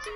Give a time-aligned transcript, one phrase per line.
[0.00, 0.12] สวัส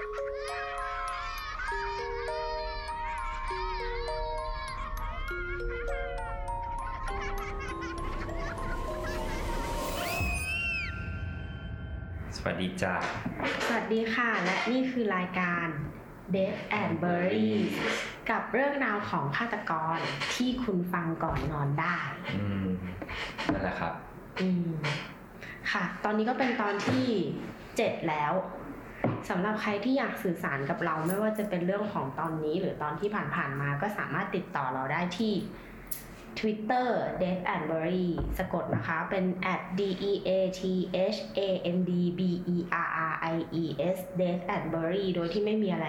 [12.62, 12.95] ดีจ้า
[13.66, 15.66] สวัสดีค่ะ และนี่คือรายการ
[16.34, 17.73] Death and Berries
[18.30, 19.98] กับเรื่องราวของฆาตกร
[20.34, 21.98] ที่คุณฟังก่อนนอนได้
[22.37, 22.69] อืม
[23.52, 23.95] นั่นแหละครับ
[24.41, 24.70] อืม
[25.73, 27.09] ค่ะ ตอนนี้ก็เป็นตอนที่
[27.77, 28.32] เจ็ดแล้ว
[29.28, 35.34] สำหรับใครที่อยากสื่อสารกับเราไม่ว่าจะเป็นเรื่องของตอนนี้หรือตอนที่ผ่านๆมาก็สามารถติดต่อเราได้ที่
[36.38, 36.88] Twitter
[37.23, 39.24] Death and Berry สะกดนะคะ เป็น
[39.55, 40.62] at d e a t
[41.14, 41.41] h a
[41.77, 42.20] n d b
[42.55, 42.77] e r
[43.23, 43.27] r
[43.62, 43.64] i e
[43.97, 45.88] s Death and Berry โดยที่ไม่มีอะไร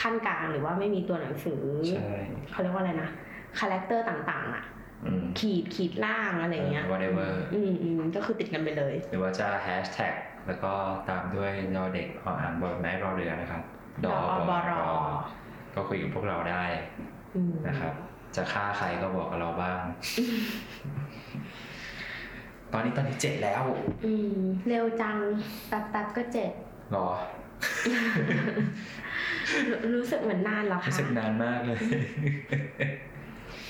[0.00, 2.10] คั่นกลางหรือว่าไม่มีตัวหนังสือใช่
[2.50, 3.10] เขาเรียกว่าอะไรนะ
[3.58, 4.64] character ต่างๆ อะ
[5.04, 10.14] อืมขีดขีดล่างอะไรเงี้ยเออ whatever อืมอืมก็คือติดกันไปเลย หรือว่าจะแฮชแท็ก
[10.48, 10.72] แล้วก็
[11.08, 13.62] ตามด้วยนอเด็กออ่านบอไม้รอเรือนะครับ
[14.04, 14.16] ดอ
[14.48, 14.70] บร
[15.74, 16.64] ก็คุยกับพวกเราได้
[17.34, 17.92] อืมนะครับ
[18.36, 19.82] จะฆ่าใครก็บอกกับเราบ้าง
[22.72, 23.62] ตอนนี้ตอนที่เจ็ดแล้ว
[24.04, 25.18] อืม เร็วจัง
[25.68, 26.50] แป๊บแป๊บก็เจ็ด
[26.92, 27.08] หรอ
[29.70, 31.78] รู้รู้สึกเหมือนนานแล้วรู้ค่ะสึกนานมากเลย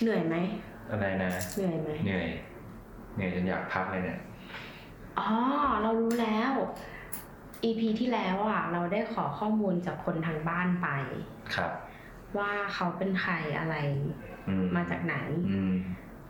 [0.02, 0.34] เหนื่อยไหม
[0.90, 2.26] อะไรนะ เหนื่อยไหมเหนื่อย
[3.14, 4.18] เหนื่อยจนอยากพักเลยเนี่ย
[5.18, 5.28] อ๋อ
[5.82, 6.52] เรารู้แล้ว
[7.64, 10.88] EP ที่แล้วอะ เราได้ขอข้อมูลจากคนทางบ้านไป
[11.54, 11.72] ครับ
[12.38, 13.76] ว่าเขาเป็นใครอะไร
[14.48, 15.16] อืมมาจากไหน
[15.48, 15.72] อืม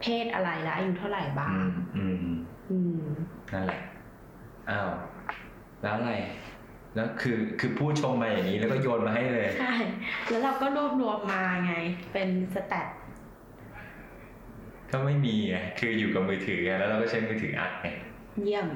[0.01, 2.17] เพศอะไรและอายุเท่าไหร่บ้าอืงมอืม
[2.71, 3.05] อืม
[3.53, 3.81] นั่นแหละ
[4.71, 4.91] อ้าว
[5.83, 6.15] แล้วอะไร
[6.95, 9.75] แล้วคือคือพูดชมมาอย่างนี้แล้วก็โยนมาให้เลย ใช่
[10.29, 11.75] แล้วเราก็รวบรวมมาไง
[12.13, 12.89] เป็นสแตท
[14.91, 17.89] ก็ไม่มีไงคืออยู่กับมือถือไงแล้วเราก็ใช้มือถืออัดไง
[18.45, 18.69] เยี่ยม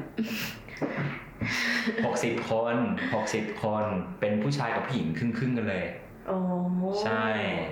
[2.07, 2.77] หกสิบคน
[3.15, 3.85] หกสิบคน
[4.21, 5.85] เป็นผู้ชายกับผู้หญิงครึ่งครึ่งๆกันเลย
[6.29, 6.39] โอ้
[7.05, 7.27] ใช่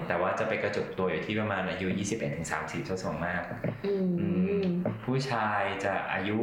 [0.08, 3.42] แต่ว่าจะไปกระจุกตัวอยู่ที่ประมาณอายุ21ถึง30ซะส่วนมาก
[3.86, 4.26] อืมอื
[4.62, 4.64] ม
[5.04, 6.38] ผู้ชายจะอายุ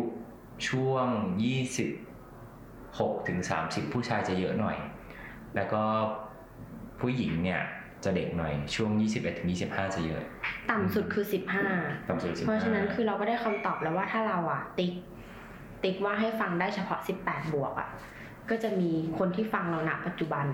[0.68, 1.08] ช่วง
[2.18, 4.78] 26ถึง30ผู้ชายจะเยอะหน่อย
[5.56, 5.84] แล้วก็
[7.00, 7.62] ผู้หญิงเนี่ย
[8.04, 10.22] จะเด็กหน่อยช่วง 21ถึง25 จะเยอะ
[10.72, 11.66] ต่ำสุดคือสิบห้า
[12.10, 14.94] ต่ำสุด15เพราะฉะนั้นคือเราก็ได้คำตอบแล้วว่าถ้าเราอะ ติ๊ก
[15.88, 17.90] ติ๊กว่าให้ฟังได้เฉพาะสิบแปดบวกอะ
[18.50, 20.46] ก็จะมีคนที่ฟังเราณปัจจุบัน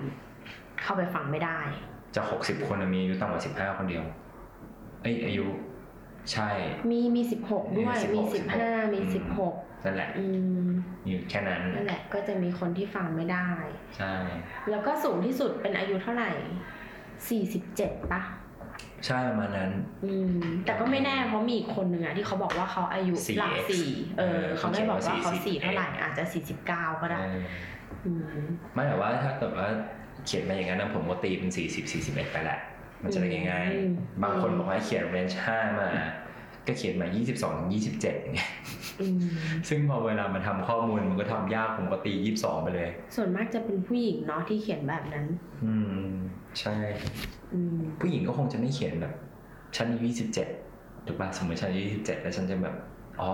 [0.81, 1.59] เข้าไปฟังไม่ได้
[2.15, 4.03] จะ60คนมีอายุต่ำกว่า15คนเดียว
[5.01, 5.45] เอ้ยอายุ
[6.31, 6.49] ใช่
[6.91, 9.55] มีมีสิบหกด้วย มีมี16สิบห้ามีอืมสิบหก
[9.85, 10.25] นั่นแหละอื
[10.65, 10.69] ม
[11.07, 13.49] อยู่แค่นั้นนั่นแหละ ก็จะมีคนที่ฟังไม่ได้
[13.97, 14.13] ใช่
[14.69, 16.31] แล้วก็สูงที่สุดเป็นอายุเท่าไหร่
[17.29, 18.21] สี่สิบเจ็ดปะ
[19.05, 19.71] ใช่ประมาณนั้น
[20.05, 23.87] อืม แต่ก็ไม่แน่เพราะมีอีกคนหนึ่งอะที่เขาบอกว่าเขาอายุ 4x หลักสี่
[24.19, 27.41] เออเออ เขาไม่บอกว่าเขาเขาเขีสี่ยนว่าเท่าไหร่อาจจะสี่สิบเก้าก็ได้เออ
[28.05, 29.67] อืมไม่แต่ว่าถ้าเกิดว่า
[30.25, 32.59] เขียนมาอย่างนั้นนะผมก็ตีเป็น40 41ไปแหละ
[33.03, 35.89] มันจะได้ง่ายอืมๆบางคนบอกว่าเขียนเรนจ์5มา
[36.67, 38.51] ก็เขียนมา 22ถึง27อย่างเงี้ย
[39.01, 39.23] อืม
[39.69, 45.25] ซึ่งพอเวลามันทำข้อมูลมันก็ทำยากผมก็ตี 22 ไปเลย ส่วนมากจะเป็นผู้หญิงเนาะที่เขียนแบบนั้น
[45.65, 45.73] อื
[46.09, 46.13] ม
[46.59, 46.75] ใช่
[47.53, 49.13] อืมผู้หญิงก็คงจะไม่เขียนแบบ
[49.75, 50.07] ฉันอายุ
[50.57, 52.75] 27ถูกป่ะสมมติฉันอายุ27 แล้วฉันจะแบบ
[53.21, 53.29] อ๋อ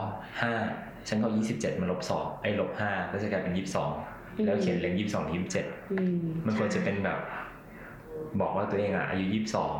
[0.55, 3.53] 5ฉันก็เอา27มาลบ2ไอ้ลบ5แล้วจะกลายเป็น
[3.99, 5.35] 22แล้วเขียนเลน22ถึง
[5.65, 7.19] 27อืมมันควรจะเป็นแบบ
[8.41, 9.75] บอกว่าตัวเองอะอายุยี่สิบสอง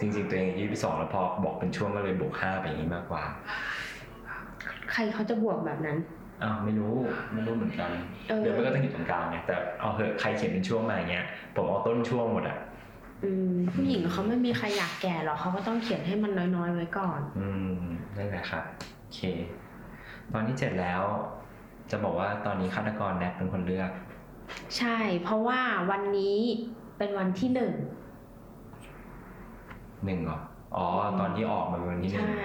[0.00, 3.22] จริงๆ ตัวเองอายุยี่สิบสองแล้วพอบอกเป็นช่วงก็เลยบวกห้าไปอย่างนี้มากกว่า
[4.92, 5.98] ใครเขาจะบวกแบบนั้น
[6.42, 6.94] อ้าวไม่รู้
[7.34, 7.90] ไม่รู้เหมือนกัน
[8.28, 12.58] เออเดี๋ยวมันก็ต้องอยู่ตรงกลางไงแต่เอาเหอะใครเขียนเป็นช่วงมาอย่างเงี้ยผมเอาต้นช่วงหมดอะ
[13.24, 17.76] อืมผู้หญิงเขาไม่มีใครอยากแก่หรอกเขาก็ต้องเขียนให้มันน้อยๆไว้ก่อน อืม
[18.16, 18.64] นั่นแหละครับ
[19.00, 19.20] โอเค
[20.32, 21.02] ตอนที่เจ็ดแล้ว
[21.90, 23.90] จะบอกว่าตอนนี้ฆาตกรแนทเป็นคนเลือก
[24.78, 26.38] ใช่ เพราะว่าวันนี้
[26.98, 27.72] เป็นวันที่หนึ่ง
[30.04, 30.38] หนึ่งเหรอ
[30.76, 30.86] อ๋อ
[31.20, 32.44] ตอนที่ออกมาเป็นวันที่หนึ่งใช่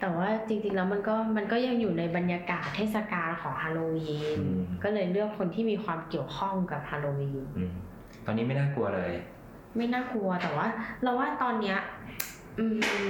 [0.00, 7.72] แต่ว่าจริงๆแล้วมันก็มันก็ยังอยู่ในบรรยากาศเทศกาลของฮาโลวีนอืมก็เลยเลือกคนที่มีความเกี่ยวข้องกับฮาโลวีนอืม
[8.26, 9.12] ตอนนี้ไม่น่ากลัวเลย
[9.76, 10.66] ไม่น่ากลัวแต่ว่า
[11.02, 11.78] เราว่าตอนเนี้ย
[12.58, 12.64] อื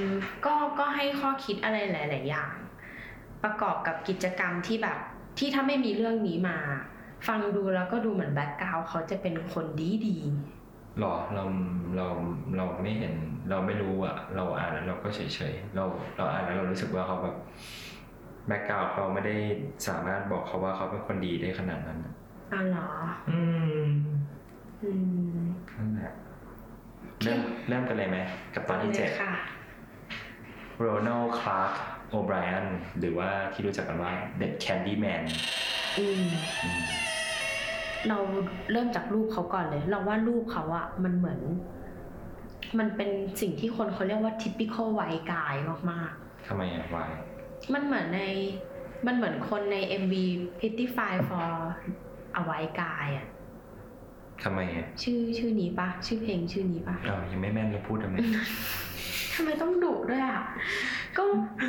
[0.07, 0.09] ม
[0.45, 2.55] ก็ก็ให้ข้อคิดอะไรหลายๆอย่าง
[3.45, 4.99] ประกอบกับกิจกรรมที่แบบ
[5.39, 6.57] ที่ถ้าไม่มีเรื่องนี้มา
[7.29, 10.19] ฟังดูแล้วก็ดูเหมือน background เขาจะเป็นคนดีดี
[11.01, 11.45] หรอเรา
[11.97, 12.07] เรา
[12.57, 13.15] เราไม่เห็น
[13.51, 15.21] เราไม่รู้อะเราอ่านแล้วเราก็เฉ
[15.53, 15.85] ยๆเรา
[16.17, 17.37] เราอ่านแล้วเรารู้สึกว่าเขาแบบ
[18.47, 19.35] background เขาไม่ได้
[19.89, 22.89] สามารถบอกเขาว่าเขาเป็นคนดีได้ขนาดนั้นอะๆอ๋อเหรอ
[23.31, 23.41] อื
[23.81, 23.83] ม
[24.83, 24.91] อื
[25.37, 25.43] ม
[25.77, 26.13] นั่นแหละ
[27.23, 28.19] เริ่มเริ่มกันเลยไหม
[28.55, 29.35] กับตอนที่เจ็ดลยค่ะ
[30.79, 31.73] โรนัลคลาร์ก
[32.09, 32.67] โอไบรอัน
[32.99, 35.23] หรือว่าที่รู้จักกันว่าเด็ดแคนดี้แมน
[35.99, 36.23] อืม
[38.09, 38.19] เรา
[38.73, 41.41] เริ่มจากรูปเขาก่อนเลย เราว่ารูปเขาอะมันเหมือน
[42.79, 43.11] มันเป็น
[43.41, 45.55] สิ่งที่คนเขาเรียกว่า typical white guy
[45.91, 46.13] มาก
[46.47, 48.21] ทำไมอะวายๆมันเหมือนใน
[49.07, 50.15] มันเหมือนคนใน MV
[50.59, 51.49] Pretty Fire for
[52.39, 53.27] a White Guy อะ
[54.43, 58.17] ทำไมอะชื่อชื่อนี้ปะชื่อเพลงชื่อนี้ปะอ้าวยังไม่แม่นแล้วพูดทำไม
[59.35, 60.45] ทำไมต้องดุด้วยอะ
[61.17, 61.25] ก็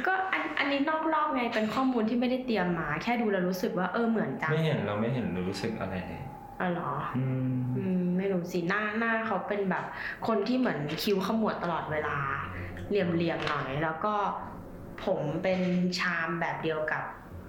[0.08, 6.24] ก็อันอันนี้นอกรอบไงเป็นข้อมูลที่ไม่ได้เตรียมมา แค่ดูแล้วรู้สึกว่าเออเหมือนจังไม่เห็นเราไม่เห็นรู้สึกอะไรเลย
[6.62, 9.86] อ๋อเหรออืมอืมไม่รู้สิหน้าหน้าเขาเป็นแบบ
[10.28, 12.18] คนที่เหมือนคิ้วขมวดตลอดเวลา
[12.90, 14.16] เหลี่ยมเหลี่ยมๆหน่อย แล้วก็
[15.06, 15.62] ผมเป็น
[16.00, 17.04] ชามแบบเดียวกับ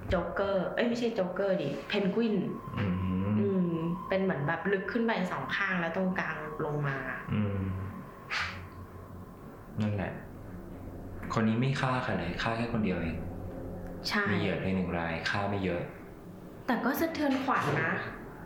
[0.08, 2.36] โจ๊กเกอร์เอ้ยไม่ใช่โจ๊กเกอร์ The Penguin
[2.78, 2.94] อืม
[3.40, 3.69] อืม
[4.08, 6.99] เป็นเหมือนแบบลึกขึ้นไปสองข้างแล้วตรงกลางลงมา
[7.32, 7.58] อืม
[9.82, 10.12] นั่นแหละ
[11.34, 13.16] คนนี้ไม่ฆ่าใครเลยฆ่าแค่คนเดียวเอง
[14.08, 15.82] ใช่มีเหยื่อเพียงหนึ่งรายฆ่าไม่เยอะ
[16.66, 17.92] แต่ก็สะเทือนขวัญนะ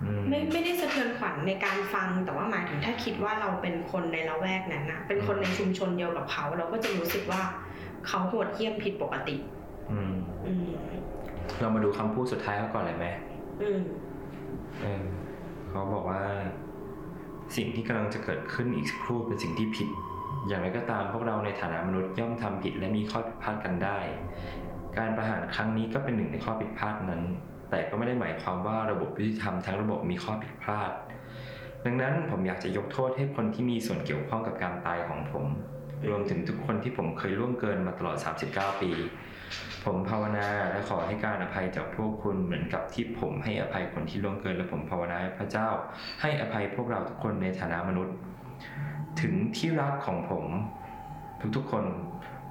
[0.04, 7.42] อืมไม่ไม่ได้สะเทือนขวัญในการฟังแต่ว่าหมายถึงถ้าคิดว่าเราเป็นคนในละแวกนั้นนะเป็นคนในชุมชนเดียวกับเขา เราก็จะรู้สึกว่า
[8.06, 9.36] เขาโหดเหี้ยมผิดปกติ
[9.92, 10.12] อืม
[10.46, 10.68] อืม
[11.60, 13.06] เรามาดูคำพูดสุดท้ายเขาก่อนเลยไหม
[13.62, 13.80] อืม
[14.80, 15.04] เออ
[15.68, 16.22] เขาบอกว่า
[17.56, 19.88] สิ่งที่กำลังจะเกิดขึ้นอีกสักครู่เป็นสิ่งที่ผิด
[20.46, 23.98] อย่างไรก็ตามพวกเราในฐานะมนุษย์ย่อมทำผิดและมีข้อผิดพลาดกันได้
[24.98, 27.22] การประหารครั้งนี้ก็เป็นหนึ่งในข้อผิดพลาดนั้น
[27.70, 30.92] แต่ก็ไม่ได้หมายความว่าระบบยุติธรรมทั้งระบบมีข้อผิดพลาด
[31.84, 35.46] ดังนั้นผมอยากจะยกโทษให้คนที่มีส่วนเกี่ยวข้องกับการตายของผม
[36.08, 38.16] รวมถึงทุกคนที่ผมเคยล่วงเกินมาตลอด
[38.50, 38.90] 39 ปี
[39.84, 45.68] ผมภาวนาและขอให้การอภัยจากพวกคุณเหมือนกับที่ผมให้อภัยคนที่ล่วงเกินและผมภาวนาให้พระเจ้า
[46.20, 48.14] ให้อภัยพวกเราทุกคนในฐานะมนุษย์
[49.20, 50.44] ถึงที่รักของผม
[51.56, 51.84] ทุกๆคน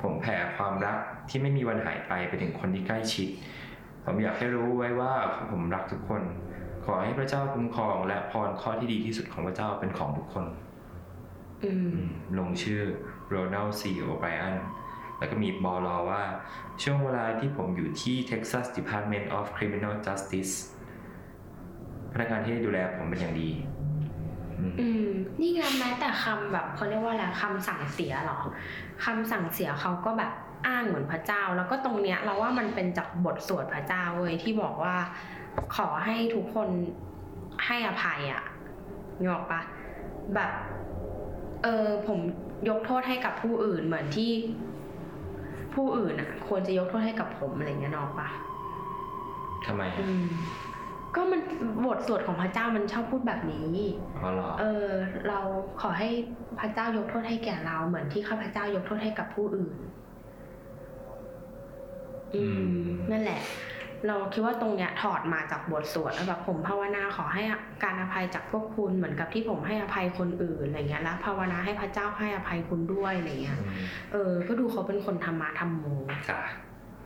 [0.01, 0.97] ผมแผ่ความรัก
[1.29, 3.27] ที่ไม่มีวันหายไปไปถึงคนที่ใกล้ชิด
[4.03, 5.13] ผมอยากให้รู้ไว้ว่า
[5.51, 6.21] ผมรักทุกคน
[6.85, 10.45] ขอให้พระเจ้าคุ้มครอง และพรข้อที่ดีที่สุดของพระเจ้าเป็นของทุกคน
[11.63, 12.09] อืมอืม
[12.39, 12.81] ลงชื่อ
[13.27, 14.55] โรนัลซีโอไบรอัน
[15.17, 16.23] แล้วก็มีบอลอว่า
[16.81, 20.53] ช่วงเวลาที่ผมอยู่ที่ Texas Department of Criminal Justice
[22.13, 23.49] พนักงานที่ได้ดูแลผมเป็นอย่างดี
[24.59, 25.09] อืมอืม
[25.39, 28.39] นี่ไงแม้แต่คำแบบเขาเรียกว่าอะไรคำสั่งเสียเหรอ
[29.05, 30.31] คำสั่งเสียเขาก็แบบ
[30.67, 34.95] อ้างเหมือนพระเจ้า แล้วก็ตรงเนี้ย เราว่ามันเป็นจากบทสวดพระเจ้าเว้ยที่บอกว่า
[35.75, 36.69] ขอให้ทุกคน
[37.65, 38.43] ให้อภัยอะ
[39.19, 39.61] นึกออกปะ
[40.35, 40.51] แบบ
[41.63, 42.19] เออผม
[42.69, 44.31] ยกโทษให้กับผู้อื่นเหมือนที่
[45.75, 48.29] ผู้อื่นอะควรจะยกโทษให้กับผมอะไรเงี้ยนึกออกปะ
[49.65, 50.25] ทำไมอืม
[51.15, 51.41] ก็มัน
[51.85, 53.71] บทสวดของพระเจ้ามันชอบพูดแบบนี้
[54.23, 54.89] อ๋อเหรอเออ
[55.27, 55.39] เรา
[55.81, 56.09] ขอให้
[56.59, 59.75] พระเจ้ายกโทษให้แก่เราเหมือนที่ข้าพเจ้ายกโทษให้กับผู้อื่น
[62.35, 62.43] อื
[62.85, 63.41] ม นั่นแหละ
[64.07, 67.43] เราคิดว่าตรงเนี้ยถอดมาจากบทสวดแล้วแบบผมภาวนาขอให้
[67.83, 75.85] การอภัยจากพวกคุณเหมือนกับที่ผมให้อภัยคนอื่นอะไรเงี้ยแล้วภาวนาให้พระเจ้าให้อภัยคุณด้วยอะไรเงี้ยอืมเออ ก็ดูเขาเป็นคนธรรมะธรรมโม
[76.29, 76.39] จ้ะ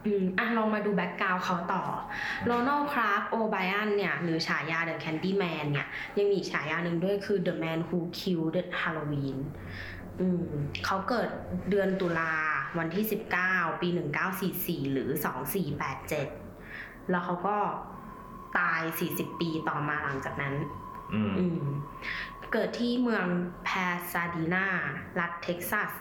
[0.05, 1.83] อืมอะลองมาดูแบ็กกราวเขาต่อ
[2.45, 5.87] โรนัลคราฟโอไบอันเนี่ยหรือฉายา The Candyman เนี่ย
[6.17, 9.37] ยังมีอีกฉายาหนึ่งด้วยคือ The Man Who Killed Halloween
[10.19, 10.43] อืม
[10.85, 11.29] เขาเกิด
[11.69, 12.33] เดือนตุลา
[12.77, 13.05] วันที่
[13.43, 13.87] 19 ปี
[14.39, 15.09] 1944 หรือ
[15.91, 17.57] 2487 แล้วเขาก็
[18.57, 20.55] ตาย 40 ปีต่อมาหลังจากนั้น
[21.13, 21.63] อืมอืม
[22.53, 23.25] เกิดที่เมือง
[23.63, 23.69] แพ
[24.11, 24.65] ซาดีนา
[25.19, 25.91] รัฐเท็กซัส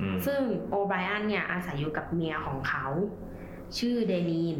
[0.00, 2.86] อืมซึ่งโอไบรอันเนี่ยอาศัยอยู่กับเมียของเขา
[3.78, 4.58] ชื่อเดนีน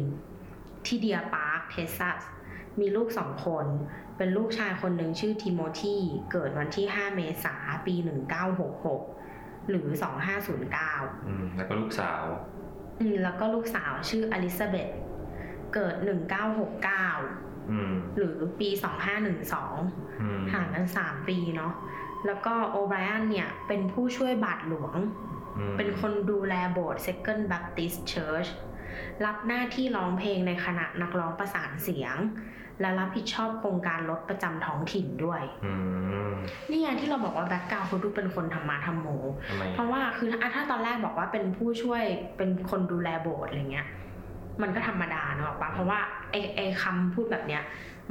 [0.85, 2.21] ที่เดียปาร์คเท็กซัส
[2.79, 3.65] มีลูกสองคน
[4.17, 5.97] เป็นลูกชายคนหนึ่งชื่อทิโมธี
[6.31, 7.95] เกิดวันที่ 5 เมษายนปี
[8.81, 9.87] 1966 หรือ
[10.57, 12.23] 2509อืมแล้วก็ลูกสาว
[13.01, 14.89] อืมแล้วก็ลูกสาวชื่ออลิซาเบธ
[15.73, 15.95] เกิด
[16.83, 18.69] 1969อืมหรือปี
[19.45, 21.73] 2512อืมห่างกัน 3 ปีเนาะ
[22.25, 24.95] แล้วก็โอไบรอันเนี่ย เป็นผู้ช่วยบาทหลวง
[25.57, 28.49] อืมเป็นคนดูแลโบสถ์ Second Baptist Church
[29.25, 32.17] รับหน้าที่ร้องเพลงในคณะนักร้องประสานเสียง
[32.81, 35.73] และรับผิดชอบโครงการรถประจำท้องถิ่นด้วยอื
[36.31, 36.33] ม
[36.69, 39.07] นี่ไงที่เราบอกว่าแบ็กกราวเขาดูเป็นคนธรรมะธรรมโม
[39.49, 42.03] ทำไมเพราะว่าคืออะถ้าตอนแรกบอกว่าเป็นผู้ช่วย
[42.37, 43.87] เป็นคนดูแลโบสถ์อะไรเงี้ย
[44.61, 45.99] มันก็ธรรมดาเนอะปะเพราะว่า
[46.31, 47.63] ไอไอคำพูดแบบเนี้ย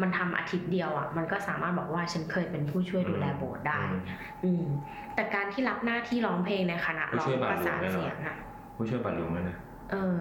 [0.03, 4.03] มันทำอาทิตย์เดียวอะ มันก็สามารถบอกว่าฉันเคยเป็นผู้ช่วยดูแลโบสถ์ได้ อืม
[4.45, 4.67] อืม
[5.15, 8.37] แต่การที่รับหน้าที่ร้องเพลงในคณะผู้ร้องช่วยบาทประหลวงสานด้วยเหรอเสียงอะ
[8.77, 9.57] ผู้ช่วยบาทหลวงเลยนะ
[9.91, 10.21] เออ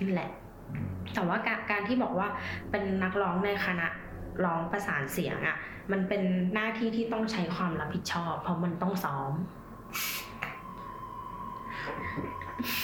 [0.00, 0.30] นั่นแหละ
[0.74, 2.28] อืมแต่ว่าการการที่บอกว่า
[2.70, 3.88] เป็นนักร้องในคณะ
[4.44, 5.56] ร้องประสานเสียงอะ่ะ
[5.92, 6.22] มันเป็น
[6.54, 9.32] หน้าที่ที่ต้องใช้ความรับผิดชอบ เพราะมันต้องซ้อม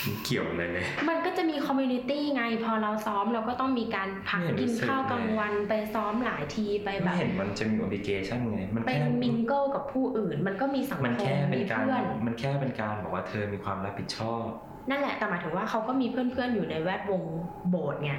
[0.04, 14.46] อเกี่ยวอะไรเลย มันก็จะมี community ไง พอเราซ้อมเราก็ต้องมีการพักไม่เห็นกินรู้สึกข้าวเลยกลางวันไปซ้อมหลายทีไปแบไม่บเห็นมันจะมี obligation ไงมันไปแค่ min gle กับผู้อื่น มันก็มีสังคมันมแค่เป็นมีการเพื่อนมันแค่เป็นการบอกว่าเธอมีความรับผิดชอบ
[14.90, 17.22] นั่นแหละแต่หมายถึงว่าเขาก็มีเพื่อนๆอยู่ในแวดวง
[17.70, 18.12] โบสถ์ไง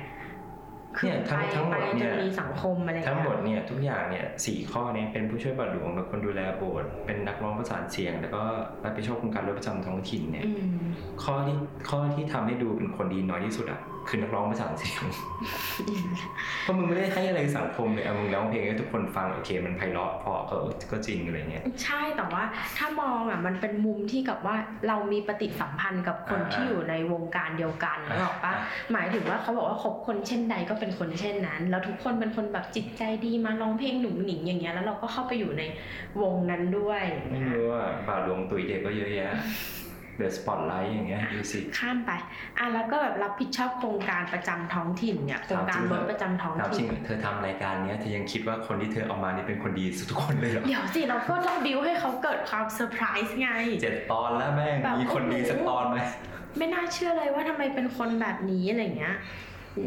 [0.98, 8.42] คือเนี่ยทั้งไปทั้งหมไปดเนี่ยจะมีสังคมอะไรทั้งหมดเงี้ยเนี่ยทุกอย่างเนี่ยสี่ข้อเนี้เป็นผู้ช่วยบาทหลวงเป็นคนดูแลโบสถ์เป็นนักร้องประสานเสียง แล้วก็
[8.84, 10.52] รับผิดชอบโครงการรถประจำท้องถิ่นเนี่ยอื
[10.86, 10.88] ม
[11.24, 11.56] ข้อที่
[11.90, 15.04] ข้อที่ทำให้ดูเป็นคนดีน้อยที่สุดอะ คือนักร้องประสานเสียง
[16.64, 20.56] เพราะมึงไม่ได้ให้อะไรสังคมเลยเอามึงร้องเพลงให้ทุกคนฟังโอเค มันไพเราะเพอก็
[20.92, 22.44] ก็จริงอะไรเงี้ยใช่แต่ว่า
[22.78, 24.56] ถ้ามองอะมันเป็นมุมที่กับว่า
[24.88, 35.64] เรามีปฏิสัมพันธ์กับคนอ่าที่อยู่ในวงการเดียวกันนึกออกปะอ่าหมายถึงว่าเขาบอกว่าคบคนเช่นใดก็เป็นคนเช่นนั้น แล้วทุกคนเป็นคนแบบจิตใจดีมาร้องเพลงหนุ่มหนิงอย่างเงี้ยแล้วเราก็เข้าไปอยู่ใน
[36.22, 39.32] วงนั้นด้วยไม่รู้ว่าบาทหลวงตุยเด็กก็เยอะแยะ
[40.18, 42.12] เดอะสปอตไลท์อย่างเงี้ยดูสิข้ามไป
[42.58, 53.50] อะแล้วก็แบบรับผิดชอบโครงการประจำท้องถิ่นเนี่ยโครงการรถประจำท้องถามจริถิ่งนเเธอทำรายการเนี้ยเธอยังคิดว่าคนที่เธอเอามานี่เป็นคนดีสุดทุกคนเลยเหรอเดี๋ยวสิเราก็ต้องบิวให้เขาเกิดความเซอร์ไพรส์ไง
[53.82, 55.98] เจ็ดตอนแล้วแม่งแบบมีคนดีสักตอนไหม
[56.58, 59.16] ไม่น่าเชื่อเลยว่าทำไมเป็นคนแบบนี้อะไรเงี้ย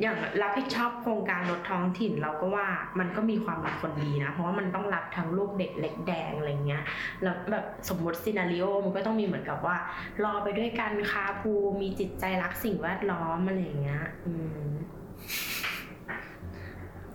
[0.01, 2.69] อย่างรับผิดชอบโครงการรถท้องถิ่นเราก็ว่า
[2.99, 6.83] มันก็มีความเป็นคนดีนะ เพราะว่ามันต้องรับทั้งลูกเด็กเล็กแดงอะไรเงี้ย
[7.23, 9.77] แล้วแบบสมมติ scenario มันก็ต้องมีเหมือนกับว่า
[10.25, 14.33] รอไปด้วยกัน carpool มีจิตใจรักสิ่งแวดล้อมอะไรอย่างเงี้ยอื
[14.67, 14.71] ม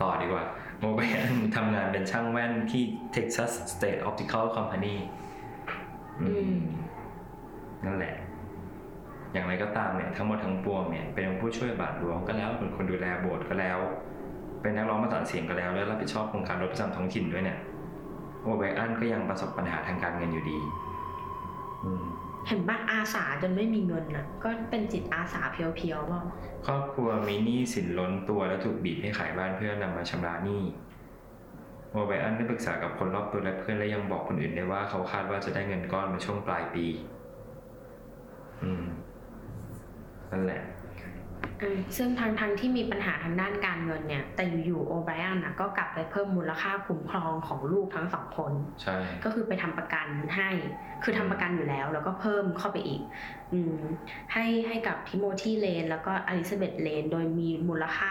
[0.02, 0.46] ต่อดีกว่า
[0.82, 2.84] โมเบนทำงานเป็นช่างแว่นที่
[3.16, 4.96] Texas State Optical Company
[6.22, 6.60] อือืมม
[7.86, 8.16] นั่นแหละ
[9.36, 13.80] อย่างไรก็ตามเนี่ยทั้งหมดทั้งปวงเนี่ยเป็นผู้ช่วยบาทหลวงก็แล้วเป็นคนดูแลโบสถ์ก็แล้ว
[14.62, 17.60] เป็นนักร้องประสานเสียงก็แล้วแล้วรับผิดชอบโครงการรถประจำท้องถิ่นด้วยเนี่ย
[18.44, 20.58] โอเบอันก็ยังประสบปัญหาทางการเงินอยู่ดี
[21.84, 22.04] อืม
[22.48, 26.22] เห็นปะอาสาจนไม่มีเงินอะก็เป็นจิตอาสาเพียวๆเปล่า
[26.68, 30.64] ครอบครัวมีหนี้สินล้นตัวและถูกบีบให้ขายบ้านเพื่อนำมาชำระหนี้
[31.92, 36.86] โอเบอันได้ปรึกษากับคนรอบตัวและเพื่อนและยังบอกคนอื่นได้ว่าเขาคาดว่าจะได้เงินก้อนในช่วงปลายปี
[38.64, 38.86] อืม
[40.36, 40.75] thanh lạng
[41.98, 50.50] ซึ่งทางทางที่มีปัญหาทางด้านการเงินเนี่ย แต่อยู่ๆโอไบรอันน่ะก็กลับไปเพิ่มมูลค่าคุ้มครองของลูกทั้งสองคนใช่ก็คือไปทำประกันให้
[51.04, 53.02] คือทำประกันอยู่แล้ว แล้วก็เพิ่มเข้าไปอีก
[53.54, 53.78] อืม
[54.34, 58.10] ให้ให้กับทิโมธีเลน แล้วก็อลิซาเบธเลน โดยมีมูลค่า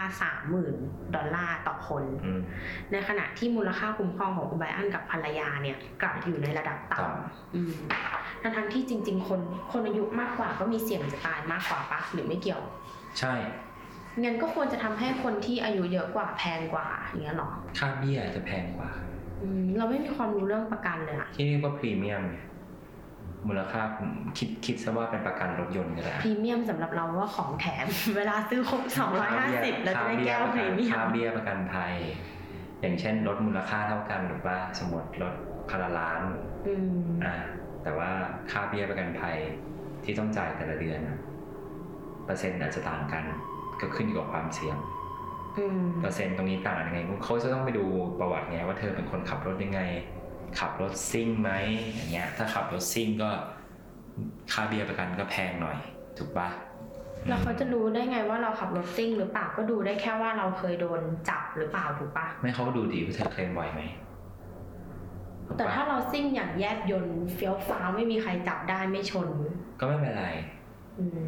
[0.57, 2.41] 30,000ดอลลาร์ต่อคนอืม
[2.91, 7.73] ในขณะที่มูลค่าคุ้มครองของโอไบรอันกับภรรยาเนี่ยกลับอยู่ในระดับต่ต่ำอืม
[8.41, 12.61] ทั้งทั้งๆที่จริง ๆ คนคนอายุมากกว่าก็มีเสี่ยงจะตายมากกว่าปะหรือไม่เกี่ยว
[13.19, 13.33] ใช่
[14.23, 18.89] งั้นก็ควรจะทำให้คนที่อายุเยอะกว่าแพงกว่าอย่างเงี้ยหรอค่าเบี้ยจะแพงกว่า
[19.41, 22.37] อืมเราไม่มีความรู้เรื่องประกันเลยอะที่เรียกว่าพรีเมียมไง
[23.47, 27.85] มูลค่าผมคิดคิดซะว่าเป็นประกันรถยนต์ก็ได้พรีเมียมสำหรับเราว่าของแถม
[28.17, 28.81] เวลาซื้อครบ
[29.31, 31.93] 250แล้วจะได้แก้วพรีเมียค่ามเบี้ยประกันภัย
[32.81, 35.33] อย่างเช่นรถมูลค่าเท่ากันหรือว่าสมมติรถ
[35.71, 36.21] คันละล้าน
[36.67, 37.35] อืมอ่า
[37.83, 38.09] แต่ว่า
[38.51, 39.37] ค่าเบี้ยประกันภัย
[40.03, 41.17] ที่ต้องจ่ายแต่ละเดือนน่ะ
[42.25, 43.23] เปอร์เซ็นต์อาจจะต่างกัน
[43.81, 44.77] ก็ขึ้นอยู่กับความเสี่ยง
[45.57, 47.85] อืมเปอร์เซ็นต์ตรงนี้ต่างกันยังไงเขาจะต้องไปดู
[48.19, 49.81] ประวัติไงว่าเธอเป็นคนขับรถยังไง
[50.59, 51.51] ขับรถซิ่งไหม
[51.93, 53.29] อย่างเงี้ย ถ้าขับรถซิ่งก็
[54.51, 55.77] ค่าเบี้ยประกันก็แพงหน่อย
[56.17, 56.49] ถูกปะ
[57.27, 63.81] แล้วเขาจะรู้ได้ไงว่าเราขับรถซิ่งหรือเปล่าก็ดูได้แค่ว่าเราเคยโดนจับหรือเปล่าถูกปะไม่เขาก็ดูดีว่าเธอเคลมบ่อยไหม
[65.45, 69.29] ถูกแต่ปะถ้าเราซิ่งอย่างแยบยนต์เฟี้ยวฟ้าวไม่มีใครจับได้ไม่ชน
[69.79, 70.54] ก็ไม่เป็นไรอื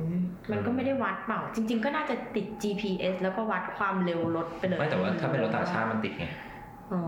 [0.09, 0.11] ม
[0.51, 6.25] มันก็ไม่ได้วัดเปล่า จริง ๆ ก็น่าจะติด GPS แล้วก็วัดความเร็วรถไปเลยไม่แต่ว่าถ้าเป็นรถต่างชาติมันติดไง
[6.93, 7.01] อ๋อ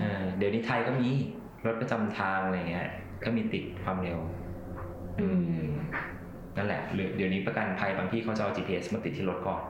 [0.00, 1.08] เออเดี๋ยวนี้ไทยก็มี
[1.66, 2.88] รถประจำทางอะไรเงี้ย
[3.24, 4.18] ก็มีติดความเร็ว
[5.20, 5.28] อื
[5.64, 5.68] ม
[6.56, 9.62] นั่นแหละหรือเดี๋ยวนี้ประกันภัยบางที่เขาจะเอา GPS มาติดที่รถก่อน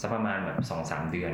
[0.00, 1.32] สักประมาณแบบสองสามเดือน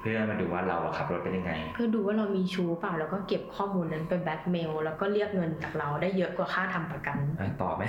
[0.00, 7.84] เพื่อมาดูว่าเราอะขับรถเป็นยังไง เพื่อดูว่าเรามีชูเปล่าแล้วก็เก็บข้อมูลนั้นไปแบล็กเมลแล้วก็เรียกเงินจากเราได้เยอะกว่าค่าทำประกันอะต่อไหม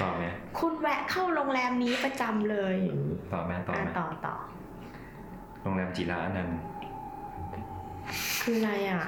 [0.00, 0.24] ต่อไหม
[0.58, 4.34] คุณแวะเข้าโรงแรมนี้ประจำเลยอย่างนี้ต่อไหมต่ออะไหมต่อต่อ
[5.62, 6.58] โรงแรมจิราอนันต์
[8.42, 9.02] คืออะไรอะ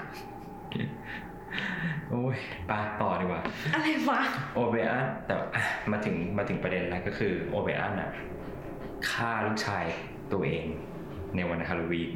[2.11, 2.37] โอ้ย
[2.67, 3.43] ไปต่อดีกว่า
[3.75, 4.21] อะไรวะ
[4.55, 5.63] โอเบอันแต่อะ
[5.93, 8.11] มาถึงมาถึงประเด็นแล้วก็คือโอเบอันอะ
[9.11, 9.85] ฆ่าลูกชาย
[10.33, 10.65] ตัวเอง
[11.37, 12.13] ในวันฮาโลวีน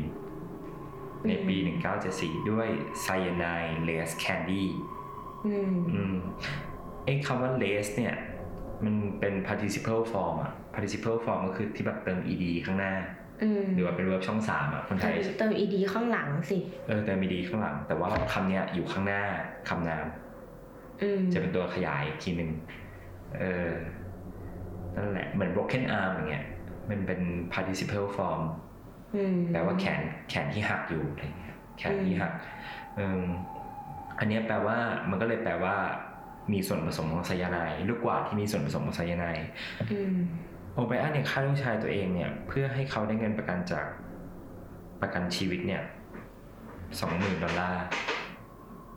[1.28, 1.56] ในปี
[2.02, 2.68] 1974 ด้วย
[3.02, 4.68] ไซยาไนด์เลสแคนดี้
[5.46, 6.16] อืมอืม
[7.04, 8.14] ไอ้คำว่า less เนี่ย
[8.84, 12.94] มันเป็น participle form อะ participle form ก็คือที่แบบเติม ed ข้างหน้า
[13.42, 19.22] อืมหรือว่าเป็น verb ช่องสามอะคนไทยเติม ed ข้างหลังสิเออเติม ed ข้างหลัง แต่ว่าคำเนี้ยอยู่ข้างหน้า
[19.68, 20.06] คำนาม
[21.02, 22.50] อืมจะเป็นตัวขยายอีกทีหนึ่ง
[23.38, 23.72] เออ
[24.96, 26.44] นั่นแหละเหมือน broken arm อย่างเงี้ย
[26.90, 27.20] มันเป็น
[27.52, 28.42] participle form
[29.14, 32.32] อืมแปลว่าแขนแขนที่หักอยู่อะไรเงี้ยแขนที่หัก
[32.96, 33.22] เออ
[34.18, 34.78] อันเนี้ยแปลว่า
[35.10, 35.76] มันก็เลยแปลว่า
[36.52, 39.46] มีส่วนผสมของไซยาไนด์ลูกกวาดที่มีส่วนผสมของไซยาไนด์
[39.92, 40.14] อืม
[40.74, 43.86] โอไบอันเนี่ยฆ่าลูกชายตัวเองเนี่ย เพื่อให้เขาได้เงินประกันจาก
[45.02, 45.82] ประกันชีวิตเนี่ย
[47.00, 47.84] สองหมื่นดอลลาร์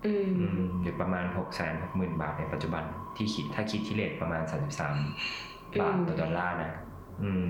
[0.05, 2.83] อืมอืมหรือประมาณหกแสนหกหมื่นบาทในปัจจุบัน
[3.15, 4.95] ที่คิดถ้าคิดที่เลทประมาณสามสิบสาม
[5.81, 6.71] บาทต่อดอลลาร์นะ
[7.23, 7.47] อืม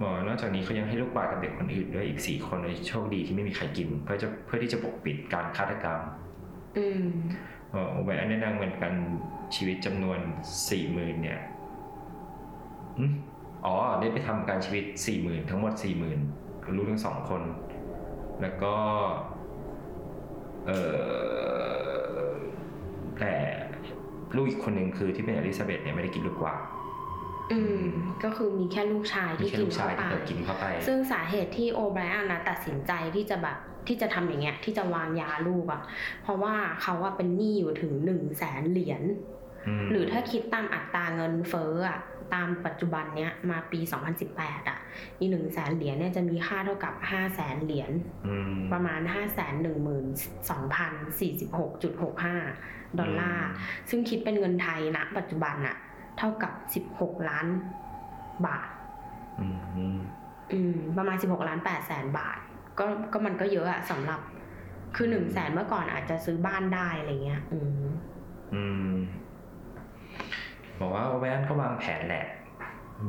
[0.00, 6.00] บอกนอกจากนี้เขายังให้ลูกบาศก์กับเด็กคนอื่นด้วยอีกสี่คนเลยโชคดีที่ไม่มีใครกิน เพื่อจะเพื่อที่จะปกปิดการฆาตกรรม
[6.78, 6.86] อื
[7.68, 8.92] มเอ่อโอไบอันได้นางเงินประกัน
[9.54, 10.18] ชีวิตจำนวน
[10.70, 11.40] สี่หมื่นเนี่ย
[12.98, 13.12] อืม
[13.66, 16.18] อ๋อได้ไปทำประกันชีวิตสี่หมื่นทั้งหมดสี่หมื่น
[16.76, 17.42] ลูกทั้งสองคน
[18.42, 18.74] แล้วก็
[20.66, 20.72] เอ
[22.26, 22.30] อ
[23.20, 23.34] แต่
[24.36, 26.60] ลูกอีกคนหนึ่งคือที่เป็นอลิซาเบธเนี่ยไม่ได้กินลูกกวาด
[27.52, 27.84] อืม
[28.24, 33.56] ก็คือมีแค่ลูกชายมีที่แค่กิลูนกเข้าชายไปที่เปิดกินเข้าไป ซึ่งสาเหตุที่โอไบรอันนะตัดสินใจที่จะแบบ
[33.88, 35.82] ที่จะทำอย่างเงี้ยที่จะวางยาลูกอะ่ะ
[36.22, 39.02] เพราะว่าเขาว่าเป็นหนี้อยู่ถึงหนึ่งแสนเหรียญ
[39.82, 41.98] มหรือถ้าคิดตามอัตราเงินเฟ้ออะ
[42.34, 43.80] ตามปัจจุบันเนี้ยมาปี
[44.24, 44.78] 2018 อะ
[45.18, 47.90] อีหนึ่งแสนเหรียญเนี่ยจะมีค่าเท่ากับ5แสนเหรียญ
[48.26, 51.22] อืมประมาณ 5 1 2 0 4
[51.58, 51.60] 6
[52.02, 53.48] 6ดอลลาร์
[53.90, 55.76] ซึ่งคิดเป็นเงินไทยณปัจจุบันอะ
[56.18, 56.52] เท่ากับ
[56.94, 57.46] 16 ล้าน
[58.46, 58.68] บาท
[59.40, 60.00] อืมอืม
[60.52, 62.38] อืมประมาณ 16 ล้าน8แสนบาท
[62.78, 64.20] ก็ก็มันก็เยอะอะสำหรับ
[64.96, 67.88] คือหนึ่งแสนเมื่อก่อนอาจจะซื้อบ้านได้อะไรเงี้ย อืม
[68.54, 68.92] อืม
[70.80, 72.26] บอกว่าโอไบรอันก็วางแผนแหละ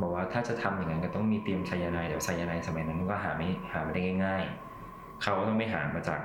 [0.01, 4.43] บอกว่าถ้าจะทำอย่างนั้นก็ต้องมีเตรียมไซยาไนด์เดี๋ยวไซยาไนด์สมัยนั้นก็หาไม่หาไม่ได้ง่าย
[4.81, 6.21] ๆ เขาก็ต้องไปหามาจาก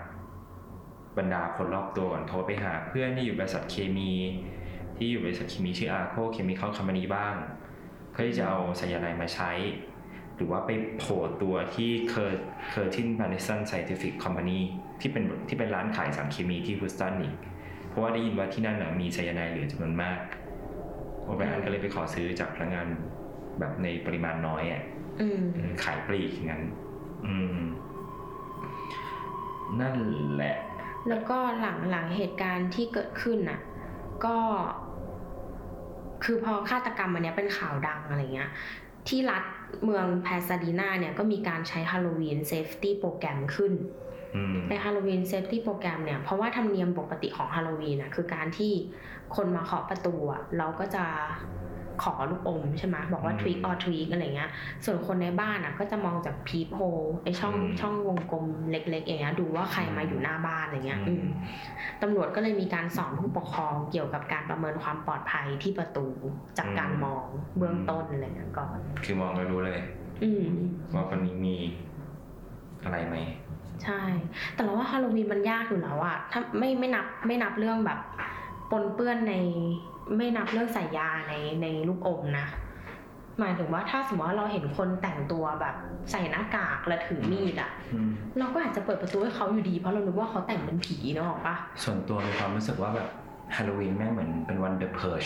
[1.18, 4.12] บรรดาคนรอบตัวก่อนโทรไปหา เพื่อนที่อยู่บริษัทเคมี
[4.96, 7.34] ที่อยู่บริษัทเคมีชื่อ ARCO Chemical Company บ้าง
[8.10, 9.50] เพื่อที่จะเอาไซยาไนด์มาใช้
[10.36, 14.58] หรือว่าไปโผล่ตัวที่เคอร์ Curtin Matheson Scientific Company
[15.00, 17.36] ที่เป็นที่เป็นร้านขายสารเคมีที่ฮูสตันอีก
[17.88, 20.18] เพราะว่าได้ยินว่าที่นั่นนะมีไซยาไนด์เหลือจำนวนมาก
[21.24, 22.86] โอไบรอันก็เลยไปขอซื้อจากพนักงาน
[23.58, 24.82] แบบในปริมาณน้อยอะ
[25.20, 26.62] อืมอืมขายปลีกอย่างนั้น
[27.26, 27.58] อืม
[29.80, 29.96] นั่น
[30.34, 30.56] แหละ
[31.08, 33.60] แล้วก็หลังหลังเหตุการณ์ที่เกิดขึ้นน่ะ
[34.24, 34.36] ก็
[36.24, 38.50] คือพอฆาตกรรมอันเนี้ยเป็นข่าวดังอะไรเงี้ย
[39.08, 39.44] ที่รัฐ
[39.84, 43.72] เมืองแพซาดีนาเนี่ยก็มีการใช้ Halloween Safety Program ขึ้น
[44.36, 48.72] อืมใน Halloween Safety Program เนี่ย เพราะว่าธรรมเนียมปกติของฮาโลวีนอะคือการที่
[49.36, 51.04] คนมาเคาะประตูอะเราก็จะ
[52.02, 54.50] ขอลูกอมใช่ไหมบอกว่าอืม trick or treat อะไรเงี้ย
[54.84, 56.80] ส่วนคนในบ้านอะก็จะมองจาก peephole
[57.24, 61.24] ไอช่องอืมช่องวงกลมเล็กๆอย่างเงี้ยดูว่าใครมาอยู่หน้าบ้านอะไรเงี้ยอืม
[62.02, 66.06] ตำรวจก็เลยมีการสอนผู้ปกครองเกี่ยวกับการประเมินความปลอดภัยที่ประตู
[66.58, 67.24] จากการมอง
[67.58, 69.80] เบื้องต้นอะไรเงี้ยก่อน คือมองแล้วรู้เลย
[70.22, 70.46] อืม
[70.94, 71.56] ว่าคนนี้มี
[72.84, 73.16] อะไรไหม
[73.84, 74.02] ใช่
[74.54, 77.98] แต่เราว่าฮาโลวีนมันยากอยู่แล้วอะถ้าไม่ไม่นับไม่นับเรื่องแบบ
[78.70, 79.34] ปนเปื้อนใน
[80.16, 82.46] ไม่นับเรื่องใส่ยาในในลูกอมนะ
[83.40, 85.74] หมายถึงว่าถ้าสมมติว่าเราเห็นคนแต่งตัวแบบ
[86.10, 93.08] ใส่หน้ากากและถือมีดอะอืมเราก็อาจจะเปิดประตูให้เขาอยู่ดีเพราะเรานึกว่าเขาแต่งเป็นผีนึกออกปะส่วนตัวมีความรู้สึกว่าแบบ
[93.56, 95.24] ฮาโลวีนแม่งเหมือนเป็นวัน The Purge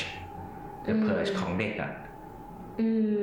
[0.82, 1.90] The Purge ของเด็กอะ
[2.80, 2.88] อื
[3.18, 3.20] ม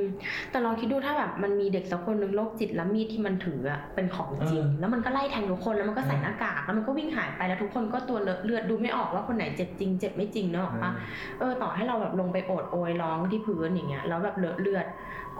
[0.51, 10.91] แต่เราคิดดูถ้าแบบมันมีเด็กสักคนหนึ่งโรคจิตแล้วมีดที่มันถืออะเป็นของจริงเออแล้วมันก็ไล่แทงทุกคนแล้วมันก็ใส่เออหน้ากากแล้วมันก็วิ่งหายไปแล้วทุกคนก็ตัวเลอะเลือดดูไม่ออกว่าคนไหนเจ็บจริงเจ็บไม่จริงนึกออกปะ
[11.39, 14.85] เออต่อให้เราแบบลงไปโอดโอยร้องที่พื้นอย่างเงี้ยแล้วแบบเลอะเลือด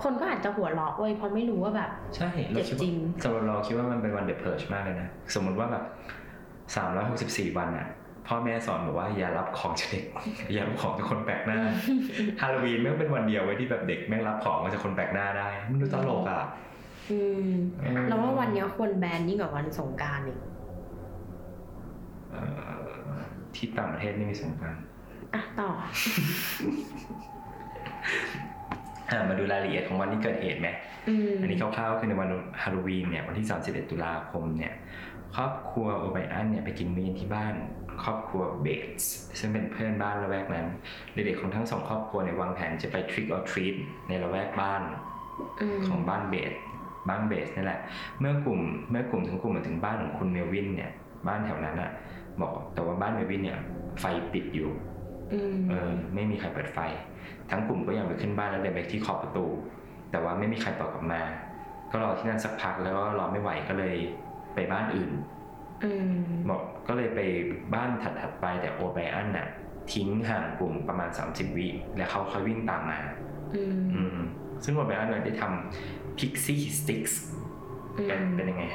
[0.04, 5.84] คนก็อาจจะหัวเราะเว้ยเพราะไม่รู้ว่าแบบใช่เราคิดเจ็บจริว่างสำหรับเราคิดว่ามันเป็นวันเดอะเพิร์ชมากเลยนะสมมติว่าแบบ
[6.76, 7.88] สามร้อยหกสิบสี่วันอะ
[8.28, 10.06] พ่อแม่สอนบอกว่าอย่ารับของจากเด็ก
[10.54, 11.60] อย่ารับของจากคนแปลกหน้า
[12.42, 16.42] ฮาโลวีนแม่งเป็นวันเดียวไว้ยที่แบบเด็กแม่งรับของมาจากคนแปลกหน้าได้มันดูตลกอะ
[17.12, 20.40] อืมเออเราว่าวันเนี้ยควรแบนยิ่งกว่าวันสงกรารอีก
[22.32, 22.42] เอ่
[23.20, 23.22] อ
[23.56, 24.78] ที่ต่างประเทศนี่มีสงกราร
[25.34, 25.70] อะต่อ
[29.12, 30.68] อ่ามาดูรายละเอียดของวันที่เกิดเหตุไหม
[31.10, 32.30] อืมอันนี้คร่าวๆคือในวัน
[32.62, 34.74] ฮาโลวีนเนี่ยวันที่ 31 ตุลาคมเนี่ย
[35.36, 37.54] ครอบครัวโอไบอันเนี่ยไปกินมื้อเย็นที่บ้าน
[38.04, 38.68] ครอบครัวเบ
[39.02, 39.04] ส
[39.40, 40.68] ซึ่งเป็นเพื่อนบ้านละแวกนั้น
[41.14, 43.76] เด็กๆของทั้งสองครอบครัวเนี่ยวางแผนจะไป trick or treat
[44.08, 44.82] ในละแวกบ้าน
[45.62, 46.54] อืมของบ้านเบส
[47.10, 47.80] บ้านเบสนี่แหละ
[48.20, 50.92] เมื่อกลุ่มเมื่อกลุ่มทั้งกลุ่มมาถึงบ้านของคุณเมลวินเนี่ย
[51.28, 51.92] บ้านแถวนั้นอะ
[52.42, 53.60] บอกแต่ว่าบ้านเมลวินเนี่ย
[54.00, 54.70] ไฟปิดอยู่
[55.34, 56.80] อืมเออ ไม่มีใครเปิดไฟ
[57.50, 59.46] ทั้งกลุ่มก็ยังไปขึ้นบ้านแล้วเดินไปที่ขอบประตู
[60.12, 61.22] แต่ว่าไม่มีใครตอบกลับมา
[61.92, 63.96] ก็รอที่นั่นสักพักแล้วก็รอไม่ไหวก็เลย
[64.56, 65.12] ไปบ้านอื่น
[65.84, 66.14] อืม
[66.50, 67.20] บอกก็เลยไป
[67.74, 69.48] บ้านถัดๆไปแต่โอไบอันน่ะ
[69.94, 73.00] ทิ้งห่างกลุ่มประมาณ 30 วิแล้วเขาค่อยวิ่งตามมา
[73.56, 74.18] อืมอืม
[74.64, 77.14] ซึ่งโอเบอันได้ทำ Pixie Sticks
[78.08, 78.66] เป็นเป็นยังไง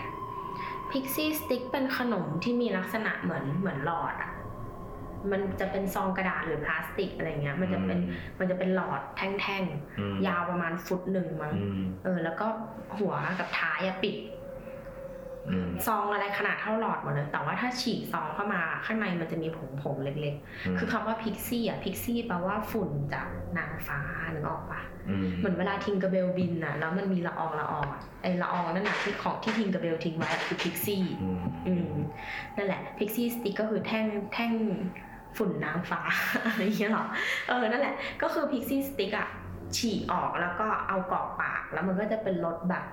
[0.90, 4.30] Pixy Stix เป็นขนมที่มีลักษณะเหมือนเหมือนหลอดอะ
[5.30, 9.64] มันจะเป็นซองกระดาษหรือพลาสติกอะไรเงี้ย มันจะเป็นอืมมันจะเป็นหลอดแท่ง
[9.98, 12.46] อืมๆยาวประมาณฟุตหนึ่งมั้งอืมเออ แล้วก็
[12.98, 14.39] หัวกับท้ายอะปิดอืม
[15.86, 24.00] ซองอะไรขนาดเท่าหลอดหมดเลย แต่ว่าถ้าฉีกซองเข้ามาข้างในมันจะมีผงผงๆเล็กๆ คือคำว่า pixie อะ pixie แปลว่าฝุ่นจากนางฟ้า
[24.34, 31.92] นึกออกปะอืมเหมือนเวลา Tinker Bell บินอะแล้วมันมีละอองละอองอะไอละอองนั่นแหละที่ของที่ Tinker Bell ทิ้งไว้อะคือ pixie อืมอืม
[32.56, 34.52] นั่นแหละ Pixy Stix ก็คือแท่งแท่ง
[35.36, 36.00] ฝุ่นนางฟ้า
[36.46, 37.04] อะไรอย่างเงี้ยหรอ
[37.48, 39.28] เออนั่นแหละก็คือ Pixy Stix อะ
[39.76, 42.84] ฉีกออกแล้วก็เอากรอกปากแล้วมันก็จะเป็นรสแบบ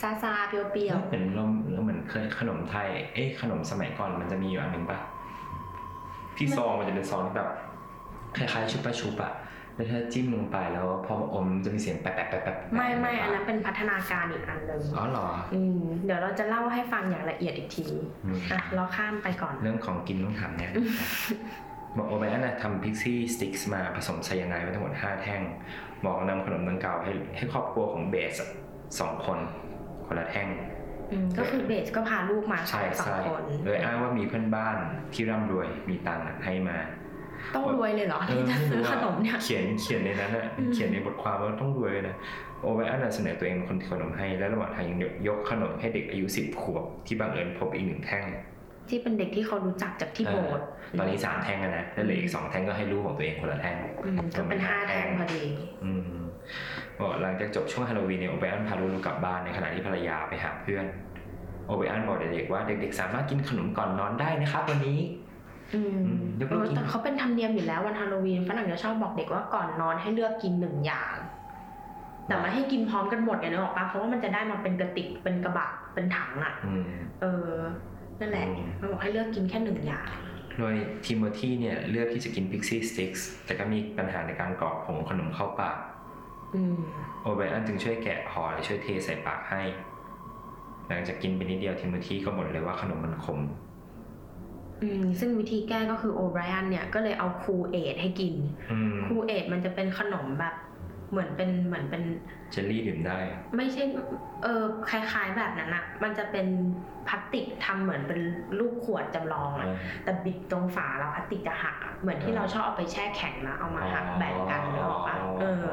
[0.00, 1.44] ซาซาๆเปรี้ยวเหมือนเรา
[1.84, 4.98] เหมือนเคยขนมไทย เอ๊ะขนมสมัยก่อนมันจะมีอยู่อันหนึ่งปะ
[6.36, 7.50] ที่ซองมันจะเป็นซองที่แบบ
[8.36, 9.32] คล้ายๆชุบปะชุบอะ
[9.74, 17.86] แล้วถ้าจิ้มลงไปแล้วพออมมันจะมีเสียงแปะแปะแปะแปะๆไม่ไม่อันนั้นเป็นพัฒนาการอีกอันหนึ่งอ๋อเหรออืมเดี๋ยวเราจะเล่าให้ฟังอย่างละเอียดอีกที
[18.24, 20.72] อืมอะเราข้ามไปก่อน เรื่องของกินต้องถามเนี่ย
[21.96, 25.40] บอกโอเบอันนะทำพิกซี่สติ๊กมาผสมไซยาไนด์ไว้ทั้งหมด5แท่ง
[26.04, 28.50] บอกนำขนมดังกล่าวให้ให้ครอบครัวของเบสอะ
[29.00, 29.38] สองคน
[30.10, 30.48] คนละแท่ง
[31.12, 34.76] อืมก็คือเบสก็พาลูกมาสอใช่งสองใช่คนโดยอ้างว่ามีเพื่อนบ้าน
[35.12, 36.78] ที่ร่ำรวยมีตังค์อะให้มา
[37.54, 42.16] ต้องรวยเลยเหรอเออที่จะไม่ซื้อรู้ขอะนมเนี่ยเขียนเขียนในนั้นอะอืมเขียนในบทความว่าต้องรวยเลยนะ
[42.62, 48.24] โอเวอันนะเสนอตัวเองเป็นคนถือขนมให้ และระหว่างทางยังยกขนมให้เด็กอายุสิบขวบที่บังเอิญพบอีกหนึ่งแท่ง
[48.88, 50.66] ที่เป็นเด็กที่เขารู้จักจากที่โบสถ์
[50.98, 55.42] ตอนนี้สามแท่งแล้วนะแล้วเหลืออีกสองแท่งก็ให้ลูกของตัวเองคนละแท่งอืมก็เป็นห้าแท่งพอดี
[55.84, 56.19] อืมบอก
[57.22, 60.86] หลังจากจบช่วงฮาโลวีนเนี่ยโอเบอันพาลูกๆกลับบ้านในขณะที่ภรรยาไปหาเพื่อน
[61.66, 64.98] โอไบรอันบอกเด็กๆว่าเด็กๆสามารถกินขนมก่อนนอนได้นะครับวันนี้
[65.74, 71.16] อืมอืมยกเอเลิกอกินแต่เขาเป็นธรรมเนียมอยู่แล้ววันฮาโลวีนฝรั่งจะชอบบอกเด็กว่าก่อนนอนให้เลือกกินหนึ่งอย่าง
[72.26, 77.50] แต่ไม่ให้กินพร้อมกันหมดอย่างนี้หรอกปะเพราะว่ามันจะได้มาเป็นกระติกเป็นกระบะเป็นถังอะอืมเออ
[78.20, 80.08] นั่นแหละอืมมันบอกให้เลือกกินแค่หนึ่งอย่าง
[80.58, 85.99] โดยทิโมธีเนี่ยเลือกที่จะกิน Pixy Stix แต่ก็มีปัญหาในการกรอกผงขนมเข้าปากอืม
[87.22, 89.62] โอไบรอันจึงช่วยแกะห่อและช่วยเทใส่ปากให้
[90.88, 93.40] หลังจากกินไปนิดเดียวทิโมธีก็บ่นเลยว่าขนมมันขม
[94.82, 98.34] อืมซึ่งวิธีแก้ก็คือโอไบรอันเนี่ยก็เลยเอา Kool-Aid ให้กิน
[98.72, 100.54] อืม Kool-Aid มันจะเป็นขนมแบบ
[101.10, 102.02] เหมือนเป็นเหมือนเป็น
[102.50, 103.18] เจลลี่ดื่มได้
[103.56, 103.82] ไม่ใช่
[104.42, 106.46] เออคล้าย ๆแบบนั้นอะมันจะเป็น
[107.08, 108.20] พลาสติกทำเหมือนเป็น
[108.58, 109.68] รูปขวดจำลองอะ
[110.04, 115.64] แต่บิดตรงฝาแล้วพลาสติกจะหักอะเหมือนที่เราชอบเอาไปแช่แข็งแล้วเอามาหักแบ่งกันนึกออกปะเออ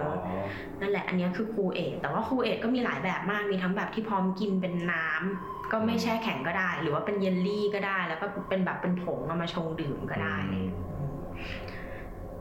[0.82, 10.70] นั่นแหละอันเนี้ยคือ Kool-Aid แต่ว่า Kool-Aid ก็มีหลายแบบมากมีทั้งแบบที่พร้อมกินเป็นน้ำก็ไม่แช่แข็งก็ได้ หรือว่าเป็นเยลลี่ก็ได้ แล้วก็เป็นแบบเป็นผงเอามาชงดื่มก็ได้อืม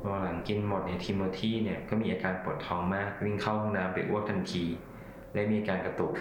[0.06, 4.64] พอหลังกินหมดเนี่ยทิโมธีเนี่ยก็มีอาการปวดท้องมากวิ่งเข้าห้องน้ำไปอ้วกทันที
[5.32, 6.12] และมีการกระตุก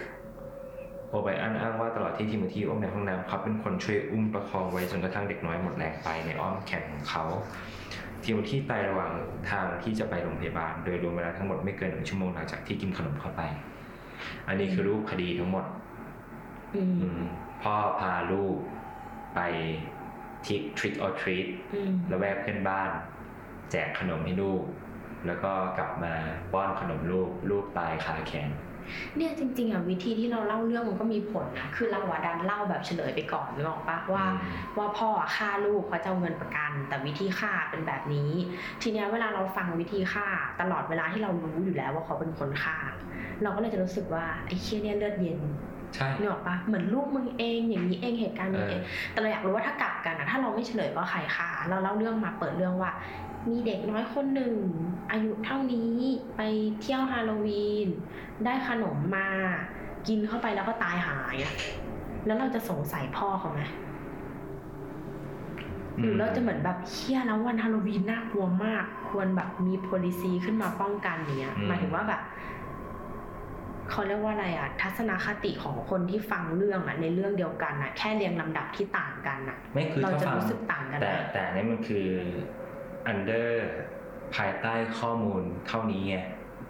[1.08, 7.24] โอไบรอันอ้างว่าตลอดที่ทิโมธีอ้วกในห้องน้ำเขาเป็นคนช่วยอุ้มประคองไว้จนกระทั่งเด็กน้อยหมดแรงไปในอ้อมแขนของเขา
[8.24, 9.12] ทิโมธีไประหว่าง
[9.50, 13.42] ทางที่จะไปโรงพยาบาล โดยรวมเวลาทั้งหมดไม่เกินหนึ่งชั่วโมงหลังจากที่กินขนมเข้าไป
[14.48, 15.64] อันนี้คือรูปคดีทั้งหมด
[16.74, 17.20] อืมอืม
[17.62, 18.56] พ่อพาลูก
[19.34, 19.40] ไป
[20.46, 22.90] ทิกทริกออทรีตอืมแล้วแวกเพื่อนบ้าน
[23.70, 24.62] แจกขนมให้ลูก
[25.26, 26.12] แล้วก็กลับมา
[26.52, 28.50] ป้อนขนมลูกลูกตายคาแขน
[29.16, 38.30] เนี่ยจริงๆอะวิธีที่เราเล่าเรื่องมันก็มีผลนะคือเราอะดันเล่าแบบเฉลยไปก่อนนึกออกปะว่าอืมว่าพ่ออะฆ่าลูกเพราะจะเอาเงินประกัน แต่วิธีฆ่าเป็นแบบนี้
[38.82, 40.26] ทีเนี้ยเวลาเราฟังวิธีฆ่า
[40.60, 42.76] ตลอดเวลาที่เรารู้อยู่แล้วว่าเขาเป็นคนฆ่า
[43.42, 45.40] เราก็เลยจะรู้สึกว่าไอ้เคียเนี่ยเลือดเย็น
[45.94, 52.90] ใช่นึกออกปะเหมือนลูกมึงเองอย่างนี้เองเหตุการณ์นี้เองเออแต่เราอยากรู้ว่าถ้ากลับกันอะถ้าเราไม่เฉลยว่าใครฆ่าเราเล่าเรื่องมาเปิดเรื่องว่า
[53.50, 54.54] มีเด็กน้อยคนหนึ่ง
[55.10, 55.92] อายุเท่านี้
[56.36, 56.40] ไป
[56.80, 57.88] เที่ยวฮาโลวีน
[58.44, 59.28] ได้ขนมมา
[60.08, 61.54] กินเข้าไปแล้วก็ตายหายอะ
[62.26, 63.60] แล้วเราจะสงสัยพ่อเขาไหม
[65.98, 72.22] หรือเราจะเหมือนแบบเฮียแล้ววันฮาโลวีนน่ากลัวมาก ควรแบบมี policy ขึ้นมาป้องกันอย่างเงี้ยอืมหมายถึงว่าแบบ
[73.90, 82.06] เขาเรียกว่าอะไรอะทัศนคติของคนที่ฟังเรื่องอะในเรื่องเดียวกันอะแค่เรียงลำดับที่ต่างกันอะไม่คือเราถ้าจะฟังรู้สึกต่างกันแต่นะแต่อันนี่มันคือ
[83.12, 83.50] under
[84.36, 86.16] ภายใต้ข้อมูลเท่านี้ไง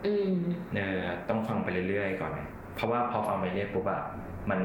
[0.06, 0.32] อืม
[0.74, 2.40] เออต้องฟังไปเรื่อยๆ ก่อนไง
[2.74, 4.02] เพราะว่าพอฟังไปเรื่อยปุ๊บอะ
[4.50, 4.60] มัน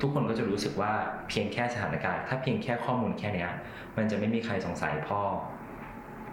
[0.00, 0.92] ทุกคนก็จะรู้สึกว่า
[1.28, 3.50] เพียงแค่สถานการณ์ ถ้าเพียงแค่ข้อมูลแค่เนี้ย
[3.96, 5.20] มันจะไม่มีใครสงสัยพ่อ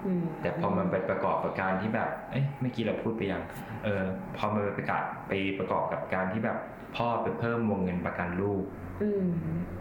[0.05, 3.41] อืมแต่พอมันไปประกอบกับการที่แบบ เอ๊ะเมื่อกี้เราพูดไปยัง
[3.83, 4.03] เออ
[4.37, 6.57] พอมันไปประกาศไปประกอบกับการที่แบบ
[6.95, 8.63] พ่อไปเพิ่มวงเงินประกันลูก
[9.01, 9.25] อืม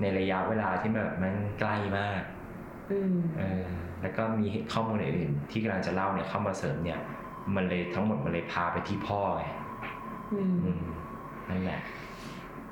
[0.00, 2.22] ในระยะเวลาที่แบบมันใกล้มาก
[2.90, 3.68] อืมเออ
[4.02, 7.00] แล้วก็มีข้อมูลอื่นๆที่กำลังจะเล่าเนี่ยเข้ามาเสริมเนี่ย
[7.54, 9.44] มันเลยทั้งหมดมันเลยพาไปที่พ่อไง
[10.32, 10.84] อืมอืม
[11.50, 11.80] นั่นแหละ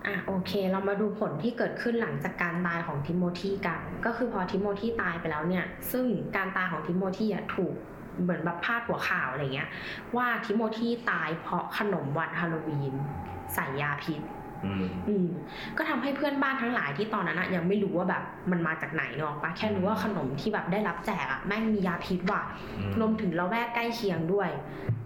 [0.07, 6.05] อะโอเค เรามาดูผลที่เกิดขึ้นหลังจากการตายของทิโมธีกัน ก็คือพอทิโมธีตายไปแล้วเนี่ย ซึ่ง
[6.37, 7.75] การตายของทิโมธีอะถูก
[8.23, 9.69] เหมือนแบบพาดหัวข่าวอะไรเงี้ย
[10.17, 12.95] ว่าทิโมธีตายเพราะขนมวันฮาโลวีน
[13.55, 14.21] ใส่ยาพิษ
[14.64, 15.27] อืมอืม
[15.79, 22.42] ก็ทำให้เพื่อนบ้านทั้งหลายที่ตอนนั้นอะยังไม่รู้ว่าแบบมันมาจากไหนเนกอะปะแค่รู้ว่าขนมที่แบบได้รับแจกอะแม่งมียาพิษว่ะ
[22.79, 24.49] อืมรวมถึงละแวกใกล้เคียงด้วย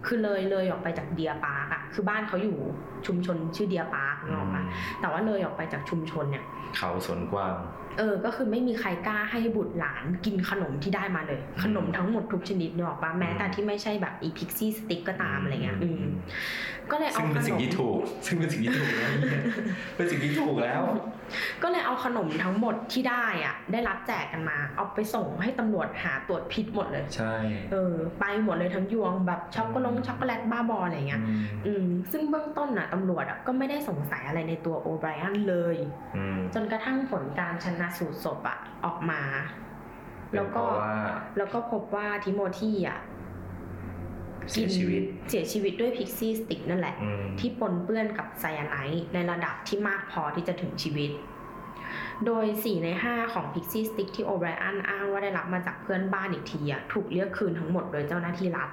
[0.05, 2.57] คือเลยเลยออกไปจาก Deer Park อะคือบ้านเขาอยู่
[3.05, 4.63] ชุมชนชื่อ Deer Park นึกออกปะ
[5.01, 6.43] แต่ว่าเลยออกไปจากชุมชนเนี่ย
[6.77, 7.53] เขาสวนกว้าง
[7.97, 16.03] เออ ก็คือไม่มีใครกล้าให้บุตรหลานกินขนมที่ได้มาเลย ขนมทั้งหมดทุกชนิดนึกออกปะแม้แต่ที่ไม่ใช่แบบอี Pixy Stix ก็ตามอะไรเงี้ยอืม
[16.91, 19.43] ก็เลยเอาขนมซึ่งเป็นสิ่งที่ถูก ซึ่งเป็นสิ่งที่ถูกนะเนี่ย
[19.95, 20.81] เป็นสิ่งที่ถูกแล้ว
[21.63, 27.35] ก็เลยเอาขนมทั้งหมดที่ได้อะได้รับแจกกันมา เอาไปส่งให้ตำรวจหาตรวจพิษหมดเลย ใช่
[27.71, 35.75] เออ ไปหมดเลยทั้งยวงแบบช็อกโกแลตช็อกโกแลตบ้าบออะไรเงี้ย อืมอืมซึ่งเบื้องต้นน่ะตำรวจอะก็ไม่ได้สงสัยอะไรในตัวโอไบรอันเลย
[36.15, 39.21] อืมจนกระทั่งผลการชันสูตรศพอะออกมา
[40.35, 40.95] แล้วก็เป็นเพราะว่า
[41.37, 42.99] แล้วก็พบว่าทิโมธีอะ
[44.51, 51.11] เสียชีวิตเสียชีวิตด้วย Pixy Stix นั่นแหละอืมที่ปนเปื้อนกับไซยาไนด์ในระดับที่มากพอที่จะถึงชีวิต
[52.25, 58.69] โดย 4 ใน 5 ของ Pixy Stix ที่โอไบรอันอ้างว่าได้รับมาจากเพื่อนบ้านอีกทีอะถูกเรียกคืนทั้งหมดโดยเจ้าหน้าที่รัฐ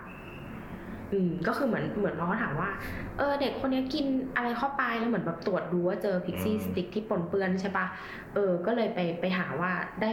[1.13, 2.71] อืมก็คือเหมือนเหมือนเขาถามว่า
[3.19, 7.87] เออเด็กคนนี้กินอะไรเข้าไปแล้วเหมือนแบบตรวจดูว่าเจอ Pixy Stix ที่ปนเปื้อนใช่ปะ
[8.35, 10.11] เออ ก็เลยไปไปหาว่าได้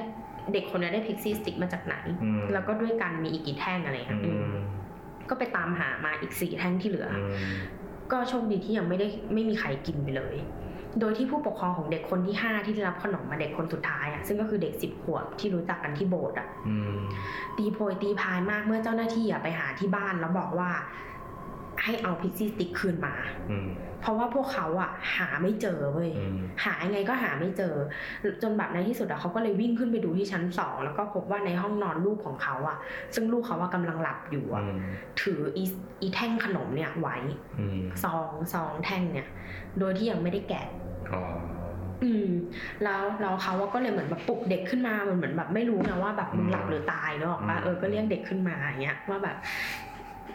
[0.53, 4.57] เด็กคนนี้ได้ Pixy Stix มาจากไหนอืมแล้วก็ด้วยกันมีอีกกี่แท่งอะไรอย่างอืเงี้ยอืมม
[5.29, 7.53] ก็ไปตามหามาอีกสี่แท่งที่เหลือออืม
[8.11, 10.35] ก็โชคดีที่ยังไม่ได้ไม่มีใครกินไปเลย
[10.99, 16.97] โดยที่ผู้ปกครองของเด็กคนที่ 5 ที่ได้รับขนมมาเด็กคนสุดท้ายอะซึ่งก็คือเด็ก 10 ขวบที่รู้จักกันที่โบสถ์อะอืม
[17.57, 20.71] ตีโพยตีพายมากเมื่อเจ้าหน้าที่อะไปหาที่บ้านแล้วบอกว่า
[21.83, 23.15] ให้เอาพิกซี่สติ๊กคืนมา
[23.51, 23.69] อืม
[24.01, 27.73] เพราะว่าพวกเขาอะ หาไม่เจอเว้ยอืมหายังไงก็หาไม่เจอ
[28.41, 32.77] จนแบบในที่สุดอะเขาก็เลยวิ่งขึ้นไปดูที่ชั้นสองแล้วก็พบว่าในห้องนอนลูกของเขาอะ
[33.15, 34.77] ซึ่งลูกเขาว่ากำลังหลับอยู่อะอืม
[35.21, 35.63] ถืออี
[36.01, 37.17] อีแท่งขนมเนี่ยไว้
[37.59, 39.27] อืมซองซองแท่งเนี่ย
[39.79, 40.65] โดยที่ยังไม่ได้แกะ
[41.11, 41.21] อ๋อ
[42.03, 42.29] อืม
[42.83, 49.37] แล้วแล้วเขาก็เลยเหมือนแบบปลุกเด็กขึ้นมาเหมือนเหมือนแบบไม่รู้นะว่าแบบมึงหลับหรือตายเนกอะปะเออก็เรียกเด็กขึ้นมาอย่างเงี้ยว่าแบบ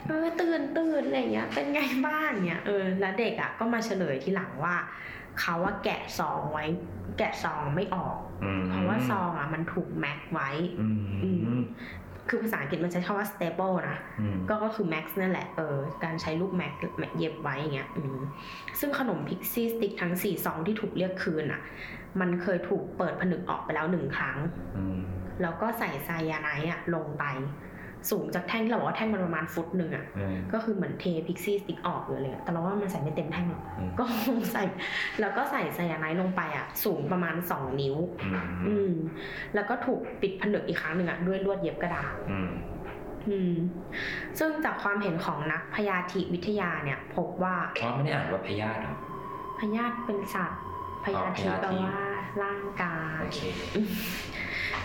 [0.07, 4.75] เออตื่นตื่นอะไรเงี้ย เป็นไงบ้างเนี่ยเออแล้วเด็กอะก็มาเฉลยทีหลังว่า
[5.39, 6.65] เขาว่าแกะซองไว้
[7.17, 10.49] แกะซองไม่ออกอืมเพราะว่าซองอะมันถูกแม็กไว้
[10.79, 11.61] อืมอืม
[12.29, 16.73] คือภาษาอังกฤษมันใช้คำว่า staple นะอืมก็ก็คือ max นั่นแหละ เออ การใช้ลูก max
[17.17, 18.19] เย็บไว้อย่างเงี้ยอืม
[18.79, 21.61] ซึ่งขนม Pixy Stix ทั้ง4ซองที่ถูกเรียกคืนอะ
[22.19, 24.37] มันเคยถูกเปิดผนึกออกไปแล้วหนึ่งครั้ง
[24.77, 24.99] อืม
[25.41, 27.25] แล้วก็ใส่ไซยาไนด์อะลงไป
[28.09, 34.63] สูงจากแท่งที่เราบอกว่าแท่งมันประมาณฟุตหนึ่งอะอืมก็คือเหมือนเท Pixy Stix ออกหรืออะไรเงี้ยแต่เราว่ามันใส่ไม่เต็มแท่งหรอกอืมก็คงใส่
[35.21, 38.91] แล้วก็ใส่ไซยาไนด์ลงไปอะ สูงประมาณ2นิ้วอืมอืม
[39.55, 42.51] แล้วก็ถูกปิดผนึกอีกครั้งหนึ่งอะด้วยลวดเย็บกระดาษอืม
[43.29, 43.53] อืม
[44.39, 48.95] ซึ่งจากความเห็นของนักพยาธิวิทยาเนี่ย พบว่าเพราะไม่ได้อ่านว่าพยาธิหรอ
[49.59, 50.61] พยาธิเป็นสัตว์
[51.05, 51.99] พยาธิอ๋อพยาธิแปลว่า
[52.43, 53.39] ร่างกายโอเค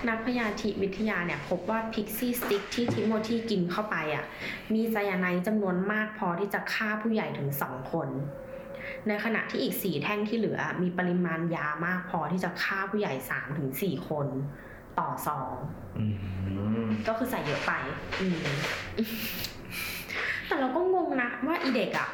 [0.09, 4.25] นักพยาธิวิทยาเนี่ยพบว่าพิกซี่สติ๊กที่ทิโมธีกินเข้าไปอะ
[4.75, 8.09] มีไซยาไนด์จำนวนมากพอที่จะฆ่าผู้ใหญ่ถึงสองคน
[9.09, 14.27] ในขณะที่อีกสี่แท่งที่เหลือ มีปริมาณยามากพอที่จะฆ่าผู้ใหญ่สามถึงสี่คน
[14.99, 15.55] ต่อซอง
[15.99, 16.05] อื
[16.85, 17.73] มก็คือใส่เยอะไป
[18.21, 18.37] อืม
[20.49, 22.09] แต่เราก็งงนะว่าอีเด็กอะ่ะ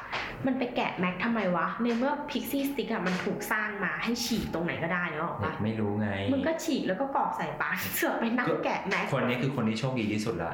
[0.46, 10.52] มันไปแกะแม็กทำไมวะ ในเมื่อพิกซี่สติ๊กอะมันถูกสร้างมาให้ฉีกตรงไหนก็ได้เนกอะเด็ปะกไม่รู้ไง มึงก็ฉีกแล้วก็กรอกใส่ปากเสือกไปนั่งแกะแม็กคนนี้คือคนที่โชคดีที่สุดละ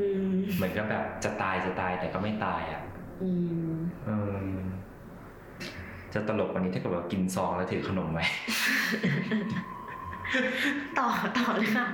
[0.00, 2.82] อืมเหมือนกับแบบจะตายจะตายแต่ก็ไม่ตายอะ
[3.22, 3.30] อื
[3.70, 3.74] ม
[4.06, 4.36] เออ
[6.14, 8.24] จะตลกกว่านี้ถ้าเกิดว่ากินซองแล้วถือขนมไว้
[10.98, 11.86] ต่อต่อเลยค่ะ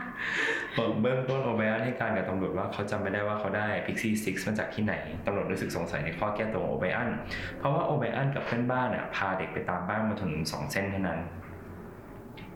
[1.03, 4.95] เบื้องต้นโอเบอันให้การกับตำรวจว่าเขาจำไม่ได้ว่าเขาได้ Pixie Six มาจากที่ไหน
[5.27, 7.11] ตำรวจรู้สึกสงสัยในข้อแก้ตัวของโอเบอัน
[7.59, 11.21] เพราะว่าโอเบอันกับเพื่อนบ้านอะพาเด็กไปตามบ้านมาถึงสองเส้นเท่านั้น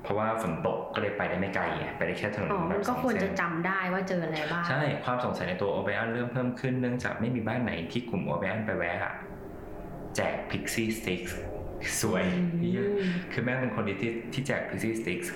[0.02, 9.14] เพราะว่าฝนตกก็เลยไปได้ไม่ไกลไงไปได้แค่ถนนอ๋อแบมันบสก็องควรเส้จะนจำได้ว่าเจออะไรบ้างใช่ความสงสัยในตัวโอเบอันเริ่มเพิ่มขึ้นเนื่องจากไม่มีบ้านไหนที่กลุ่มโอเบอันไปแวะอะ
[10.16, 11.32] แจก Pixie Sticks
[12.00, 12.88] สวยอืมเหี้ย
[13.32, 15.28] คือแม่เป็นคนดีที่ที่แจก Pixie Sticks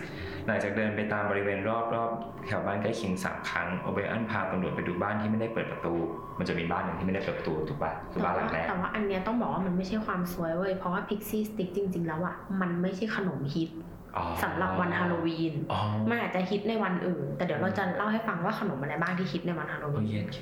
[0.46, 2.10] หลังจากเดินไปตามบริเวณรอบรอบ
[2.46, 5.94] แถวบ้านใกล้เคียงสามครั้งโอเบอันพาตำรวจไปดูบ้านที่ไม่ได้เปิดประตู
[6.38, 13.70] มันจะมีบ้านหนึ่งที่ไม่ได้เปิดประตูถูกปะคือแต่บ้านหลัว่างแรกแต่ว่าอันเนี้ยต้องบอกว่ามันไม่ใช่ความสวยเว้ยเพราะว่าพิกซี่สติ๊กจริง ๆ แล้วอะมันไม่ใช่ขนมฮิต
[14.16, 20.40] อ๋อสำหรับวันฮาโลวีนอ๋อมันอาจจะฮิตในวันอื่น แต่เดี๋ยวเราจะเล่าให้ฟังว่าขนมอะไรบ้างที่ฮิตในวันฮาโลโอวีนเคโอเค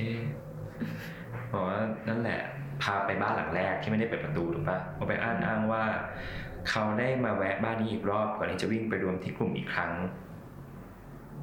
[1.53, 2.41] บอกว่านั่นแหละ
[2.83, 5.83] พาไปบ้านหลังแรกที่ไม่ได้เปิดประตูถูกปะโอไบรอันอ้างว่า
[6.69, 9.93] เขาได้มาแวะบ้านนี้อีกรอบก่อนที่จะวิ่งไปรวมที่กลุ่มอีกครั้ง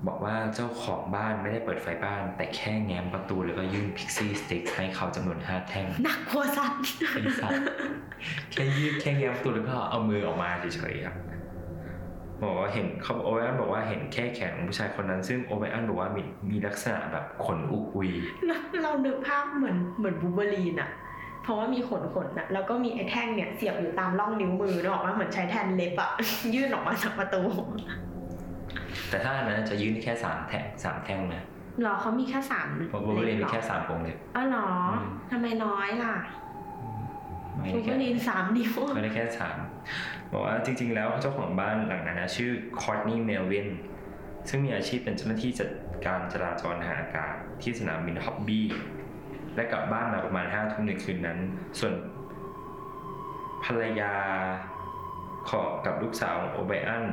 [0.07, 7.51] บอกว่าเจ้าของบ้านไม่ได้เปิดไฟบ้าน แต่แค่แง้มประตูแล้วก็ยื่น Pixy Stix ให้เขาจำนวนห้าแท่งหนักกว่าสัตว์ไอ้สัส
[8.51, 11.15] แค่ยืดแค่แง้มประตูแล้วก็เอามือออกมาเฉยๆครับ
[12.43, 18.09] บอกว่าเห็นเขาโอไบรอันบอกว่าเห็นแค่แขนของผู้ชายคนนั้น ซึ่งโอไบรอันบอกว่ามีมีลักษณะแบบขนอุกอุย
[18.47, 20.89] เราเรานึกภาพเหมือนเหมือนบูเบอรีนอะ
[21.47, 26.11] เพราะว่ามีขนขนๆอะแล้วก็มีไอ้แท่งเนี่ยเสียบอยู่ตามร่องนิ้วมือนึกออกว่าเหมือนใช้แทนเล็บอะ
[26.53, 27.41] ยื่นออกมาจากประตู
[29.09, 31.43] แต่ถ้าอันนั้นจะยื่นแค่สามแท่งสามแท่งนะ
[31.81, 36.15] เหรอเขามีแค่สามเพราะบูเบอรีนมีแค่สามวงเล็บอ๋อเหรออืมทำไมน้อยล่ะ
[37.57, 39.57] ไม่บูได้เบแค่อรีนสามนิ้วไม่ได้แค่สาม
[40.31, 43.67] บอกว่าจริง ๆ แล้วเจ้าของบ้านหลังนั้นนะชื่อคอร์ n นี y เมลวิน
[44.49, 45.69] ซึ่งมีอาชีพเป็นเจ้าหน้าที่จัด
[46.05, 48.67] การจราจรทางอากาศที่สนามบินฮอบบี้
[49.57, 51.39] และกลับบ้านมาประมาณห้าทุ่มในคืนนั้น
[51.79, 51.93] ส่วน
[53.65, 54.13] ภรรยา
[55.49, 57.05] ขอกับลูกสาวของโอไบอัน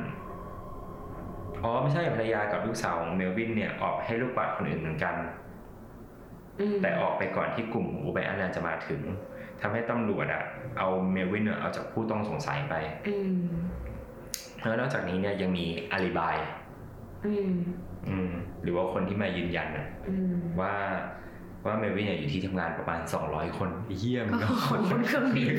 [1.62, 5.14] อ๋อไม่ใช่ภรรยากับลูกสาวของเมลวินเนี่ยออกให้ลูกบาศก์คนอื่นเหมือนกัน
[6.60, 9.00] อืมแต่ออกไปก่อนที่กลุ่มของโอไบอันจะมาถึง
[9.60, 10.42] ทำให้ตำรวจอะ
[10.78, 12.74] เอาเมลวินเนี่ยเอาจากผู้ต้องสงสัยไป
[13.08, 13.36] อืม
[14.62, 16.36] แล้วนอกจากนี้เนี่ยยังมีอาลีบาย
[17.26, 17.52] อืม
[18.08, 20.74] อืมหรือว่าคนที่มายืนยันนะอืมว่า
[21.66, 25.54] ว่าเมลวินเนี่ยอยู่ที่ทำงานประมาณ 200 คนเยี่ยมก็คนบนเครื่องบิน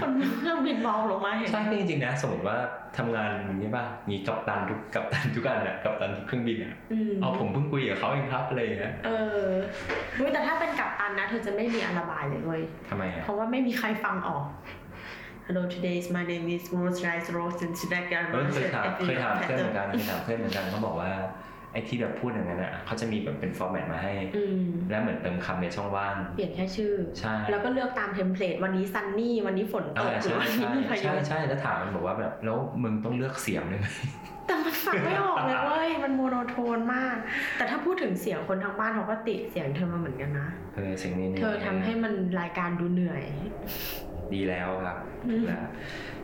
[0.00, 2.56] คนบนเครื่องบินมองลงมาเห็นใช่จริงๆนะสมมติว่า
[2.98, 9.10] ทำงานอย่างนี้ป่ะมีกัปตันทุกกัปตันทุกอันอะกัปตันทุกเครื่องบินอะอืมเอาผมเพิ่งคุยกับเขาเองครับอะไรอย่างเงี้ยเอ
[9.42, 9.46] อ
[10.16, 14.44] เว้ยแต่ถ้าเป็นกัปตันนะเธอจะไม่มีอาระบายเลยเว้ยทำไมอะเพราะว่าไม่มีใครฟังออก
[15.46, 21.10] Hello today is my name is Rose Rice Rose and today I'm เออเคยถามเคยถามเพื่อนเหมือนกันเคยถามเพื่อนเหมือนกันเขาบอกว่า
[21.57, 33.86] ไอ้ที่แบบพูดอย่างนั้นอะเขาจะมีแบบเป็นฟอร์แมตมาให้อืมแล้วเหมือนเติมคำในช่องว่าง เปลี่ยนแค่ชื่อ ใช่ แล้วก็เลือกตามเทมเพลตวันนี้ซันนี่ วันนี้ฝนตเอกอหรือใช่วันนี้ใช่มีพายุใช่ใช่แล้วถามมันบอกว่าแบบแล้วมึงต้องเลือกเสียงด้วยไหม
[34.46, 37.16] แต่มันฟังไม่ออกเลยเว้ย มันโมโนโทนมาก
[37.56, 43.22] แต่ถ้าพูดถึงเสียงคนทางบ้านเขาก็ติเสียงเธอมาเหมือนกันนะ เออสิ่งนี้นี่เธอทำให้มันรายการดูเหนื่อย
[44.34, 45.68] ดีแล้วครับอืมนะ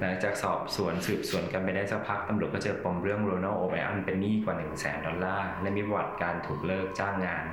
[0.01, 7.45] หลังจากสอบสวนสืบสวนกันไปได้สักพักตำรวจก็เจอปมเรื่องโรนัลโอไบอันเป็นหนี้กว่า1 0 0 0 0แสนดอลลาร์และมีประวัติการถูกเลิกจ้างงาน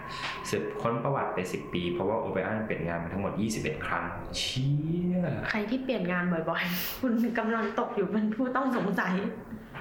[0.50, 4.06] สืบค้นประวัติไป 10 ปี เพราะว่าโอไบอันเปลี่ยนงานมาทั้งหมด 21 ครั้ง
[4.38, 4.72] เชี่
[5.14, 5.18] ย
[5.50, 9.14] ใครที่เปลี่ยนงานบ่อยๆ คุณกำลังตกอยู่เป็นผู้ต้องสงสัย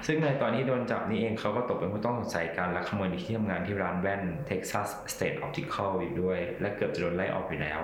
[0.06, 7.80] ซึ่งในตอนที่โดนจับนี่เองเขาก็ตกเป็นผู้ต้องสงสัยการลักขโมยในที่ทำงานที่ร้านแว่น Texas State Optical อยู่ด้วย และเกือบจะโดนไล่ออกอยู่แล้ว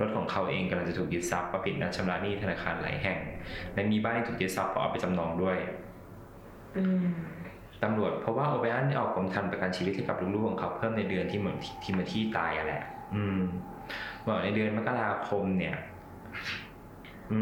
[0.00, 3.18] รถของเขาเองกำลังจะถูกยึดทรัพย์เพราะผิดนัดชำระหนี้ธนาคารหลายแห่ง
[3.74, 5.56] และมีบ้านที่ถูกยึดทรัพย์เพราะเอาไปจำนองด้วย
[6.76, 7.04] อืม
[7.82, 12.82] ตำรวจเพราะว่าโอเบอันได้ออกกรมธรรม์ประกันชีวิตให้กับลูกๆของเขาเพิ่มในเดือนที่เหมือนที่มาที่ตายอะแหละ
[13.14, 13.40] อืม
[14.26, 15.76] บอกในเดือนมกราคมเนี่ย
[17.32, 17.40] อื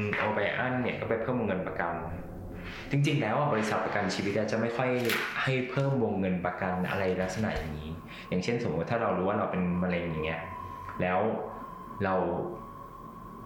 [0.00, 1.94] มโอเบอันเนี่ยก็ไปเพิ่มวงเงินประกัน
[2.90, 4.90] จริง ๆ แล้วอะบริษัทประกันชีวิตอะจะไม่ค่อย
[5.42, 7.90] ให้เพิ่มวงเงินประกันอะไรลักษณะอย่างนี้
[8.28, 10.42] อย่างเช่นสมมติถ้าเรารู้ว่าเราเป็นมะเร็งอย่างเงี้ย
[11.02, 11.20] แล้ว
[12.04, 12.14] เรา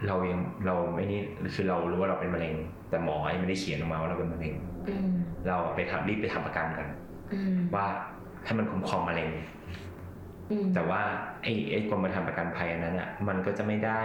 [0.07, 1.21] เรายังเราไม่นี่
[1.55, 2.55] คือเรารู้ว่าเราเป็นมะเร็ง
[2.91, 4.55] แต่หมอยังไม่ได้เขียนออกมาว่าเราเป็นมะเร็ง
[4.88, 5.11] อืม
[5.47, 6.88] เราไปทำรีบไปทำประกันกัน
[7.33, 7.87] อืมว่า
[8.45, 9.31] ให้มันคุ้มครองมะเร็ง
[10.51, 11.03] อืมแต่ว่า
[11.43, 14.01] ไอ้ไอ้กรมธรรม์ประกันภัยอันนั้นอะ มันก็จะไม่ได้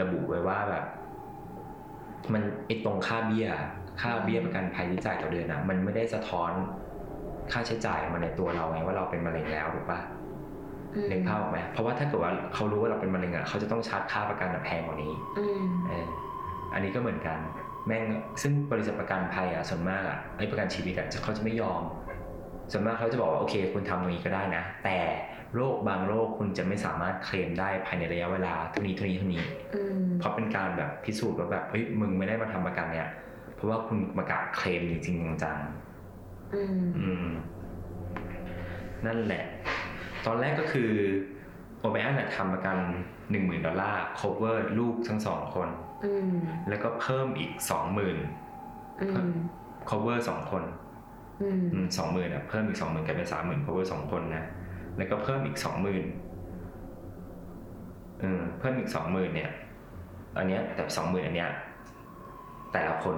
[0.00, 0.84] ระบุไว้ว่าแบบ
[2.32, 3.48] มันไอ้ตรงค่าเบี้ย
[4.00, 6.52] ค่าเบี้ยประกันภัยที่จ่ายต่อเดือนอะ มันไม่ได้สะท้อน
[7.52, 10.17] ค่าใช้จ่ายมาในตัวเราไงว่าเราเป็นมะเร็งแล้วถูกปะอืม
[11.10, 16.06] นึกภาพออกไหมเพราะว่าถ้าเกิดว่าเขารู้ว่าเราเป็นมะเร็งอะเขาจะต้องชาร์จค่าประกันอะแพงกว่านี้อืมเออ
[16.74, 17.38] อันนี้ก็เหมือนกัน
[17.86, 18.04] แม่ง
[18.42, 21.82] ซึ่งบริษัทประกันภัยอะส่วนมากอะไอ้ประกันชีวิตอะจะเขาจะไม่ยอม
[22.72, 24.98] ส่วนมากเขาจะบอกว่าโอเค คุณทำตรงนี้ก็ได้นะ แต่
[25.54, 33.08] โรคบางโรคคุณจะไม่สามารถเคลมได้ภายในระยะเวลาเท่านี้เท่านี้เท่านี้อืมเพราะเป็นการแบบพิสูจน์ว่าแบบเฮ้ยมึงไม่ได้มาทำประกันเนี่ย
[33.54, 35.58] เพราะว่าคุณมากะเคลมจริงๆจัง
[36.54, 37.26] อืมๆอืม
[39.06, 39.44] นั่นแหละ
[40.26, 40.90] ตอนแรกก็คือ
[41.78, 42.76] โอเบอันทำประกัน
[43.30, 45.68] หนึ่งหมื่นดอลลาร์ cover ลูกทั้งสองคน
[46.04, 46.30] อืม
[46.68, 48.18] แล้วก็เพิ่มอีกสองหมื่น
[49.00, 49.32] อืม
[49.90, 50.62] cover สองคน
[51.42, 51.48] อื
[51.84, 54.44] มสองหมื่นอะเพิ่มอีกสองหมื่นกลายเป็นสามหมื่น cover สองคนนะ
[54.96, 56.04] แล้วก็เพิ่มอีกสองหมื่น
[58.20, 59.50] เออเพิ่มอีกสองหมื่นเนี่ย
[60.36, 61.50] อันเนี้ยแต่สองหมื่นอันเนี้ย
[62.72, 63.16] แต่ละคน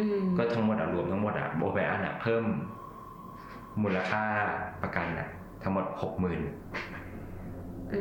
[0.00, 2.44] อืมก็ทั้งหมดอะรวมทั้งหมดอะโบแบอันอะเพิ่ม
[3.82, 4.24] มูลค่า
[4.82, 5.28] ประกันอะ
[5.64, 6.40] ทั้งหมดหกหมื่น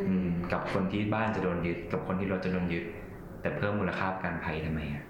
[0.08, 2.84] อืมกับคนที่บ้านจะโดนยึด กับคนที่รถจะโดนยึด
[3.42, 5.04] แต่เพิ่มมูลค่าประกันภัยทำไมอะ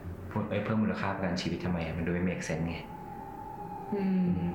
[0.50, 2.76] เอ้ยเพิ่มมูลค่าประกันชีวิตทำไมอะมันดูไม่ make sense ไง
[3.94, 4.04] อื
[4.38, 4.52] ม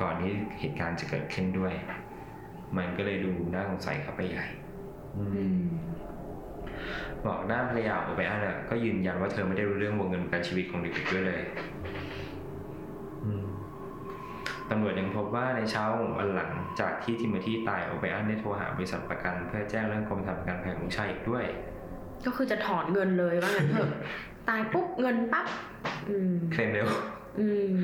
[0.00, 1.72] ก่อนที่เหตุการณ์จะเกิดขึ้นด้วย
[2.76, 4.46] มันก็เลยดูน่าสงสัยเข้าไปใหญ่
[5.16, 5.58] อืมอืม
[7.26, 11.40] บอกด้านภรรยาของโอเบอันอะก็ยืนยันว่าเธอไม่ได้รู้เรื่องวงเงินประกันชีวิตของเด็กๆด้วยเลย
[11.82, 11.83] อืม
[14.70, 15.84] ตำรวจยังพบว่าในเช้า
[16.18, 16.50] วันหลัง
[16.80, 21.44] จากที่ทิโมธีตายโอเบอันได้โทรหาบริษัทประกัน เพื่อแจ้งเรื่องกรมธรรม์ประกันภัยของชายอีกด้วย
[22.26, 23.90] ก็คือจะถอนเงินเลยว่างั้นเถอะ
[24.48, 25.46] ตายปุ๊บเงินปั๊บ
[26.08, 26.88] อืมเคลมเร็ว
[27.40, 27.74] อืม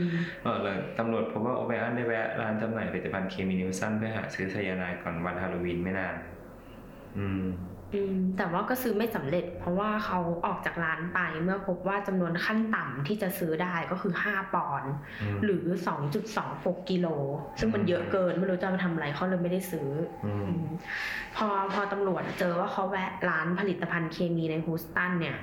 [0.42, 6.14] เออเลยตำรวจพบว่าโอเบอันได้แวะร้านจำหน่ายผลิตภัณฑ์เคมีนิวสันเพื่อหาซื้อไซยาไนด์ก่อนวันฮาโลวีนไม่นาน
[7.18, 7.69] อืมอืม
[8.36, 15.64] แต่ว่าก็ซื้อไม่สำเร็จ เพราะว่าเขาออกจากร้านไปเมื่อพบว่าจำนวนขั้นต่ำที่จะซื้อได้ก็คือ 5 ปอนด์อืมหรือ
[16.26, 17.06] 2.26กิโล
[17.60, 19.90] ซึ่งมันเยอะเกินไม่รู้จะเอาไปทำอะไรเขาเลยไม่ได้ซื้อ
[20.26, 20.68] อืมอืม
[21.36, 25.36] พอพอตำรวจเจอว่าเขาแวะร้านผลิตภัณฑ์เคมีในฮูสตันเนี่ย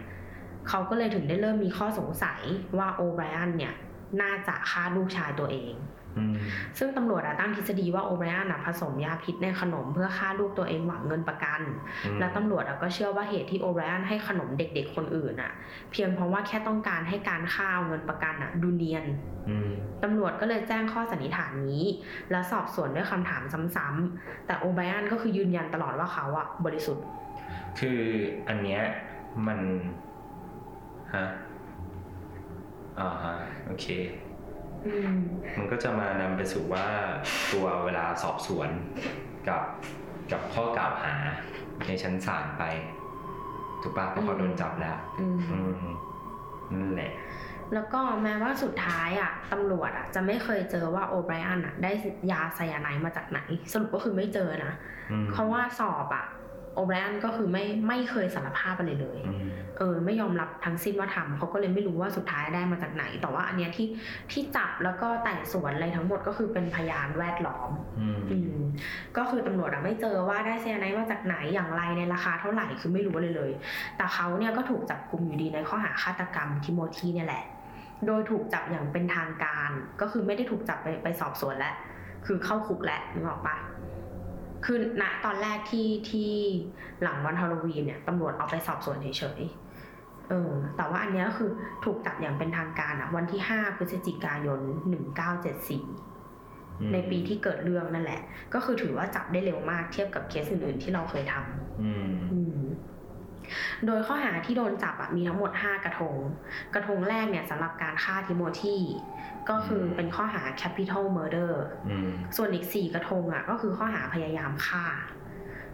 [0.70, 2.41] เขาก็เลยถึงได้เริ่มมีข้อสงสัย
[2.78, 3.74] ว่าโอไบรอันเนี่ย
[4.22, 5.97] น่าจะฆ่าลูกชายตัวเองอืม
[6.78, 11.61] ซึ่งตำรวจอะตั้งทฤษฎีว่าโอไบรอันอะผสมยาพิษในขนมเพื่อฆ่าลูกตัวเองหวังเงินประกัน
[12.05, 15.51] อืมและตำรวจอะก็เชื่อว่าเหตุที่โอไบรอันให้ขนมเด็กๆคนอื่นอะ
[15.91, 19.05] เพียงเพราะว่าแค่ต้องการให้การฆ่าเอาเงินประกันอะดูเนียน
[19.49, 19.72] อืม
[20.03, 21.84] ตำรวจก็เลยแจ้งข้อสันนิษฐานนี้
[22.32, 23.43] และสอบสวนด้วยคำถาม
[23.76, 27.05] ซ้ำๆแต่โอไบรอันก็คือยืนยันตลอดว่าเขาอะบริสุทธิ์
[27.80, 27.99] คือ
[28.47, 28.82] อันเนี้ย
[29.47, 29.59] มัน
[31.15, 31.26] ฮะ
[32.99, 33.34] อ่าฮะ
[33.65, 33.86] โอเค
[34.27, 34.27] อื
[35.14, 35.18] ม
[35.58, 36.86] มันก็จะมานำไปสู่ว่า
[37.54, 38.70] ตัวเวลาสอบสวน
[39.48, 39.62] กับ
[40.32, 41.14] กับข้อกล่าวหา
[41.88, 42.64] ในชั้นศาลไป
[43.82, 45.58] ถูกปะเพราะเขาโดนจับแล้วอืมอื
[45.92, 45.96] ม
[46.74, 47.12] นั่นแหละ
[47.74, 51.92] แล้วก็แม้ว่าสุดท้ายอะตำรวจอะจะไม่เคยเจอว่าโอไบรอันอะได้
[52.32, 53.40] ยาไซยาไนด์มาจากไหน
[53.72, 54.74] สรุปก็คือไม่เจอนะ
[55.12, 56.26] อืมเพราะว่าสอบอะ
[56.78, 59.48] โอไบรอันก็คือไม่ไม่เคยสารภาพอะไรเลยอืม
[59.78, 63.88] เออ ไม่ยอมรับทั้งสิ้นว่าทำเขาก็เลยไม่รู้ว่าสุดท้ายได้มาจากไหน แต่ว่าอันเนี้ยที่
[64.32, 67.70] ที่จับแล้วก็ไต่สวนอะไรทั้งหมดก็คือเป็นพยานแวดล้อม
[68.00, 68.58] อืมอืม
[69.18, 73.52] ก็คือตำรวจอะไม่เจอว่าได้เซียไนท์มาจากไหนอย่างไรในราคาเท่าไหร่คือไม่รู้เลยเลย
[73.98, 77.44] แต่เขาเนี่ยก็ถูกจับกลุ่มอยู่ดีในข้อหาฆาตกรรมทิโมธีเนี่ยแหละ
[78.06, 79.70] โดยถูกจับอย่างเป็นทางการ
[80.02, 81.76] ก็คือไม่ได้ถูกจับไปไปสอบสวนแล้ว
[82.26, 83.56] คือเข้าคุกแล้วนึกออกปะ
[84.66, 86.32] คือณตอนแรกที่ที่
[87.03, 89.08] หลังวันฮาโลวีนเนี่ยตำรวจเอาไปสอบสวนเฉ
[89.39, 91.51] ยๆเออ แต่ว่าอันเนี้ยก็คือ
[91.86, 94.60] ถูกจับอย่างเป็นทางการอะวันที่5พฤศจิกายน
[96.16, 98.22] 1974ในปีที่เกิดเรื่องนั่นแหละ
[98.53, 102.62] ก็คือถือว่าจับได้เร็วมากเทียบกับเคสอื่นๆที่เราเคยทำอืมอืม
[103.86, 106.16] โดยข้อหาที่โดนจับอะมีทั้งหมด 5 กระทง
[106.74, 108.78] กระทงแรกเนี่ยสำหรับการฆ่าทิโมธี
[109.50, 111.52] ก็คือเป็นข้อหา capital murder
[111.89, 114.86] อืมส่วนอีก4กระทงอะก็คือข้อหาพยายามฆ่า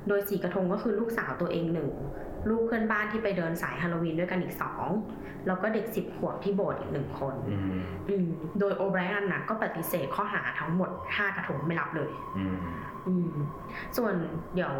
[0.07, 1.91] โดย4กระทงก็คือลูกสาวตัวเองหนึ่ง
[2.49, 4.87] ลูกเพื่อนบ้านที่ไปเดินสายฮาโลวีนด้วยกันอีกสอง
[5.47, 8.27] แล้วก็เด็ก10ขวบที่โบสถ์อีกหนึ่งคนอืมอืม
[8.59, 12.57] โดยโอไบรอันนะก็ปฏิเสธข้อหาทั้งหมด5กระทงไม่รับเลยอืม
[13.07, 13.29] อืม
[13.97, 14.13] ส่วน
[14.55, 14.75] เดี๋ยว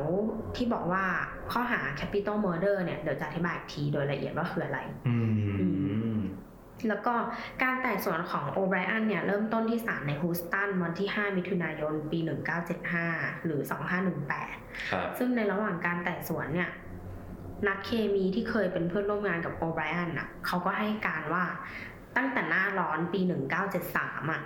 [0.55, 1.03] ที่บอกว่า
[1.51, 5.15] ข้อหา capital murder เนี่ยเดี๋ยวจะอธิบายอีกทีโดยละเอียดว่าคืออะไรอื
[6.17, 6.19] ม
[6.87, 7.13] แล้วก็
[7.63, 12.19] การไต่สวนของโอไบรอันเนี่ยเริ่มต้นที่ศาลในฮูสตันวันที่ 5 มิถุนายน ปี
[12.81, 13.61] 1975 หรือ
[14.27, 16.69] 2518ครับซึ่งในระหว่างการไต่สวนเนี่ย
[17.67, 21.45] นักเคมีที่เคยเป็นเพื่อนร่วมงานกับโอไบรอันน่ะเขาก็ให้การว่า
[22.15, 23.21] ตั้งแต่หน้าร้อนปี
[23.75, 24.41] 1973อะ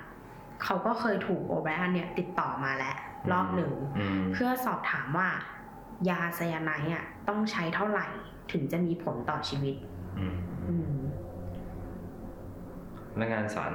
[0.63, 2.97] เขาก็เคยถูกโอไบรอันเนี่ยติดต่อมาแล้ว
[3.31, 5.29] รอบหนึ่งอืมเพื่อสอบถามว่า
[6.09, 8.07] ยาไซยาไนด์อะต้องใช้เท่าไหร่
[8.51, 9.75] ถึงจะมีผลต่อชีวิต
[10.19, 11.06] อืมอืมพ
[13.21, 13.73] นักงานสาร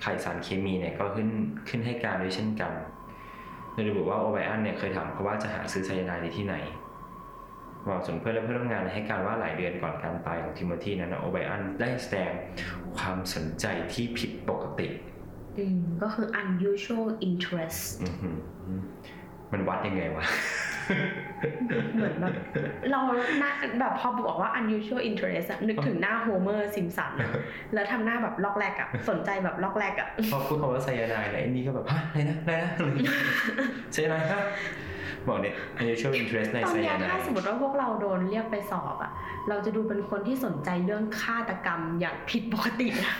[0.00, 1.28] ขายสารเคมีเนี่ยก็ขึ้น
[1.68, 2.72] ขึ้นให้การด้วยเช่นกัน
[3.72, 6.56] โดยระบุว่าโอไบรอันเนี่ยเคยถามเขาว่าจะหาซื้อไซยาไนด์ได้ที่ไหน
[7.88, 12.32] บอกส่วนเพื่อนและเพื่อนร่วมงานให้การว่าหลายเดือนก่อนการตายของทิโมธีนั้นนะโอไบรอันได้แสดง
[12.98, 14.88] ความสนใจที่ผิดปกติ
[15.58, 18.36] อืมก็คือ unusual interest อือหือ
[19.52, 20.24] มันวัดยังไงวะ
[21.96, 22.34] เหมือนแบบ
[22.90, 23.00] เรา
[23.38, 27.12] หน้าแบบพอบอกว่า unusual interest อะนึกถึงหน้า Homer Simpson
[27.74, 33.14] แล้วทำหน้าแบบล็อกแรกอะสนใจแบบล็อกแรกอะพอพูดคำว่าไซยาไนด์แล้วไอ้นี่ก็แบบฮะอะไรนะอะไรนะอะไรนะ
[33.92, 34.42] ไซยาไนด์ฮะ
[35.28, 39.12] บอกเนี่ย unusual interest ในตอนไซเนี้ยายไนถ้าด์สมมติว่าพวกเราโดนเรียกไปสอบอะ
[39.48, 43.16] เราจะดูเป็นคนที่สนใจเรื่องฆาตกรรมอย่างผิดปกตินะ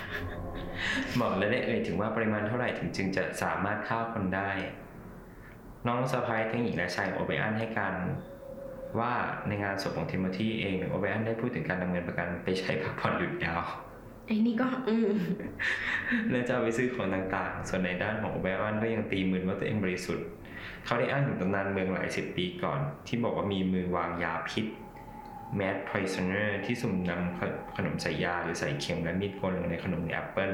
[1.20, 4.50] บอกและได้เอ่ยถึงว่าปริมาณเท่าไหร่ถึงจึงจะสามารถฆ่าคนได้
[5.86, 7.94] น้องสะพ้ายทั้งหญิงและชายของโอเบอันให้การ
[8.98, 9.12] ว่า
[9.48, 13.62] ในงานศพของทิโมธีเองโอเบอันได้พูดถึงการนำเงินประกันไปใช้พักผ่อนหยุดยาว
[14.26, 15.16] ไอ้นี่ก็อืม
[16.30, 20.26] และจะเอาไปซื้อของต่างๆ ส่วนในด้านของโอไบรอันก็ยังตีมึนว่าตัวเองบริสุทธิ์
[20.84, 24.66] เขาได้อ้างถึงตำนานเมืองหลายสิบปีก่อน ที่บอกว่ามีมือวางยาพิษ
[25.56, 30.50] mad poisoner ที่สุ่มนำขนมใส่ยาหรือใส่เข็มและมีดโกนลงในขนมแอปเปิล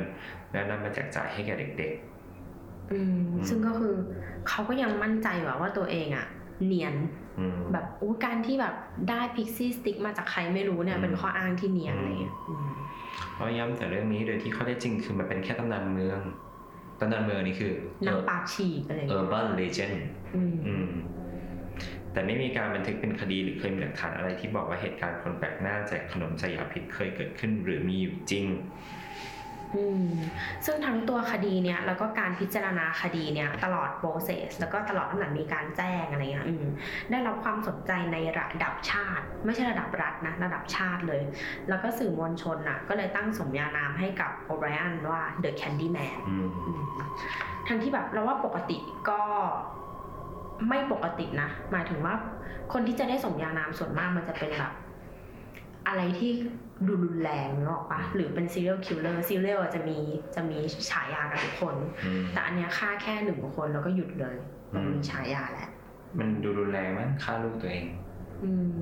[0.53, 1.93] แล้วนำมาแจกจ่ายให้แก่เด็ก
[2.93, 3.19] อืม
[3.49, 3.95] ซึ่งก็คือ
[4.49, 6.27] เขาก็ยังมั่นใจว่าว่าตัวเองอะ
[6.67, 8.75] เนียนๆอืมแบบอู้การที่แบบ
[9.09, 12.67] ได้ Pixy Stix มาจากใครไม่รู้เนี่ยอืมเป็นข้ออ้างที่เนียนอะไรเงี้ยอืม
[13.33, 16.21] เพราะย้ำแต่เรื่องนี้โดยที่ข้อเท็จจริงคือมันเป็นแค่ตำนานเมือง
[17.01, 17.73] ตำนานเมืองนี่คือ
[18.07, 19.97] นางปากฉีกอะไรเออเงี้ย urban legend
[20.37, 20.91] อืมอืม
[22.13, 29.04] แต่ไม่มีการบันทึกเป็นคดีหรือเคยมีหลักฐานอะไรที่บอกว่าเหตุการณ์คนแปลกหน้าแจกขนมใส่ยาพิษเคยเกิดขึ้นหรือมีอยู่จริงอืม
[30.67, 36.65] ซึ่งทั้งตัวคดีเนี่ยแล้วก็การพิจารณาคดีเนี่ยตลอด process แล้วก็ตลอดตั้งแต่มีการแจ้งอะไรเงี้ยอืม
[37.11, 41.23] ได้รับความสนใจในระดับชาติ ไม่ใช่ระดับรัฐนะระดับชาติเลย
[41.69, 46.83] แล้วก็สื่อมวลชนน่ะก็เลยตั้งสมญานามให้กับโอไบรอันว่า The Candyman อืมอืม
[47.69, 49.21] ทั้งที่แบบเราว่าปกติก็
[50.69, 52.15] ไม่ปกตินะ หมายถึงว่า
[52.73, 54.73] คนที่จะได้สมญานามส่วนมากมันจะเป็นแบบ
[55.87, 56.33] อะไรที่
[56.87, 59.99] ดูรุนแรงนึกออกปะหรือเป็น serial killer serial อะจะมี
[60.35, 60.59] จะมี
[60.91, 64.37] ฉายากันทุกคนอืมแต่อันเนี้ยฆ่าแค่หนึ่งคนแล้วก็หยุดเลย
[64.73, 65.69] มันอืมมีฉายาแหละ
[66.19, 67.87] มันดูรุนแรงมั้งฆ่าลูกตัวเอง
[68.45, 68.73] อืม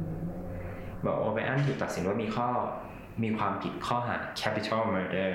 [1.05, 2.49] บอกโอเบอันถูกตัดสินว่ามีข้อ
[3.23, 5.33] มีความผิดข้อหา capital murder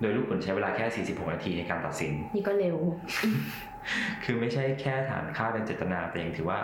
[0.00, 2.76] โดยลูกขุนใช้เวลาแค่ 46 นาทีในการตัดสิน นี่ก็เร็ว
[4.24, 6.58] คือไม่ใช่แค่ฐานฆ่าโดยเจตนาแต่ยังถือว่า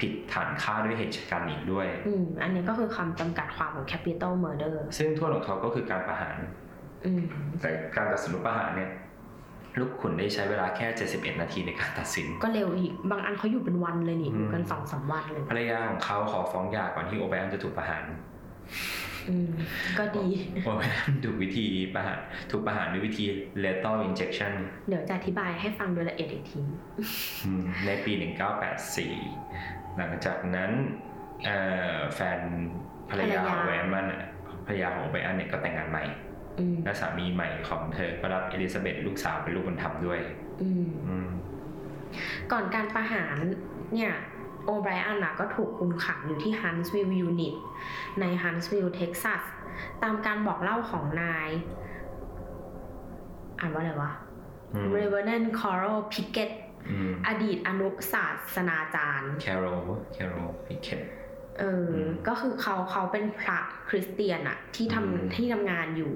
[0.00, 6.36] ผิดฐานฆ่าด้วยเหตุการณ์อีกด้วย อืมอันนี้ก็คือคำจำกัดความของ capital murder ซึ่งโทษของเขาก็คือการประหาร
[7.06, 7.22] อืม
[7.60, 8.90] แต่การตัดสินว่าประหารเนี่ย
[9.80, 18.04] ลูกขุนได้ใช้เวลาแค่ 71 นาทีในการตัดสิน ก็เร็วอีก บางอันเขาอยู่เป็นวันเลยนี่อืมอยู่กันสองสามวันเลยภรรยาของเขาขอฟ้องหย่าก่อนที่โอเบอันจะถูกประหาร
[19.28, 19.50] อืม
[19.98, 20.26] ก็ดี
[20.64, 22.18] โอเบอันถูกวิธีประหาร
[22.50, 23.24] ถูกประหารด้วยวิธี
[23.64, 24.52] lethal injection
[24.88, 26.62] เดี๋ยวจะอธิบายให้ฟังโดยละเอียดอีกที
[27.44, 28.12] อืมในปี
[28.80, 30.70] 1984 หลังจากนั้น
[31.44, 31.56] เอ่
[31.96, 32.40] อแฟน
[33.10, 34.22] ภรรยาภรรยาของแวนมันอะ
[34.66, 36.04] ภรรยาของไบรอันเนี่ยก็แต่งงานใหม่
[36.58, 40.20] อืมและสามีใหม่ของเธอก็รับเอลิซาเบธลูกสาวเป็นลูกบุญธรรมด้วย
[40.62, 41.28] อืมอืม
[42.52, 43.36] ก่อนการประหาร
[43.94, 44.12] เนี่ย
[44.64, 47.54] โอไบรอันนะก็ถูกคุมขังอยู่ที่ Huntsville Unit
[48.20, 49.42] ใน Huntsville เท็กซัส
[50.02, 51.50] ตามการบอกเล่าของนาย
[53.60, 54.12] อ่านว่าอะไรวะ
[54.74, 56.61] อืม r e v e r e n d Carroll Pickett อืม
[57.26, 61.02] อดีตอนุศาสนาจารย์ แคโรลแคโรลพิเคท
[61.60, 63.58] เอออมก็คือเขาเขาเป็นพระ
[63.88, 66.14] คริสเตียนอะที่อืมทำที่ทำงานอยู่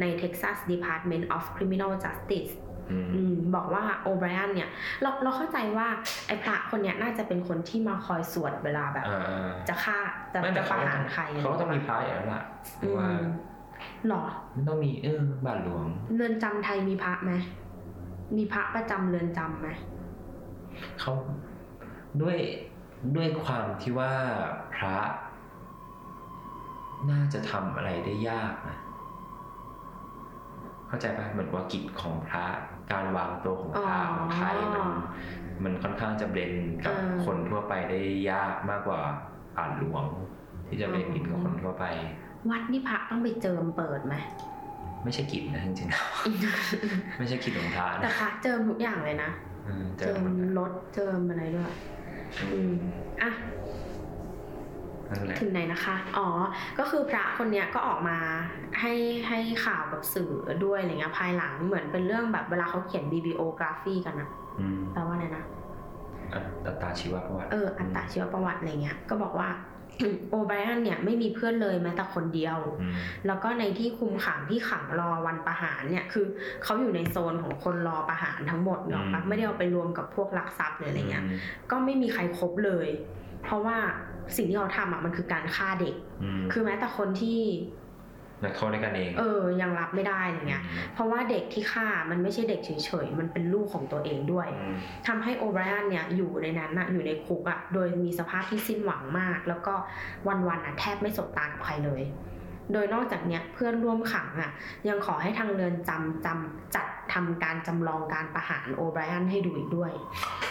[0.00, 2.54] ใน Texas Department of Criminal Justice
[2.90, 4.70] อืมอืมบอกว่าโอไบรอันเนี่ย
[5.02, 5.88] เราเราเข้าใจว่า
[6.26, 9.98] ไอ้พระคนเนี้ยน่าจะเป็นคนที่มาคอยสวดเวลาแบบอ่าจะฆ่า
[10.32, 12.44] จะไม่จะแต่ปเขาระก็หาต้รองใครเขาก็ต้องมีพระอย่างนั้นแหละ
[12.78, 13.22] เพอืราะว่าม
[14.08, 17.32] หรอมันต้องมีเออบาทหลวง เรือนจำไทยมีพระไหม
[18.36, 19.68] มีพระประจำเรือนจำไหม
[21.00, 21.12] เขา
[22.22, 22.38] ด้วย
[23.16, 24.12] ด้วยความที่ว่า
[24.76, 24.98] พระ
[27.10, 28.78] น่าจะทำอะไรได้ยากนะ
[30.88, 32.44] เข้าใจป่ะเหมือนว่ากิจของพระ
[32.92, 34.88] การวางตัวของพระของไทยมัน
[35.64, 36.52] มันค่อนข้างจะเบลน
[36.84, 38.00] กับคนทั่วไปได้
[38.30, 39.00] ยากมากกว่า
[39.56, 40.04] บาทหลวง
[40.68, 41.84] ที่จะเบลนกินกับคนทั่วไป
[42.50, 44.14] วัดนี่พระต้องไปเจิมเปิดไหม
[45.04, 46.04] ไม่ใช่กิจนะจริงๆแล้ว
[47.18, 49.55] ไม่ใช่กิจของพระแต่นะพระเจิมทุกอย่างเลยนะอืม
[49.98, 51.72] เจเจิอมหมดนะรถเจิมอะไรด้วย
[52.42, 52.72] อืม
[53.22, 53.32] อะ
[55.08, 56.28] นั่นแหละถึงไหนนะคะ อ๋อ
[56.78, 58.18] ก็คือพระคนเนี้ยก็ออกมา
[58.80, 58.92] ให้
[59.28, 60.32] ให้ข่าวกับสื่อ
[60.64, 65.44] ด้วยอะไรเงี้ยภายหลังเหมือนเป็นเรื่องแบบเวลาเขาเขียน bibliography กันอะอืมแปลว่าอะไรนะ
[66.66, 69.48] อัตตาชีวประวัติ เออ อัตตาชีวประวัติอะไรเงี้ย ก็บอกว่า
[70.30, 72.92] โอไบรอันเนี่ยไม่มีเพื่อนเลยแม้แต่คนเดียวอืม
[73.26, 76.26] แล้วก็ในที่คุมขังที่ขังรอวันประหารเนี่ยคือ
[76.62, 81.26] เขาอยู่ในโซนของคนรอประหารทั้งหมดเนาะปะไม่ได้เอาไปรวมกับพวกลักทรัพย์หรืออะไรเงี้ยม
[81.70, 82.88] ก็ไม่มีใครครบเลย
[83.44, 83.76] เพราะว่า
[84.36, 87.40] สิ่งที่เขาทำอะมันคือการฆ่าเด็กอืมคือแม้แต่คนที่
[88.44, 90.62] นักโทษด้วยกันเอง เออ ยังรับไม่ได้อะไรเงี้ย
[90.94, 92.70] เพราะว่าเด็กที่ฆ่ามันไม่ใช่เด็กเฉ
[93.04, 94.76] ยๆ มันเป็นลูกของตัวเองด้วยอืม
[95.06, 99.74] ทำให้โอไบรอันเนี่ยอยู่ในนั้นน่ะอยู่ในคุกอะโดยมีสภาพที่สิ้นหวังมาก แล้วก็
[100.26, 102.02] วันๆอะแทบไม่สบตากับใครเลย
[102.72, 104.50] โดยนอกจากเนี้ยเพื่อนร่วมขังอะ
[104.88, 109.92] ยังขอให้ทางเรือนจำจำจัดทำการจำลองการประหารโอไบรอันให้ดูอีกด้วย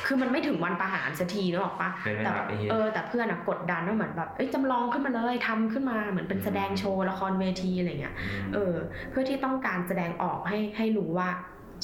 [0.06, 8.74] คือมันไม่ถึงวันประหารสักทีนึกออกปะเป็นไม่แต่รับไอ้เหี้ยเออแต่เพื่อนอะกดดันว่าเหมือนแบบเอ้ยจำลองขึ้นมาเลยทำขึ้นมาเหมือนเป็นแสดงโชว์ละครเวทีอะไรเงี้ยมเออ
[9.10, 11.30] เพื่อที่ต้องการแสดงออกให้ให้รู้ว่า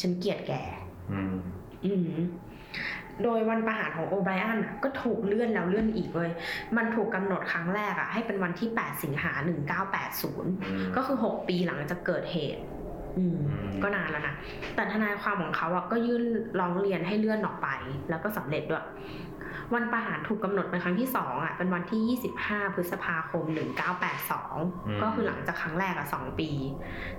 [0.01, 0.53] ฉันเกลียดแก
[1.11, 1.35] อืม
[1.85, 2.11] อืม
[3.23, 6.29] โดยวันประหารของโอไบรอันอะก็ถูกเลื่อนแล้วเลื่อนอีกเลย
[6.77, 9.31] มันถูกกำหนดครั้งแรกอะให้เป็นวันที่ 8 สิงหา
[9.99, 12.61] 1980อืมก็คือ 6 ปีหลังจากเกิดเหตุ
[13.17, 14.35] อืมอืมก็นานแล้วนะ
[14.75, 16.23] แต่ทนายความของเขาอะก็ยื่น
[16.59, 17.67] ร้องเรียนให้เลื่อนออกไป
[18.09, 18.85] แล้วก็สำเร็จด้วย
[19.73, 23.43] วันประหารถูกกำหนดเป็นครั้งที่สองอะเป็นวันที่ 25 พฤษภาคม
[24.23, 26.49] 1982 ก็คือหลังจากครั้งแรกอะสองปี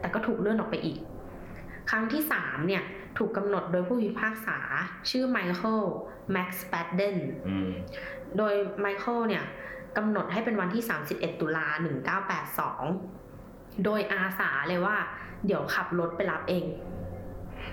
[0.00, 0.98] แต่ก็ถูกเลื่อนออกไปอีก
[1.90, 2.82] ครั้งที่สามเนี่ย
[3.18, 4.58] ถูกกำหนดโดยผู้พิพากษา
[5.10, 5.82] ชื่อไมเคิล
[6.32, 7.16] แม็คสแปดเดน
[7.48, 7.70] อืม
[8.36, 9.44] โดยไมเคิลเนี่ย
[9.96, 11.66] กำหนดให้เป็นวันที่ 31 ตุลา
[12.72, 14.96] 1982 โดยอาสาเลยว่า
[15.46, 16.66] เดี๋ยวขับรถไปรับเอง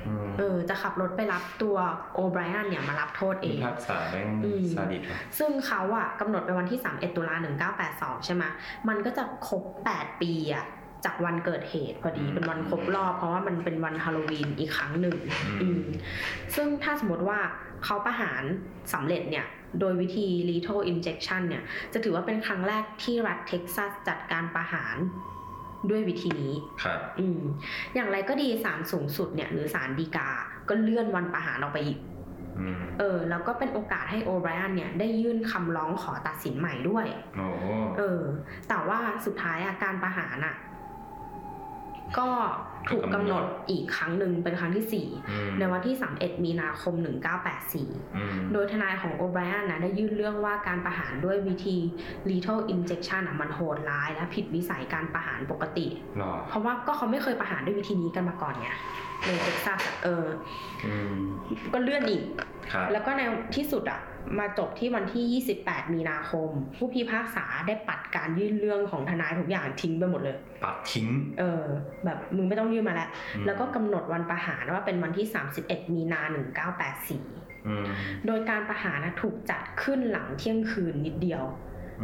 [0.08, 1.78] อืมเออจะขับรถไปรับตัว
[2.14, 7.36] โอไบรอันเนี่ยมารับโทษเอพิพากษาแม่งอืมซาดิสว่ะซึ่งเขาอะกำหนดไปวันที่ 31 ตุลา
[7.80, 8.44] 1982 ใช่ไหม
[8.88, 10.66] มันก็จะครบ 8 ปีอะ
[11.06, 15.18] จากวันเกิดเหตุพอดีเป็นวันครบรอบ เพราะว่ามันเป็นวันฮาโลวีนอีกครั้งหนึ่ง
[15.62, 15.84] อืม
[16.56, 17.40] ซึ่งถ้าสมมติว่า
[17.86, 18.44] เขาประหาร
[18.94, 19.46] สำเร็จเนี่ย
[19.80, 24.98] โดยวิธี lethal injection เนี่ย จะถือว่าเป็นครั้งแรกที่รัฐเท็กซัสจัดการประหาร
[25.90, 27.42] ด้วยวิธีนี้ ครับ อืม
[27.96, 30.30] อย่างไรก็ดีศาลสูงสุดเนี่ย หรือศาลฎีกา
[30.70, 32.00] ก็เลื่อนวันประหารออกไปอีก
[32.60, 37.06] อืมเออ แล้วก็เป็นโอกาสให้โอไบรอันเนี่ย ได้ยื่นคำร้องขอตัดสินใหม่ด้วย
[37.38, 37.66] โอ้โห
[37.98, 38.22] เออ
[38.70, 40.56] แต่ว่าสุดท้ายอะการประหารอะ
[42.18, 42.28] ก็
[42.90, 46.94] ถูกกำหนดอีกครั้งหนึ่งเป็นครั้งที่สี่อืมในวันที่ 31 มีนาคม
[47.56, 51.78] 1984อืมโดยทนายของโอไบรอันนะได้ยื่นเรื่องว่าการประหารด้วยวิธี
[52.30, 55.88] lethal injection อะมันโหดร้ายและผิดวิสัยการประหารปกติ
[56.18, 58.70] หรอเพราะว่าก็เขาไม่เคยประหารด้วยวิธีนี้กันมาก่อนไง
[59.26, 60.26] ในเท็กซัสอะเออ
[60.86, 61.20] อืม
[61.74, 62.24] ก็เลื่อนอีก
[62.74, 63.22] ครับแล้วก็ใน
[63.56, 64.00] ที่สุดอะ
[64.40, 71.08] มาจบที่วันที่ 28 มีนาคม ผู้พิพากษาได้ปัดการยื่นเรื่องของทนายทุกอย่างทิ้งไปหมดเลย ปัดทิ้ง
[71.40, 71.64] เออ
[72.06, 75.28] แบบมึงไม่ต้องยื่นมาแล้วอืมแล้วก็กำหนดวันประหารว่าเป็นวันที่
[75.60, 76.22] 31 มีนา
[76.90, 77.86] 1984อืม
[78.26, 81.44] โดยการประหารนะถูกจัดขึ้นหลังเที่ยงคืนนิดเดียว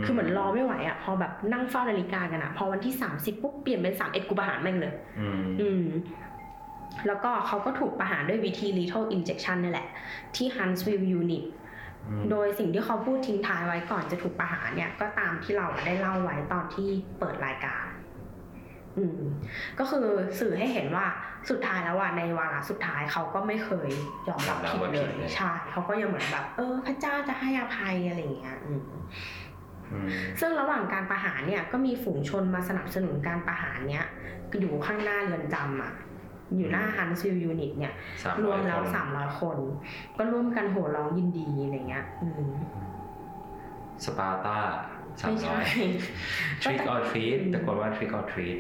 [0.04, 5.86] คือเหมือนรอไม่ไหวอะ พอแบบนั่งเฝ้านาฬิกากันอะ พอวันที่ 30ปุ๊บเปลี่ยนเป็น 31 กูประหารแม่งเลย อืมอืม
[7.08, 9.88] แล้วก็เขาก็ถูกประหารด้วยวิธี lethal injection นี่แหละ
[10.36, 11.52] ที่ Huntsville Unit อืม
[12.32, 16.90] โดยสิ่งที่เขาพูดทิ้งท้ายไว้ก่อนจะถูกประหารเนี่ย ก็ตามที่เราได้เล่าไว้ตอนที่
[17.20, 17.86] เปิดรายการ
[18.98, 19.22] อืม
[19.80, 20.08] ก็คือ
[20.40, 21.06] สื่อให้เห็นว่า
[21.50, 23.90] สุดท้ายแล้วอะในวาระสุดท้ายเขาก็ไม่เคย
[24.30, 28.82] ยอมรับผิดเลยใช่เขาก็ยังเหมือนแบบ เออ พระเจ้าจะให้อภัยอะไรอย่างเงี้ย อืม
[29.92, 30.08] อืม
[30.40, 34.06] ซึ่งระหว่างการประหารเนี่ยก็มีฝูงชนมาสนับสนุนการประหารเนี้ย
[34.60, 35.94] อยู่ข้างหน้าเรือนจำอะ
[36.56, 37.94] อยู่หน้าฮันซิลยูนิตเนี่ย
[38.24, 39.58] สามรร้วอมยแล้วคนสามร้อยคน
[40.18, 42.52] ก็ร่วมกันโห่ร้องยินดีอะไรเงี้ยอืม
[44.06, 44.58] สปาร์ตา
[45.22, 45.64] สามไม่ร้ใช่อย
[46.62, 48.58] trick or treat อืมตะโกนว่า trick or treat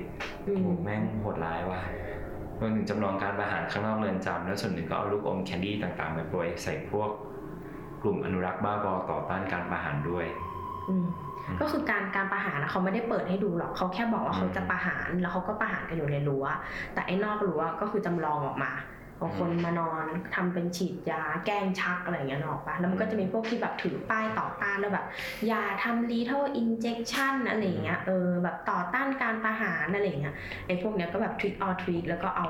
[0.47, 1.81] อืโอ้มโหแม่งโหดร้ายว่ะ
[2.59, 7.09] รวมถึงจำลองการประหารข้างนอกเรือนจำแล้วส่วนหนึ่งก็เอาลูกอมแคนดี้ต่างๆมาโปรยใส่พวก
[8.01, 10.25] กลุ่มอนุรักษ์บ้าบอต่อต้านการประหารด้วย
[10.89, 11.07] อืม
[11.61, 16.45] ก็คือการการประหารนะเขาไม่ได้เปิดให้ดูหรอกเขาแค่บอกว่าอืมเขาจะประหารแล้วเขาก็ประหารกันอยู่ในรั้ว
[16.93, 18.73] แต่ไอ้นอกรั้วก็คือจำลองออกมา
[19.17, 25.05] เอาคนมานอนทำเป็นฉีดยาแกล้งชักอะไรอย่างเงี้ยนึกออกปะแล้วมันก็จะมีพวกที่แบบถือป้ายต่อต้านแล้วแบบ
[25.47, 30.35] อย่าทำ lethal injection อะไรอย่างเงี้ยเออแบบต่อต้านการประหารอะไรอย่างเงี้ย
[30.67, 32.49] ไอ้พวกเนี้ยก็แบบ trick or treat แล้วก็เอา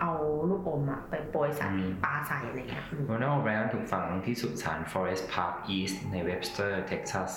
[0.00, 0.12] เอา
[0.48, 7.32] ลูกอมอะไปโปรยใส่อืมปาใส่อะไรอย่างเงี้ยอืมโรนัลด์แบรนด์ถูกฝังที่สุสาน Forest Park East ในเวบสเตอร์เท็กซัส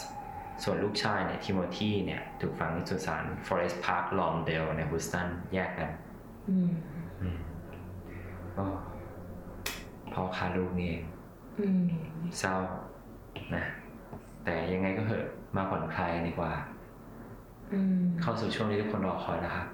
[0.64, 5.91] ส่วนลูกชายเนี่ยทิโมธีเนี่ยถูกฝังที่สุสาน Forest Park Lawndale ในฮูสตันแยกกัน
[6.49, 6.70] อืม
[7.22, 7.39] อืม
[8.58, 8.66] ก็
[10.14, 11.03] พอคาลูกนี่เอง
[11.60, 11.84] อืม
[12.39, 12.56] เศร้า
[13.56, 13.64] นะ
[14.43, 15.26] แต่ยังไงก็เหอะ
[15.56, 16.51] มาผ่อนคลายดีกว่า
[17.74, 19.68] อืมเข้าสู่ช่วงที่ทุกคนรอคอยนะครับ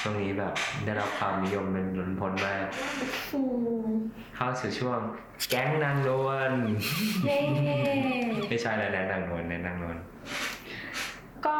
[0.00, 2.66] ช่วงนี้แบบได้รับความนิยมเป็นล้นพ้นมาก
[3.34, 3.40] อื
[3.86, 3.88] ม
[4.36, 5.00] เข้าสู่ช่วง
[5.50, 6.52] แก๊งนางนวล
[7.26, 7.38] เย้
[8.48, 9.96] ไม่ใช่แล้วแนะนางนวลแนะนางนวล
[11.46, 11.56] ก็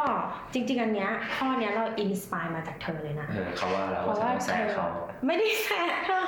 [0.53, 4.87] จริง ๆ อันเนี้ยข้อเนี้ยเราอินสปายมาจากเธอเลยนะเออเขาว่าแล้วเพว่าราะจะว่าต้องเธแซะอเขา
[5.27, 6.23] ไม่ได้แซะเธอ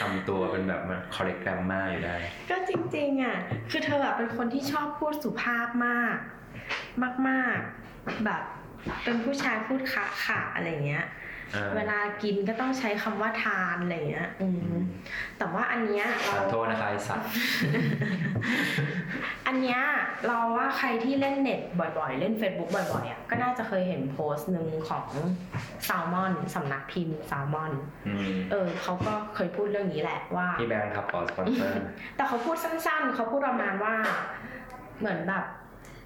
[0.00, 2.16] ทำตัวเป็นแบบมันคอร์เรกแกรมมาอยู่ได้
[2.50, 3.36] ก็จริง ๆ อะ
[3.70, 6.16] คือเธออะเป็นคนที่ชอบพูดสุภาพมาก
[7.28, 7.58] มาก
[7.92, 8.42] ๆ แบบ
[9.04, 11.04] เป็นผู้ชายพูดคะค่ะอะไรเงี้ย
[11.52, 14.74] เออเวลากินก็ต้องใช้คำว่าทานอะไรเงี้ย อืม
[15.38, 17.28] แต่ว่าอันเนี้ยเราขอโทษนะคะไอสัตว์
[19.46, 19.80] อันเนี้ย
[20.26, 25.06] เราว่าใครที่เล่นเน็ตบ่อยๆ เล่น Facebook บ่อยๆอะก็น่าจะเคยเห็นโพสต์หนึ่งของ
[25.84, 27.72] แซลมอนสำนักพิมพ์แซลมอน
[28.06, 31.82] อืมเออเขาก็เคยพูดเรื่องนี้แหละว่าพี่แบงค์ครับขอสปอนเซอร์
[32.16, 33.94] แต่เขาพูดสั้นๆ เขาพูดประมาณว่า
[35.00, 35.44] เหมือนแบบ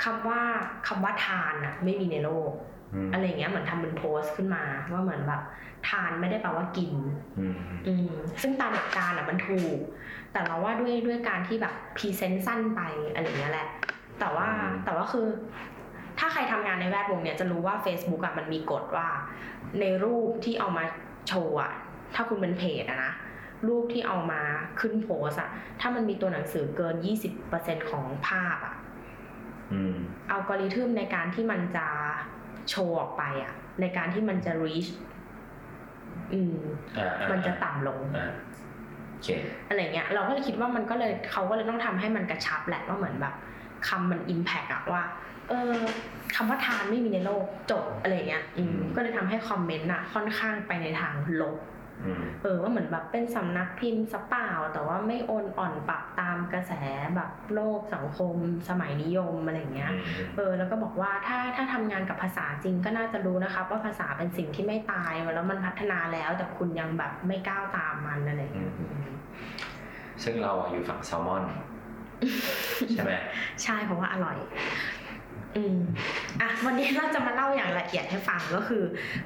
[0.04, 0.40] คำว่า
[0.88, 2.52] คำว่าทานอะไม่มีในโลก
[2.94, 5.42] อืมอะไรอย่างเงี้ยเหมือนทำเป็นโพสต์ขึ้นมา ว่าเหมือนแบบ
[5.88, 6.92] ทานไม่ได้แปลว่ากิน
[7.38, 9.78] อืมอืมซึ่งตามหลักการอะมันถูก
[10.32, 12.80] แต่เราว่าด้วยด้วยการที่แบบ present สั้นไป
[13.14, 13.68] อะไรอย่างเงี้ยแหละ
[14.20, 14.48] แต่ว่า
[14.84, 15.26] แต่ว่าคือ
[16.18, 19.08] ถ้าใครทำงานในแวดวงเนี่ยจะรู้ว่า Facebook อะมันมีกฎว่า
[19.80, 20.84] ในรูปที่เอามา
[21.28, 21.72] โชว์อะ
[22.14, 23.12] ถ้าคุณเป็นเพจอะนะ
[23.68, 24.42] รูปที่เอามา
[24.80, 25.50] ขึ้นโพสอะ
[25.80, 26.94] ถ้ามันมีตัวหนังสือเกิน
[27.42, 28.74] 20%ของภาพอะ
[29.72, 29.94] อืม
[30.30, 31.86] อัลกอริทึมในการที่มันจะ
[32.70, 34.90] โชว์ออกไปอะในการที่มันจะ reach
[36.32, 36.56] อืม
[36.98, 38.30] อ่าอ่ามันจะต่ำลงอ่า
[39.10, 39.28] โอเค
[39.68, 43.34] อะไรเงี้ย เราก็เลยคิดว่ามันก็เลยเขาก็เลยต้องทำให้มันกระชับแหละว่าเหมือนแบบ
[43.88, 45.02] คำมัน impact อะว่า
[45.48, 45.74] เออ
[46.34, 51.81] คำว่าทานไม่มีในโลกจบอะไรเงี้ย อืมก็เลยทำให้คอมเมนต์อะค่อนข้างไปในทางลบอืม
[52.42, 56.72] เออว่าเหมือนแบบเป็นสำนักพิมพ์สเปล่า แต่ว่าไม่โอนอ่อนปรับตามกระแส
[57.16, 58.36] แบบโลกสังคม
[58.68, 59.92] สมัยนิยมอะไรเงี้ย
[60.36, 69.12] เออแล้วก็บอกว่าถ้าถ้าทำงานกับภาษาจริงก็น่าจะรู้นะครับว่าภาษาเป็นสิ่งที่ไม่ตายแล้วมันพัฒนาแล้ว แต่คุณยังแบบไม่ก้าวตามมันอะไรเงี้ยอืม
[70.22, 71.44] ซึ่งเราอะอยู่ฝั่งแซลมอน
[72.90, 73.12] ใช่ไหม
[73.62, 74.36] ใช่เพราะว่าอร่อย
[75.56, 75.78] อืม
[76.40, 78.82] อะวันนี้เราจะมาเล่าอย่างละเอียดให้ฟังก็คือ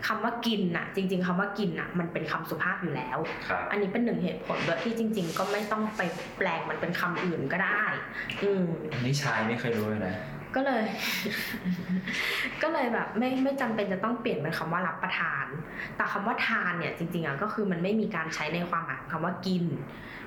[0.06, 3.18] คำว่ากินน่ะ จริง ๆคำว่ากินน่ะ มันเป็นคำสุภาพอยู่แล้ว
[3.48, 6.02] ครับอันนี้เป็นหนึ่งเหตุผลด้วยที่จริง ๆ ก็ไม่ต้องไป
[6.38, 7.84] แปลงมันเป็นคำอื่นก็ได้
[8.42, 10.14] อืมอันนี้ชายไม่เคยรู้เลยนะ
[10.56, 10.84] ก็เลย
[12.62, 15.46] ก็เลยแบบไม่ไม่จำเป็นจะต้องเปลี่ยนเป็นคำว่ารับประทาน
[15.96, 19.64] แต่คำว่าทานเนี่ยจริงๆอะก็คือมันไม่มีการใช้ในความหมายของคำว่ากิน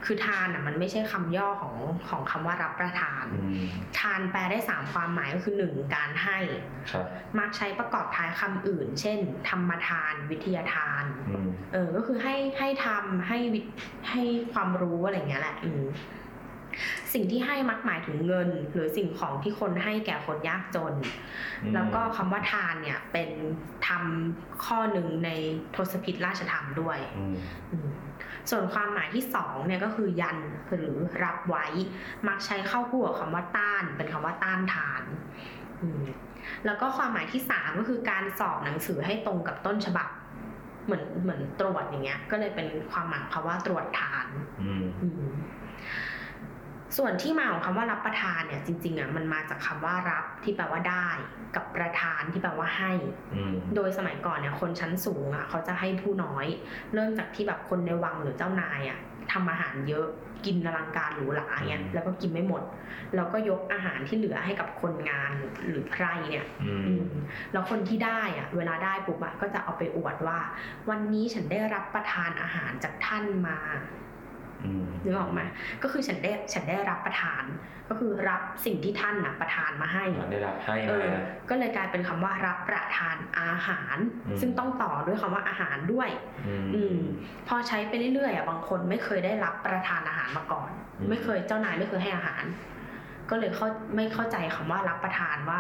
[0.06, 1.76] คือทานอะมันไม่ใช่คำย่อของ
[2.10, 3.66] ของคำว่ารับประทาน อืม
[4.00, 6.40] ทานแปลได้สามความหมายก็คือหนึ่งการให้
[6.92, 7.06] ครับ
[7.40, 9.20] มักใช้ประกอบท้ายคำอื่น เช่น
[9.50, 13.62] ธรรมทาน วิทยาทาน อืมเออ ก็คือให้ให้ทำให้วิ
[14.10, 14.22] ให้
[14.54, 15.84] ความรู้อะไรอย่างเงี้ยแหละ อืม
[17.14, 20.94] สิ่งที่ให้มักหมายถึงเงิน หรือสิ่งของที่คนให้แก่คนยากจน
[21.74, 23.30] แล้วก็คำว่าทานเนี่ยเป็น
[23.88, 25.30] ทำข้อหนึ่งใน
[25.76, 27.36] ทศพิธราชธรรมด้วยอืม
[27.72, 27.90] อืม
[28.50, 30.38] ส่วนความหมายที่สองเนี่ยก็คือยัน
[30.76, 31.66] หรือรับไว้
[32.28, 35.04] มักใช้เข้าคู่กับคำว่าต้าน เป็นคำว่าต้านทาน
[35.82, 36.04] อืม
[36.66, 40.10] แล้วก็ความหมายที่สามก็คือการสอบหนังสือให้ตรงกับต้นฉบับ
[40.86, 44.28] เหมือนเหมือนตรวจอย่างเงี้ย ก็เลยเป็นความหมายคำว่าตรวจทาน
[44.62, 45.32] อืมอืม
[46.98, 51.08] ส่วนที่มาของคำว่ารับประทานเนี่ยจริงๆอะมันมาจากคำว่ารับที่แปลว่าได้
[51.56, 52.92] กับประทานที่แปลว่าให้
[53.36, 56.46] อืมโดยสมัยก่อนเนี่ยคนชั้นสูงอะเขาจะให้ผู้น้อย
[56.94, 59.00] เริ่มจากที่แบบคนในวังหรือเจ้านายอะ
[59.32, 60.08] ทำอาหารเยอะ
[60.46, 62.64] กินอลังการหรูหราเนี่ยแล้วก็กินไม่หมด
[63.16, 65.32] แล้วก็ยกอาหารที่เหลือให้กับคนงาน
[65.68, 67.04] หรือใครเนี่ยอือืมม
[67.52, 70.40] แล้วคนที่ได้อะเวลาได้ปุ๊บอะก็จะเอาไปอวดว่า
[70.90, 74.09] วันนี้ฉันได้รับประทานอาหารจากท่านมาอืม
[75.04, 75.42] นึกออกไหม
[75.84, 77.44] ก็คือฉันได้ฉันได้รับประทาน
[77.90, 81.18] ก็คือรับสิ่งที่ท่านน่ะประทานมาให้ได้รับให้เอมาอ
[81.50, 83.98] ก็เลยกลายเป็นคำว่ารับประทานอาหาร
[84.28, 86.10] อืมซึ่งต้องต่อด้วยคำว่าอาหารด้วย
[86.48, 87.00] อืมอืม
[87.48, 92.44] พอใช้ไปเรื่อยๆอะบางคนไม่เคยได้รับประทานอาหารมาก่อนอืมไม่เคยเจ้านายไม่เคยให้อาหาร
[93.30, 95.60] ก็เลยเข้าไม่เข้าใจคำว่ารับประทานว่า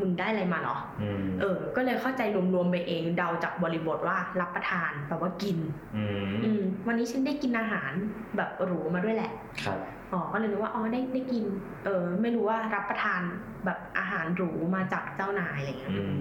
[0.00, 2.22] มึงได้อะไรมาเหรออืมเออ ก็เลยเข้าใจ
[2.54, 5.58] รวมๆไปเองเดาจากบริบทว่ารับประทานแปลว่ากิน
[5.96, 7.92] อืมอืมวันนี้ฉันได้กินอาหาร
[8.36, 9.30] แบบหรูมาด้วยแหละ
[9.64, 9.78] ครับ
[10.12, 11.44] อ๋อก็เลยนึกว่าอ๋อได้ได้กิน
[11.84, 13.20] เออไม่รู้ว่ารับประทาน
[13.64, 16.18] แบบอาหารหรูมาจากเจ้านายอะไรเงี้ยอืม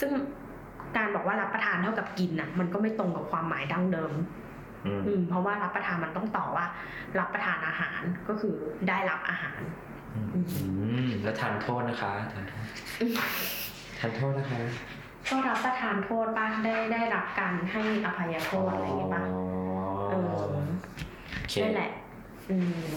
[0.00, 0.10] ซึ่ง
[0.96, 4.12] การบอกว่ารับประทานเท่ากับกินน่ะมันก็ไม่ตรงกับความหมายดั้งเดิม
[4.86, 6.66] อืมอืมเพราะว่ารับประทานมันต้องต่อว่า
[7.18, 8.54] รับประทานอาหารก็คือ
[8.88, 9.87] ได้รับอาหารอืม
[11.22, 12.64] แล้วทานโทษนะคะทานโทษ
[13.98, 14.58] ทานโทษนะคะ
[15.30, 19.22] ก็รับประทานโทษป่ะได้ได้รับการให้อภัยโทษอะไรอย่างเงี้ยป่ะ
[20.10, 20.34] เออ
[21.36, 21.92] โอเคนั่นแหละ
[22.50, 22.56] อื
[22.90, 22.92] ม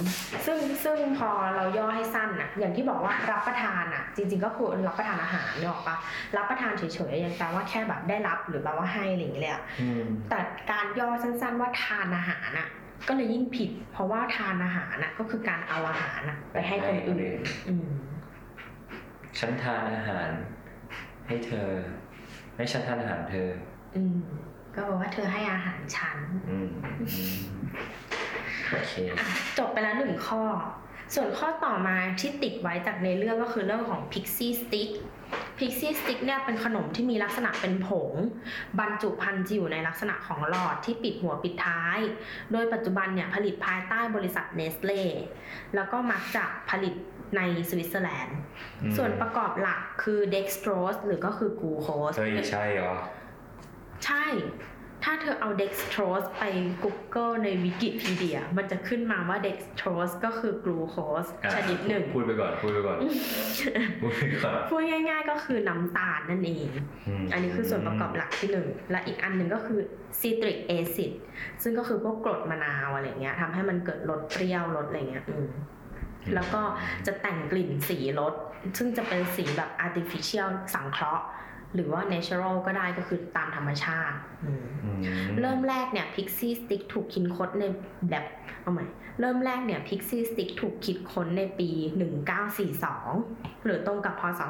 [0.45, 5.95] ซึ่งซึ่งพอเราย่อให้สั้นน่ะ อย่างที่บอกว่ารับประทานอะ จริง ๆ ก็คือรับประทานอาหารเนี่ยหรอกปะ
[6.37, 10.39] รับประทานเฉยๆยังแปลว่าแค่แบบได้รับหรือแปลว่าให้อะไรอย่างเงี้ยเลยอะอืมแต่
[10.71, 12.67] การย่อสั้น ๆ ว่าทานอาหารน่ะ
[13.07, 17.87] ก็เลยยิ่งผิด เพราะว่าทานอาหารน่ะก็คือการเอาอาหารน่ะไปให้คนอื่นอืม
[19.39, 20.29] ฉันทานอาหาร
[21.27, 21.69] ให้เธอ
[22.55, 23.49] ให้ฉันทานอาหารเธอ
[23.95, 24.19] อืม
[24.75, 26.17] ก็บอกว่าเธอให้อาหารฉัน
[26.49, 26.69] อืม
[27.01, 27.05] อื
[27.37, 27.41] ม
[28.71, 29.17] โอเคอะ
[29.57, 30.41] จบไปแล้วหนึ่งข้อ
[31.15, 34.91] ส่วนข้อต่อมาที่ติดไว้จากในเรื่องก็คือเรื่องของ Pixie Stick
[35.57, 38.11] Pixy Stix เนี่ยเป็นขนมที่มีลักษณะเป็นผง
[38.79, 41.99] บรรจุภัณฑ์จะอยู่ในลักษณะของหลอดที่ปิดหัวปิดท้าย
[42.51, 45.03] โดยปัจจุบันเนี่ยผลิตภายใต้บริษัทเนสเล่
[45.75, 46.93] แล้วก็มักจะผลิต
[47.35, 48.37] ในสวิตเซอร์แลนด์
[48.81, 52.93] อืมส่วนประกอบหลักคือ dextrose หรือก็คือกลูโคสเฮ้ยใช่เหรอ
[54.05, 54.25] ใช่
[55.03, 56.43] ถ้าเธอเอา dextrose ไป
[56.83, 62.97] Google ในวิกิพีเดีย มันจะขึ้นมาว่า dextrose ก็คือกลูโคสอะชนิดหนึ่ง พูดไปก่อน พูดไปก่อน
[64.01, 66.69] พูดไปก่อน พูดง่ายๆก็คือน้ำตาลนั่นเอง
[67.21, 69.79] มอันนี้คือส่วนประกอบหลักที่หนึ่ง และอีกอันหนึ่งก็คือ
[70.19, 71.11] citric acid
[71.63, 75.47] ซึ่งก็คือพวกกรดมะนาวอะไรเงี้ยทำให้มันเกิดรสเปรี้ยวรสอะไรเงี้ยอืม
[76.35, 76.61] แล้วก็
[77.05, 78.33] จะแต่งกลิ่นสีรส
[78.77, 81.23] ซึ่งจะเป็นสีแบบ artificial สังเคราะห์
[81.73, 84.91] หรือว่า natural ก็ได้ก็คือตามธรรมชาติอืมอื
[85.41, 87.65] เริ่มแรกเนี่ย Pixie Stick ถูกคิดค้นใน
[88.09, 88.25] แบบ
[88.61, 88.85] เอาใหม่
[89.19, 91.69] เริ่มแรกเนี่ย Pixy Stix ถูกคิดค้นในปี
[92.47, 94.41] 1942 หรือตรงกับพศ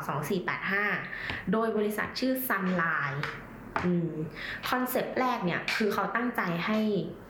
[0.71, 3.19] 2485 โดยบริษัทชื่อ Sunline
[4.69, 6.79] concept แรกเนี่ยคือเขาตั้งใจให้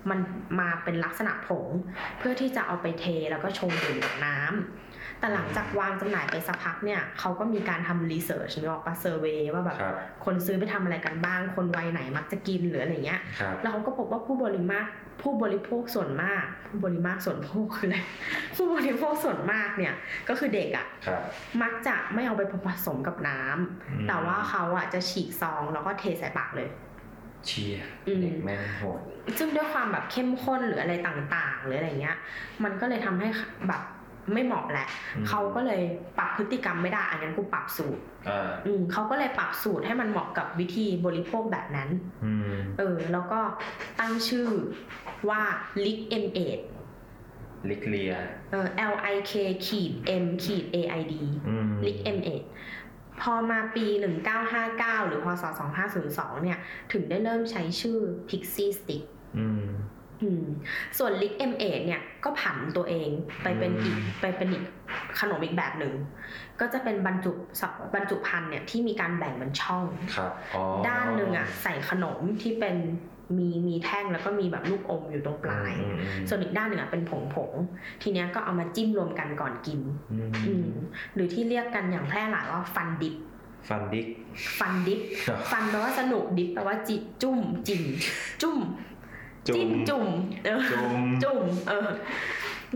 [0.09, 0.19] มัน
[0.59, 1.67] มาเป็นลักษณะผง
[2.17, 4.51] เพื่อที่จะเอาไปเทแล้วก็ชงดื่มกับน้ำ
[5.21, 9.95] แต่หลังจากวางจำหน่ายไปสักพักเนี่ยเขาก็มีการทำ research หรือออกมา survey ว่าแบบครับ
[10.25, 14.85] คนซื้อไปทำอะไรกันบ้าง คนวัยไหนมักจะกินหรืออะไรเงี้ยครับแล้วเขาก็พบว่าผู้บริมาก
[15.21, 17.97] ผู้บริโภคส่วนมาก ผู้บริมากส่วนโภคคืออะไร
[18.55, 19.93] ผู้บริโภคส่วนมากเนี่ย
[20.29, 21.21] ก็คือเด็กอะ่ะครับ
[21.61, 26.69] มักจะไม่เอาไปผสมกับน้ำอืมแต่ว่าเขาอะ่ะจะฉีกซองแล้วก็เทใส่ปากเลย
[27.47, 28.99] เชียอืมเด็กแม่งโหด
[29.37, 32.17] ซึ่งด้วยความแบบเข้มข้นหรืออะไรต่างๆ หรืออะไรเงี้ย
[32.63, 33.27] มันก็เลยทำให้
[33.67, 33.81] แบบ
[34.33, 35.81] ไม่เหมาะแหละอืมเขาก็เลย
[36.17, 41.89] ปรับพฤติกรรมไม่ได้อันนั้นกูปรับสูตรอ่าอืมเขาก็เลยปรับสูตรให้มันเหมาะกับวิธีบริโภคแบบนั้น
[42.25, 43.39] อืมเออ แล้วก็
[43.99, 44.47] ตั้งชื่อ
[45.29, 45.41] ว่า
[45.83, 46.59] Lick M8
[47.69, 48.13] ลิกเลีย
[48.51, 49.33] เออ L I K
[49.65, 49.91] ขีด
[50.23, 51.13] M ขีด A I D
[51.49, 52.43] อืม Lick M8
[53.21, 53.85] พอมาปี
[54.47, 55.43] 1959 หรือพศ
[55.93, 56.59] 2502 เนี่ย
[56.93, 57.97] ถึงได้เริ่มใช้ชื่อ
[58.29, 59.03] Pixie Stick
[60.23, 60.45] อืมอืม
[60.97, 63.09] ส่วน Lick M8 เนี่ยก็ผันตัวเอง
[63.43, 64.63] ไปเป็นอีกไปเป็นอีก
[65.19, 65.93] ขนมอีกแบบหนึ่ง
[66.59, 72.77] ก็จะเป็นบรรจุสับบรรจุภัณฑ์เนี่ยที่มีการแบ่งเป็นช่องครับอ๋อด้านหนึ่งอะใส่ขนมที่เป็น
[73.37, 79.79] มีมีแท่งแล้วก็มีแบบลูกอมอยู่ตรงปลายอืมอืมส่วนอีกด้านหนึ่งอะเป็นผงผงๆทีเนี้ยก็เอามาจิ้มรวมกันก่อนกิน
[80.11, 80.69] อืมอืม
[81.13, 83.15] หรือที่เรียกกันอย่างแพร่หลายว่าฟันดิบ
[83.69, 84.07] ฟันดิก
[84.59, 87.83] ฟันดิบครับฟันแปลว่าสนุกดิบแปลว่าจิจุ่มจิ่ม
[88.41, 88.57] จุ่ม
[89.47, 90.07] จุ่จิ้มมจุ่ม
[90.45, 91.89] เออจุ่มจุ่มเออ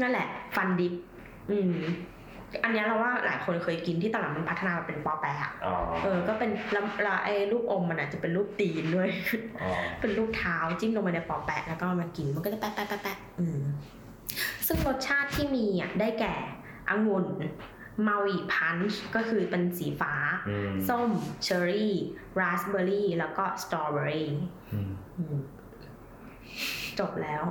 [0.02, 0.94] นั่นแหละ ฟันดิบ
[1.52, 1.76] อืม
[2.64, 9.10] อันเนี้ยเราว่าหลายคนเคยกินที่ตอนหลังมันพัฒนามาเป็นปอแปะอะอ๋อเออ ก็เป็นแล้วแล้วไอ้ลูกอมมันอาจจะเป็นรูปตีนด้วย
[9.62, 9.70] อ๋อ
[10.02, 13.62] เป็นรูปเท้าจิ้มลงไปในปอแปะแล้วก็เอามากินมันก็จะแปะแปะแปะแปะอืม
[14.68, 16.34] ซึ่งรสชาติที่มีอะได้แก่
[16.90, 17.26] องุ่น
[18.08, 20.14] มาวีพันช์ก็คือเป็นสีฟ้า
[20.50, 21.10] อืมส้ม
[21.44, 21.94] เชอร์รี่
[22.40, 24.28] ราสเบอร์รี่ แล้วก็สตรอเบอร์รี่
[24.74, 25.36] อืมอืม
[27.00, 27.44] จบแล้ว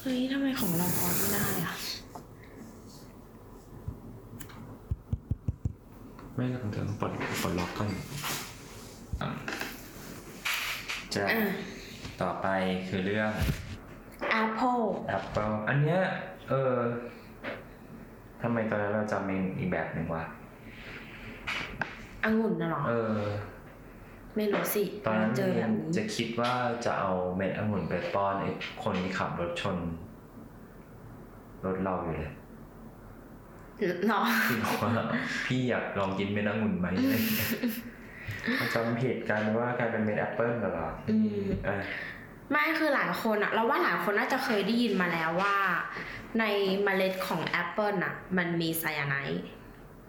[0.00, 1.74] เฮ้ยทำไมของเราพอดไม่ได้อะ
[6.36, 7.90] ไม่ต้องเดี๋ยวปลดปลดล็อกก่อน
[9.22, 9.28] อะ
[11.14, 11.50] จะอะ
[12.20, 12.46] ต่อไป
[12.88, 13.32] คือเรื่อง
[14.42, 14.84] Apple
[15.18, 16.00] Apple อันเนี้ย
[16.48, 16.74] เออ
[18.42, 20.24] ทำไมตอนนั้นเราจำเองอีกแบบหนึ่งวะ
[22.24, 23.20] องุ่นน่ะเหรอ เออ
[24.36, 26.52] ไม่รู้สิตอนนั้นเจอแบบนี้จะคิดว่า
[26.84, 28.50] จะเอาเม็ดองุ่นไปป้อนไอ้
[28.82, 29.76] คนที่ขับรถชน
[31.64, 32.32] รถเราอยู่เลย
[34.06, 34.90] เหรอพี่บอกว่า
[35.46, 37.48] พี่อยากลองกินเม็ดองุ่นไหมอะไรอย่างเงี้ย
[38.56, 41.82] เขาจำผิดกันว่ากลายเป็นเม็ดแอปเปิลเหรออืมเออ
[42.50, 45.56] ไม่คือหลายคนอะเราว่าหลายคนน่าจะเคยได้ยินมาแล้วว่า
[46.38, 46.44] ใน
[46.84, 49.42] เมล็ดของแอปเปิลอะมันมีไซยาไนด์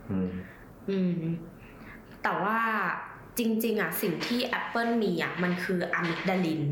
[0.09, 0.29] อืม
[0.89, 1.11] อืม
[2.23, 2.59] แต่ว่า
[3.37, 6.63] จริง ๆอะสิ่งที่แอปเปิลมีอะมันคือ amygdalin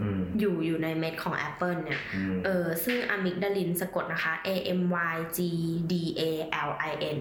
[0.00, 4.80] อืมอยู่อยู่ในเม็ดของแอปเปิลเนี่ยอืมเออซึ่ง amygdalin สะกดนะคะ A M
[5.12, 5.38] Y G
[5.90, 6.22] D A
[6.68, 7.18] L I N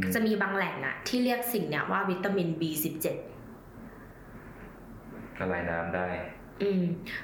[0.00, 3.06] มจะมีบางแหล่งอะที่เรียกสิ่งเนี้ยว่าวิตามิน B17
[5.38, 6.06] ละลายน้ำได้
[6.62, 6.82] อืม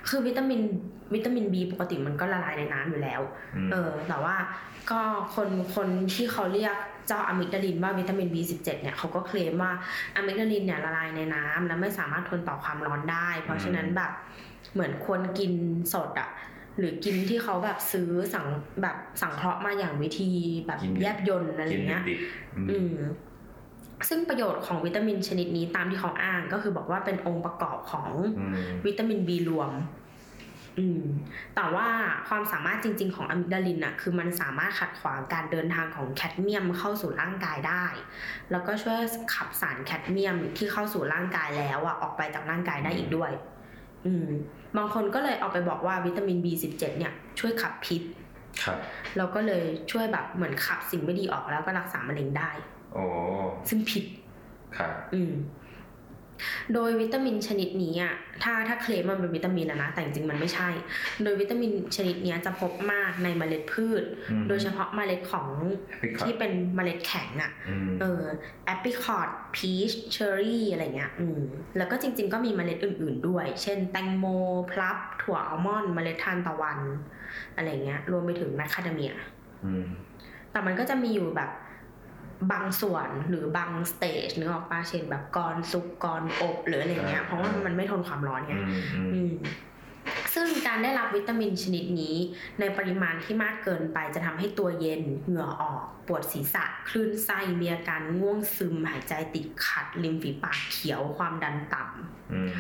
[0.08, 0.60] คือวิตามิน
[1.14, 3.20] วิตามิน B ปกติมันก็ละลายในน้ำอยู่แล้ว
[3.56, 4.36] อืมเออ แต่ว่า
[4.90, 5.00] ก็
[5.34, 6.76] คนคนที่เขาเรียก
[7.06, 9.72] เจ้าอะมิกดาลินว่าวิตามิน B17 เนี่ยเขาก็เคลมว่า
[10.16, 14.12] อะมิกดาลินเนี่ยละลายในน้ำและไม่สามารถทนต่อความร้อนได้ เพราะฉะนั้นแบบ
[14.72, 15.52] เหมือนควรกิน
[15.94, 16.30] สดอะ
[16.78, 18.46] หรือกินที่เขาแบบซื้อสัง
[18.82, 20.30] แบบสังเคราะห์มาอย่างวิธี
[20.66, 22.94] แบบกินแยบยนต์อะไรกินเงี้ยดิบๆอืมอืม
[24.08, 28.54] ซึ่งประโยชน์ของวิตามินชนิดนี้ตามที่เขาอ้างก็คือบอกว่าเป็นองค์ประกอบของอืม
[28.86, 29.72] วิตามิน B รวม
[30.78, 31.02] อืม
[31.56, 31.88] แต่ว่า
[32.28, 37.84] ความสามารถจริง ๆ ของอะมิกดาลินอะคือมันสามารถขัดขวางการเดินทางของแคดเมียมเข้าสู่ร่างกายได้
[38.50, 38.98] แล้วก็ช่วย
[39.34, 43.30] ขับสารแคดเมียมที่เข้าสู่ร่างกายแล้วอะออกไปจากร่างกายได้อีกด้วย
[44.06, 44.28] อืม
[44.76, 48.02] บางคนก็เลยเอาไปบอกว่าวิตามิน B17 เนี่ย ช่วยขับพิษ
[48.62, 48.78] ครับ
[49.16, 52.75] แล้วก็เลยช่วยแบบเหมือนขับสิ่งไม่ดีออกแล้วก็รักษามะเร็งได้โอ้
[53.68, 54.04] ซึ่งผิด
[54.76, 55.34] ครับอืม
[56.74, 60.68] โดยวิตามินชนิดนี้อะ ถ้าถ้าเคลมมันเป็นวิตามินอะนะ แต่จริงๆมันไม่ใช่
[61.22, 65.48] โดยวิตามินชนิดเนี้ยจะพบมากในเมล็ดพืชอืมโดยเฉพาะเมล็ดของ
[65.92, 68.22] Apricot ที่เป็นเมล็ดแข็งอะอืมเออ
[68.66, 71.40] แอป i ิคอ t พีชเชอร์รี่อะไรเงี้ย อืม
[71.76, 74.26] แล้วก็จริง ๆ ก็มีเมล็ดอื่น ๆ ด้วย เช่น แตงโม
[74.70, 76.78] พลับ ถั่วอัลมอนด์ เมล็ดทานตะวัน
[77.56, 79.12] อะไรเงี้ย รวมไปถึงแมคคาเดเมีย
[79.64, 79.86] อืม
[80.52, 81.50] แต่มันก็จะมีอยู่แบบ
[82.52, 89.34] บางส่วนหรือบาง stage นึกออกปะเช่นแบบกรุบกรอบหรืออะไรเงี้ยเพราะว่ามันไม่ทนความร้อนไงอืมอืมอืม
[90.34, 92.16] ซึ่งการได้รับวิตามินชนิดนี้
[92.60, 102.50] ในปริมาณที่มากเกินไปจะทำให้ตัวเย็น เหงื่อออก ปวดศีรษะ คลื่นไส้มีอาการง่วงซึม หายใจติดขัด ริมฝีปากเขียว ความดันต่ำอืม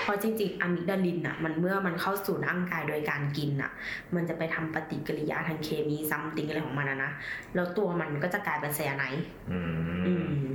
[0.00, 3.70] เพราะจริงๆอะมิกดาลินอะมันเมื่อมันเข้าสู่ร่างกายโดยการกินอะ
[4.14, 7.12] มันจะไปทำปฏิกิริยาทางเคมีซัมติงอะไรของมันอะนะ
[7.54, 9.58] แล้วตัวมันก็จะกลายเป็นไซยาไนด์อื
[10.06, 10.46] อืมม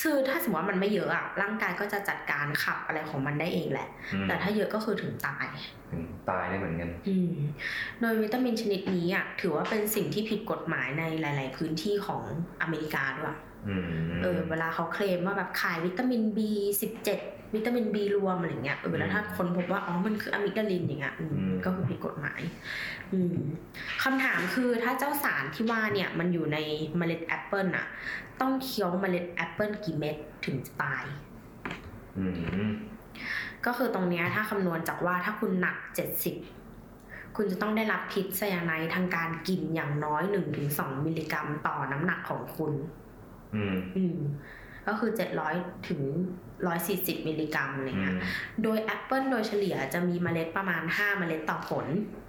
[0.00, 5.46] คือถ้าสมมติว่ามันไม่เยอะอะร่างกายก็จะจัดการขับอะไรของมันได้เองแหละอืมแต่ถ้าเยอะก็คือถึงตาย
[5.90, 7.32] ถึงตายได้เหมือนกันอืม
[8.00, 12.22] โดยวิตามินชนิดนี้อะถือว่าเป็นสิ่งที่ผิดกฎหมายในหลาย ๆ พื้นที่ของ
[12.62, 13.36] อเมริกาด้วย
[13.68, 17.08] อืมเออเวลาเขาเคลมว่าแบบขายวิตามิน B17
[17.54, 22.40] วิตามิน B รวมอะไรเงี้ยเออแล้วถ้าคนพบว่าอ๋อมันคือ amygdalin อย่างเงี้ยอืมก็คือผิดกฎหมาย
[23.12, 23.36] อืม
[24.02, 26.58] คำถามคือถ้าเจ้าสารที่ว่าเนี่ยมันอยู่ใน
[26.96, 27.86] เมล็ดแอปเปิลอะ
[28.40, 31.04] ต้องเคี้ยวเมล็ดแอปเปิลกี่เม็ดถึงจะตาย
[32.18, 32.26] อื
[32.66, 32.70] ม
[33.66, 35.76] ก็คือตรงเนี้ยถ้าคำนวณจากว่าถ้าคุณหนัก
[36.56, 40.22] 70คุณจะต้องได้รับพิษไซยาไนด์ทางการกินอย่างน้อย
[40.64, 42.72] 1-2มิลลิกรัมต่อน้ำหนักของคุณ
[43.54, 44.18] อืมอืม
[44.88, 45.10] ก็คือ
[45.48, 46.02] 70 ถึง
[46.64, 48.18] 140 มิลลิกรัมอะไรเงี้ยอืม
[48.62, 51.86] โดยแอปเปิลโดยเฉลี่ยจะมีเมล็ดประมาณ 5 เมล็ดต่อผล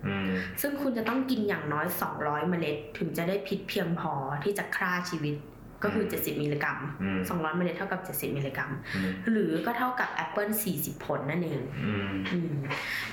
[0.07, 0.29] อืม
[0.61, 1.85] ซึ่งคุณจะต้องกินอย่างน้อย
[2.17, 5.35] 200 เมล็ด ถึงจะได้พิษเพียงพอที่จะฆ่าชีวิต
[5.83, 12.53] ก็คือ 70 มิลลิกรัมอืม200 เมล็ดเท่ากับ 70 มิลลิกรัมอืมหรือก็เท่ากับแอปเปิล40 ผลนั่นเองอืมอืม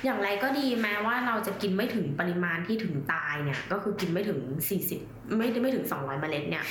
[0.04, 4.40] อย่างไรก็ดีแม้ว่าเราจะกินไม่ถึงปริมาณที่ถึงตายเนี่ย ก็คือกินไม่ถึง
[4.88, 6.64] 40 ไม่ไม่ถึง 200 เมล็ดเนี่ย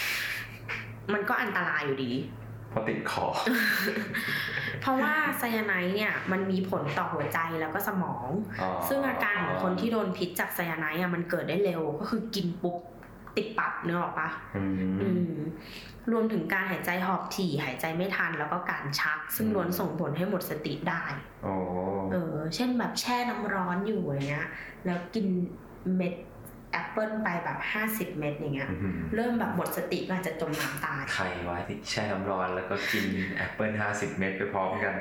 [1.14, 3.26] มันก็อันตรายอยู่ดีเพราะติดคอ
[4.82, 8.28] เพราะว่าไซยาไนด์เนี่ยมันมีผลต่อหัวใจแล้วก็สมอง
[8.62, 12.78] อ๋อซึ่งอาการของคนที่โดนพิษจากไซยาไนด์อะมันเกิดได้เร็วก็คือกินปุ๊บ
[13.38, 14.64] ติดปับเนื้อออกปะอื
[15.02, 15.42] อืมม
[16.12, 21.04] รวมถึงการหายใจหอบถี่หายใจไม่ทันแล้วก็การชัก ซึ่งอืมล้วนส่งผลให้หมดสติได้
[21.44, 21.54] โอ้
[22.12, 24.48] เออ เช่นแบบแช่น้ำร้อนอยู่อย่างเงี้ย
[24.86, 25.28] แล้วกิน
[25.96, 26.14] เม็ด
[26.76, 33.06] แอปเปิลไปแบบห้าสิบเม็ดอย่างเงี้ยอื้อหือเริ่มแบบหมดสติก็อาจจะจมน้ำตายใครวะที่แช่น้ำร้อนแล้วก็กิน
[33.38, 34.94] แอปเปิลห้าสิบเม็ดไปพร้อมกัน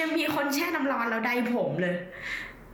[0.00, 1.96] ยังมีคนแช่น้ำร้อนแล้วไดร์ผมเลย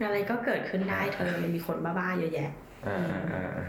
[0.05, 2.51] อะไรก็เกิดขึ้นได้เธอมันมีคนบ้าๆเยอะแยะ
[2.86, 3.68] อ่าอ่าอ่าอ่า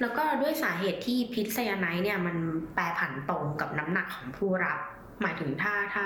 [0.00, 2.36] แล้วก็ด้วยสาเหตุที่พิษไซยาไนด์เนี่ยมัน
[2.74, 4.78] แปรผันตรงกับน้ำหนักของผู้รับ
[5.22, 6.04] หมายถึงถ้าถ้า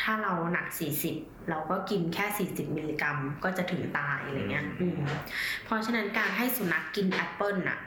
[0.00, 0.66] ถ้าเราหนัก
[1.08, 5.00] 40 เราก็กินแค่ 40 มิลลิกรัมก็จะถึงตายอะไรเงี้ยอืม
[5.64, 7.78] เพราะฉะนั้นการให้สุนัขกินแอปเปิลน่ะ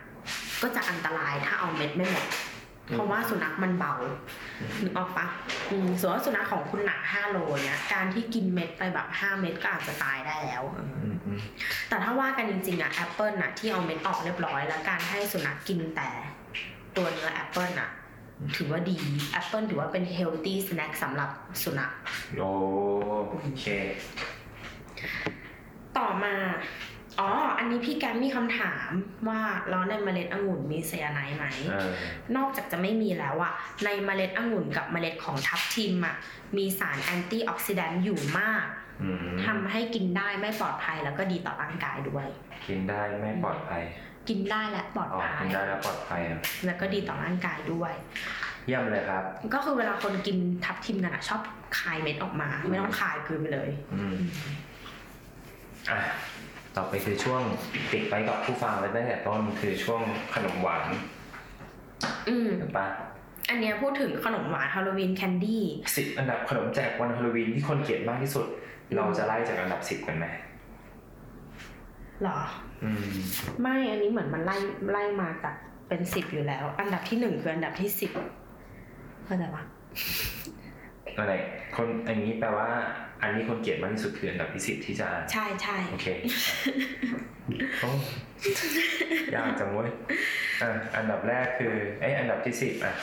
[0.61, 2.25] ก็จะอันตรายถ้าเอาเม็ดไม่หมด
[2.91, 3.93] เพราะว่าสุนัขมันเบา
[4.83, 5.27] นึกออกปะ
[5.69, 10.83] อืมสมมติว่าสุนัขของคุณหนัก 5 โลเนี่ย การที่กินเม็ดไปแบบ 5 เม็ดก็อาจจะตายได้แล้วอื
[11.13, 11.39] มอืม
[11.89, 16.09] แต่ถ้าว่ากันจริงๆอะแอปเปิลอะที่เอาเม็ดออกเรียบร้อยแล้วการให้สุนัขกินแต่
[16.97, 17.89] ตัวเนื้อแอปเปิลอะ
[18.55, 18.95] ถือว่าดี
[19.31, 21.29] แอปเปิลถือว่าเป็น healthy snack สำหรับ
[21.63, 21.91] สุนัข
[22.37, 22.43] โอ
[23.59, 23.65] เค
[25.97, 26.35] ต่อมา
[27.19, 28.89] อ๋อ อันนี้พี่แกมมีคำถาม
[29.29, 31.91] ว่าแล้วในเมล็ดองุ่นมีไซยาไนด์ไหมเออ
[32.35, 33.53] นอกจากจะไม่มีแล้วอะ
[33.85, 36.15] ในเมล็ดองุ่นกับเมล็ดของทับทิมอะ
[36.57, 38.65] มีสาร antioxidant อยู่มาก
[39.03, 42.27] อืมทำให้กินได้ไม่ปลอดภัยแล้วก็ดีต่อร่างกายด้วย
[42.67, 43.83] กินได้ไม่ปลอดภัย
[44.29, 47.93] กินได้และปลอดอ๋อภักิยนได้แล้วปลอดภัยอะแล้วก็ดีต่อร่างกายด้วย
[48.67, 49.23] เยี่ยมเลยครับ
[49.53, 51.41] ก็คือเวลาคนกินทับทิมกันอะชอบ
[51.79, 54.17] คายเม็ดออกมา ไม่ต้องคายกลืนไปเลยอืม
[55.91, 55.99] อะ
[56.75, 57.41] ต่อไปคือช่วง
[57.91, 60.01] ติดไปกับผู้ฟังเลยตั้งแต่ต้นคือช่วง
[60.35, 60.87] ขนมหวาน
[62.29, 62.87] อืมถูกปะ
[63.49, 65.63] อันเนี้ยพูดถึงขนมหวานฮาโลวีนแคนดี้
[65.97, 68.45] สิบอันดับขนมแจกวันฮาโลวีนที่คนเกลียดมากที่สุด
[68.87, 70.25] อืมเราจะไล่จากอันดับสิบกันไหม
[72.23, 72.64] หรออืม
[73.61, 74.57] ไม่อันนี้เหมือนมันไล่
[74.91, 75.55] ไล่มาจาก
[75.87, 78.11] เป็นสิบอยู่แล้ว อันดับที่หนึ่งคืออันดับที่สิบ
[79.25, 79.63] เข้าใจปะ
[81.17, 81.33] อะไร
[81.75, 82.69] คนอันนี้แปลว่า
[83.21, 86.07] อันนี้คนเกลียดมากที่สุดคืออันดับที่สิบที่จะอ่านใช่ใช่โอเค
[87.81, 87.91] โอ้
[89.35, 89.89] ยากจังเว้ย
[90.61, 92.93] อะอันดับแรกคือไอยอันดับที่สิบอะ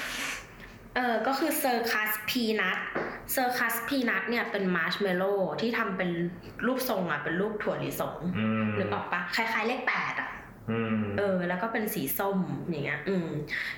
[0.97, 2.79] เออก็คือ circus peanut
[3.33, 6.11] circus peanut เนี่ยเป็นมาร์ชเมลโล่ที่ทำเป็น
[6.67, 10.31] รูปทรงอะเป็นรูปถั่วลิสงอืมนึกออกปะคล้ายๆเลขแปดอะ
[10.71, 12.39] อืมเออ แล้วก็เป็นสีส้ม
[12.71, 13.29] อย่างเงี้ย อืม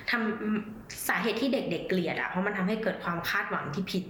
[0.09, 4.03] ทำสาเหตุที่เด็กๆเกลียดอะเพราะมันทำให้เกิดความคาดหวังที่ผิด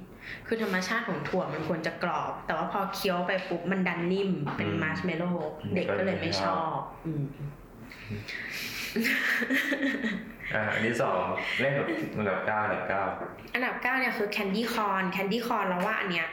[0.47, 5.31] คือธรรมชาติของถั่วมันควรจะกรอบ แต่ว่าพอเคี้ยวไปปุ๊บมันดันนิ่มเป็นมาร์ชเมลโล่
[5.75, 7.25] เด็กก็เลยไม่ชอบ อืม
[10.53, 11.21] อ่าอันที่สอง
[11.59, 11.87] เล่นแบบ
[12.19, 13.03] อันดับเก้าอันดับเก้า
[13.55, 16.27] อันดับเก้าเนี่ยคือ candy corn candy corn เราว่าอันเนี้ย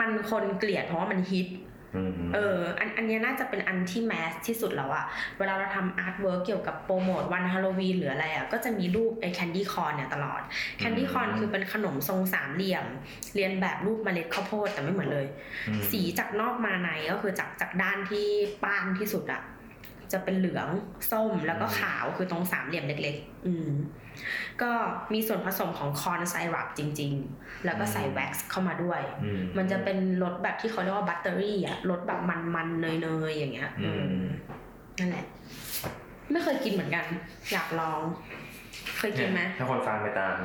[0.00, 1.48] มันคนเกลียดเพราะว่ามันฮิต
[1.96, 5.04] อืมเอออันอันเนี้ยน่าจะเป็นอันที่ mass ที่สุดแล้วอะ
[5.38, 10.40] เวลาเราทำ artwork เกี่ยวกับโปรโมทวันฮาโลวีนหรืออะไรอะก็จะมีรูปไอ้ candy corn เนี่ยตลอด
[10.78, 12.86] candy corn คือเป็นขนมทรงสามเหลี่ยม
[13.34, 15.26] เลียนแบบรูปเมล็ดข้าวโพดแต่ไม่เหมือนเลย
[15.68, 18.26] อืมสีจากนอกมาในก็คือจากจากด้านที่
[18.64, 19.42] ป้านที่สุดอะ
[20.12, 20.68] จะเป็นเหลือง
[21.10, 23.70] ส้มแล้วก็ขาวคือตรงสามเหลี่ยมเล็กๆ อืม
[24.62, 24.70] ก็
[25.12, 32.20] มีส่วนผสมของคอนไซรัปจริง ๆ แล้วก็ใส่แว็กซ์เข้ามาด้วยอืมมันจะเป็นรสแบบที่เขาเรียกว่าบัตเตอรี่อะรสแบบ
[32.54, 33.90] มันๆเนยๆอย่างเงี้ยอื
[34.22, 34.26] ม
[34.98, 35.24] นั่นแหละ
[36.30, 37.04] ไม่เคยกินเหมือนกัน
[37.52, 38.00] อยากลอง
[38.98, 40.36] เคยกินไหมถ้าคนฟังไปตาม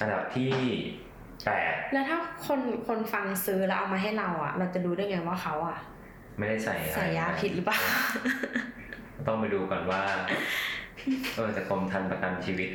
[0.00, 0.50] อันดับที่
[1.44, 5.78] แปดแล้วถ้าคนคนฟังซื้อแล้วเอามาให้เราอะเราจะรู้ได้ไงว่าเขาอะ
[6.38, 7.78] ไม่ได้ใส่อะไรใส่ยาผิดหรือเปล่า
[9.26, 10.02] ต้องไปดูก่อนว่า
[11.34, 12.70] เออแต่กรมธรรม์ประกันชีวิต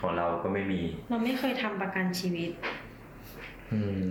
[0.00, 0.80] ของเราก็ไม่มี
[1.10, 2.50] เราไม่เคยทำประกันชีวิต
[3.72, 4.06] อืม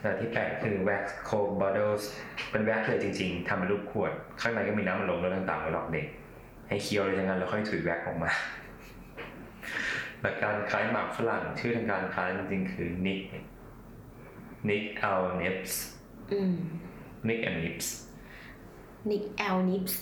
[0.00, 2.04] แต่ที่แปลกคือ wax coke bottles
[2.50, 6.06] เป็นแว็กเลยจริงๆทำเป็นรูปขวด ข้างในก็มีน้ำมันลมแล้วต่างๆไว้หลอกเด็ก
[6.68, 8.30] ให้เคี้ยวเลยจังงั้นแล้วค่อยถุยแว็กออกมา
[10.20, 13.22] หลักการคล้ายหมากฝรั่งชื่อทางการค้าจริงๆคือ Nik
[14.68, 15.72] Nik-L-Nips
[16.32, 16.91] อืม nick and nips
[17.28, 17.70] นิกแอลนิ
[19.82, 19.98] ปส์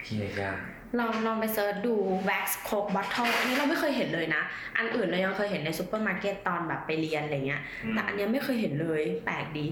[0.00, 0.58] พูดยาก
[0.98, 1.94] ลองลองไป search ดู
[2.28, 4.42] wax coke bottle อันนี้เราไม่เคยเห็นเลยนะ
[4.78, 9.66] อันอื่นเรายังเคยเห็นในซูเปอร์มาร์เก็ตตอนแบบไปเรียนอะไรเงี้ยอืมแต่อันเนี้ยไม่เคยเห็นเลย แปลกดี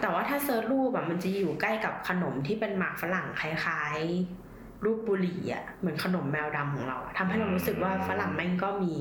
[0.00, 8.94] แต่ว่าถ้า search รูปแบบมันจะอยู่ใกล้กับขนมที่เป็นหมากฝรั่งคล้ายๆ รูปบุหรี่อะ เหมือนขนมแมวดำของเราอะทำให้เรารู้สึกว่าฝรั่งแม่งก็มี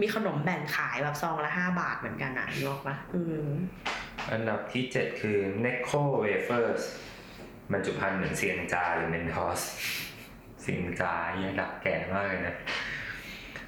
[0.00, 3.48] มีขนมแบ่งขายแบบซองละห้าบาทเหมือนกันอะนึกออกปะอืม
[4.32, 6.82] อันดับที่7คือ Necco Wafers
[7.72, 9.60] บรรจุภัณฑ์เหมือนเซียงจาหรือ Mentos
[10.62, 12.56] เซียงจาเนี่ยดักแก่มากเลยนะ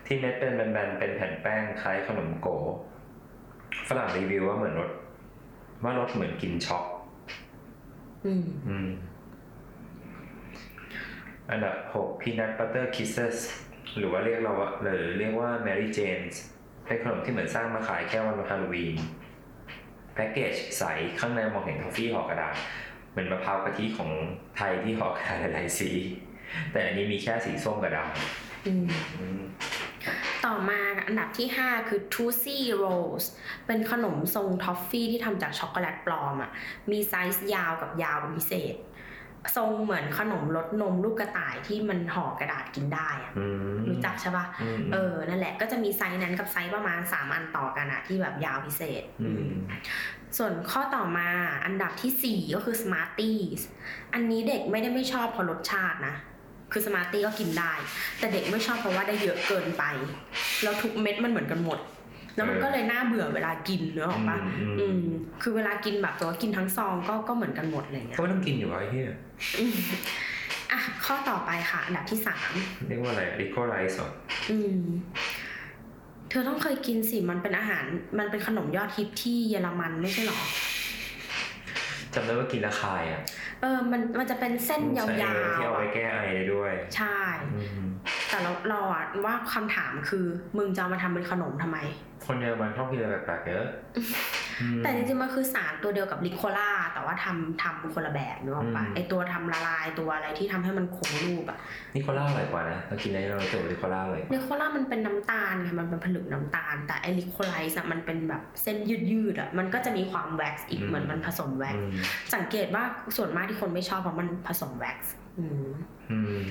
[0.07, 2.49] ที่เม็ดเป็นแบนๆเป็นแผ่นแป้งคล้ายขนมโก
[3.89, 4.91] ฝรั่งรีวิวว่าเหมือนรส
[5.83, 6.85] ว่ารสเหมือนกินชอล์ก
[8.27, 8.89] อืมอืม
[11.51, 13.37] อันดับ6 Peanut Butter Kisses
[13.97, 16.37] หรือว่าเรียกเราว่าหรือเรียกว่า Mary Jane's
[16.87, 18.97] เป็นขนมที่เหมือนสร้างมาขายแค่วันฮาโลวีน
[20.15, 20.85] แพ็กเกจใส
[21.21, 22.55] ข้างในมองเห็นทอฟฟี่ห่อกระดาษ
[23.11, 24.11] เหมือนมะพร้าวกะทิของ
[24.57, 25.91] ไทยที่ห่อกระดาษหลายๆสี
[26.73, 27.99] แต่อันนี้มีแค่สีส้มกับด
[28.67, 29.41] อืมำอืม
[30.47, 33.25] ต่อมาอันดับที่ 5 คือ Tootsie Rolls
[33.67, 36.51] เป็นขนมทรงทอฟฟี่ที่ทำจากช็อกโกแลตปลอมอะ
[36.91, 38.77] มีไซส์ยาวกับยาวเป็นพิเศษ
[39.57, 49.53] ทรงเหมือนขนมรสนมลูกกระต่ายที่มันห่อกระดาษกินได้อะอืมรู้จักใช่ปะอืมเออนั่นแหละก็จะมีไซส์นั้นกับไซส์ประมาณ 3 อันต่อกันอะที่แบบยาวพิเศษอืม
[50.39, 51.29] ส่วนข้อต่อมา
[51.65, 53.61] อันดับทีสี่4 ก็คือ Smarties
[54.15, 56.15] อันนี้เด็กไม่ได้ไม่ชอบเพราะรสชาตินะ
[56.73, 57.73] คือ Smarties ก็กินได้
[58.19, 59.85] แต่เด็กไม่ชอบเพราะว่าได้เยอะเกินไป
[60.63, 61.79] แล้วทุกเม็ดมันเหมือนกันหมด
[62.39, 65.01] แล้วมันก็เลยน่าเบื่อเวลากินเนอะออกปะอืมอืม
[65.43, 69.17] คือเวลากินแบบตัวกินทั้งซองก็ก็เหมือนกันหมดอะไรเงี้ยก็ไม่ต้องกินอยู่แล้วไอ้เหี้ย
[69.59, 69.77] อืม
[70.73, 72.51] อะข้อต่อไปค่ะ อันดับที่สาม
[72.89, 74.11] เรียกว่าอะไรลิโก้ไรส์เหรอ
[74.51, 74.81] อืม
[76.31, 77.85] เธอต้องเคยกินสิ มันเป็นอาหาร
[78.19, 80.41] มันเป็นขนมยอดฮิตที่เยอรมันไม่ใช่หรอ
[82.19, 83.21] จำได้ว่ากินและคายอะ
[83.61, 87.19] เออ มันมันจะเป็นเส้นยาวใช่ที่เอาๆไว้อะแก้ไอได้ด้วย ใช่
[87.55, 87.89] อืม
[88.31, 90.25] แต่เราเราอะว่าคำถามคือ
[90.57, 91.79] มึงจะเอามาทำเป็นขนมทำไม
[92.27, 93.67] คนเยอรมันชอบกินอะไรแปลกๆเยอะ
[93.97, 94.07] อืม
[94.83, 101.59] แต่จริงๆมันคือสารตัวเดียวกับลิโคล่าแต่ว่าทำทำคนละแบบนึกออกปะอืมไอตัวทำละลายตัวอะไรที่ทำให้มันคงรูปอะ
[101.97, 108.77] นิโคล่าอร่อยกว่านะเรากินอะไรเราเจอนิโคล่าเลยลิโคล่ามันเป็นน้ำตาลไงมันเป็นผลึกน้ำตาล แต่ไอลิโคไลซ์อะมันเป็นแบบเส้น
[109.11, 111.93] ยืดๆอะมันก็จะมีความแว็กซ์อีกอืมเหมือนมันผสมแว็กอืซ์ม
[112.35, 112.85] สังเกตว่า
[113.17, 115.71] ส่วนมากที่คนไม่ชอบเพราะมันผสมแว็กซ์อืม
[116.11, 116.43] อืม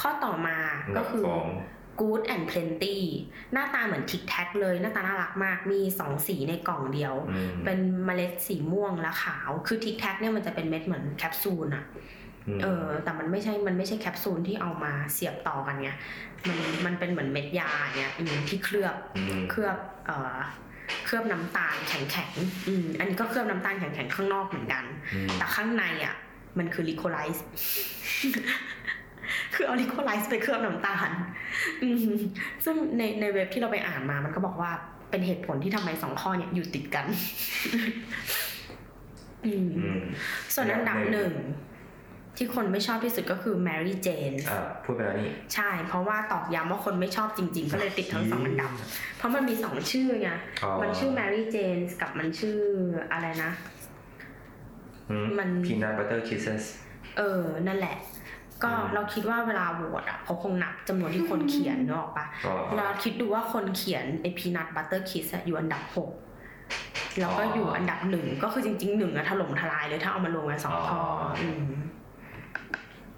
[0.00, 0.56] ข้อต่อมา
[0.96, 1.48] ก็คือของ
[2.00, 2.96] Good and Plenty
[3.52, 11.84] หน้าตาเหมือน Tic Tac เลย หน้าตาน่ารักมาก มีสองสีในกล่องเดียวอืมเป็นเมล็ดสีม่วงและขาว คือ Tic Tac เนี่ยมันจะเป็นเม็ดเหมือนแคปซูลอะอื
[12.56, 15.90] มเออ แต่มันไม่ใช่ มันไม่ใช่แคปซูลที่เอามาเสียบต่อกันไง
[16.48, 20.36] มัน มันเป็นเหมือนเม็ดยาเงี้ยอืมที่เคลือบเคลือบ เอ่อ
[21.04, 26.16] เคลือบน้ำตาลแข็งๆอืมอันนี้ก็เคลือบน้ำตาลแข็งๆข้างนอกเหมือนกันอืมแต่ข้างในอะ
[26.58, 27.44] มันคือลิโคไลซ์
[29.54, 31.10] คือเอาลิโคไลซ์ไปเคลือบน้ำตาล
[31.82, 32.12] อืม
[32.64, 34.70] ซึ่งในในเว็บที่เราไปอ่านมา มันก็บอกว่า
[35.10, 37.06] เป็นเหตุผลที่ทำไมสองข้อเนี่ยอยู่ติดกัน
[39.46, 40.00] อืมอืม
[40.54, 41.32] ส่วนอันดับหนึ่ง
[42.36, 48.70] ที่คนไม่ชอบที่สุดก็คือแมรี่เจนอ่าพูดไปแล้วนี่ ใช่ เพราะว่าตอกย้ำว่าคนไม่ชอบจริง ๆ ก็เลยติดทั้งสองอันดับ
[49.16, 50.30] เพราะมันมีสองชื่อไง
[50.62, 52.58] อ๋อมันชื่อ Mary Jane กับมันชื่อ
[53.12, 53.52] อะไรนะ
[55.38, 57.96] มัน peanut butter kissesเออ นั่นแหละ
[58.64, 62.26] ก็อืมเราคิดว่าเวลาโหวตอะเขาคงนับจำนวนที่คนเขียนนึกออกปะ
[62.68, 66.10] ก็เราคิดดูว่าคนเขียนไอ peanut butter kiss อยู่อันดับหก
[67.20, 71.64] แล้วก็อยู่อันดับหนึ่งก็คือจริงๆหนึ่งอะถล่มทลายเลยถ้าเอามารวมกันสองข้ออืม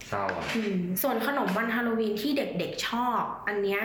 [0.08, 3.80] เศร้าอะอืมส่วนขนมวันฮาโลวีนที่เด็กๆชอบ อันเนี้ย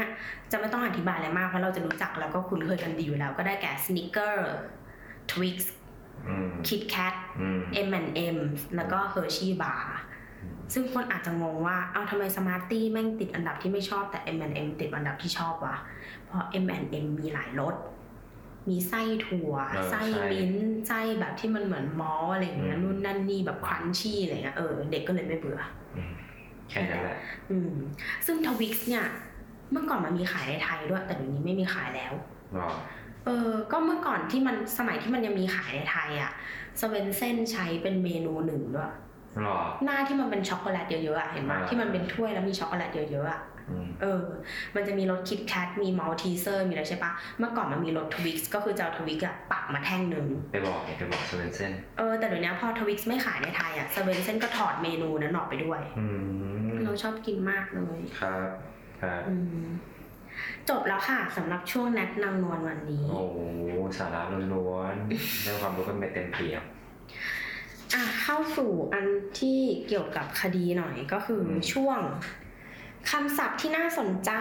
[0.51, 5.71] จะไม่ต้องอธิบายอะไรมากเพราะเราจะรู้จักแล้วก็คุ้นเคยกันดีอยู่แล้ว ก็ได้แก่ Snickers Twix
[6.27, 8.37] อืม KitKat อืม M&M
[8.75, 9.97] แล้วก็ Hershey bar
[10.73, 15.77] ซึ่งคนอาจจะงงว่า เอ้าทำไม Smarties แม่งติดอันดับที่ไม่ชอบแต่ M&M ติดอันดับที่ชอบวะ
[16.25, 17.75] เพราะ M&M มีหลายรส
[18.69, 25.59] มีไส้ถั่วเออไส้ใช่มิ้นท์ไส้แบบที่มันเหมือน malt อะไรอย่างเงี้ยอืมนู่นนั่นนี่แบบ crunchy อะไรเงี้ย เออเด็กก็เลยไม่เบื่อ
[25.97, 26.13] อืม
[26.69, 27.17] แค่นั้นแหละ
[27.51, 27.71] อืม
[28.25, 29.05] ซึ่ง Twix เนี่ย
[29.71, 32.13] เมื่อก่อนมันมีขายในไทยด้วย แต่เดี๋ยวนี้ไม่มีขายแล้วห
[32.59, 32.69] รอ
[33.25, 36.31] เออ ก็เมื่อก่อนที่มันสมัยที่มันยังมีขายในไทยอะ
[36.79, 38.93] Swensen's ใช้เป็นเมนูหนึ่งด้วยรอ
[39.85, 43.41] หน้าที่มันเป็นช็อกโกแลตเยอะๆอะเห็นไหมอ่าที่มันเป็นถ้วยแล้วมีช็อกโกแลตเยอะๆอะ
[43.71, 44.23] อืมเออ
[44.75, 56.07] มันจะมีรส KitKat มี Maltesers มีอะไรใช่ปะเมื่อก่อนมันมีรส Twix ก็คือจะเอา Twix อะปักมาแท่งหนึ่งไปบอกเนี่ยไปบอก Swensen'sเออแต่เดี๋ยวนี้พอทวิกส์ไม่ขายในไทยอะสเวนเซนก็ถอดเมนูนั้นออกไปด้วยอื
[56.67, 58.49] มเราชอบกินมากเลยครับ
[59.01, 59.67] ครับอืม
[60.69, 63.37] จบแล้วค่ะสำหรับช่วงแนทนางนวลวันนี้ โอ้โห
[63.97, 64.21] สาระ
[64.53, 66.63] ล้วนๆได้ความรู้กันไปเต็มเปี่ยม
[67.93, 69.05] อะเข้าสู่อัน
[69.39, 71.99] ที่เกี่ยวกับคดีหน่อยก็คืออมช่วง
[73.09, 74.31] คำศัพท์ที่น่าสนใจ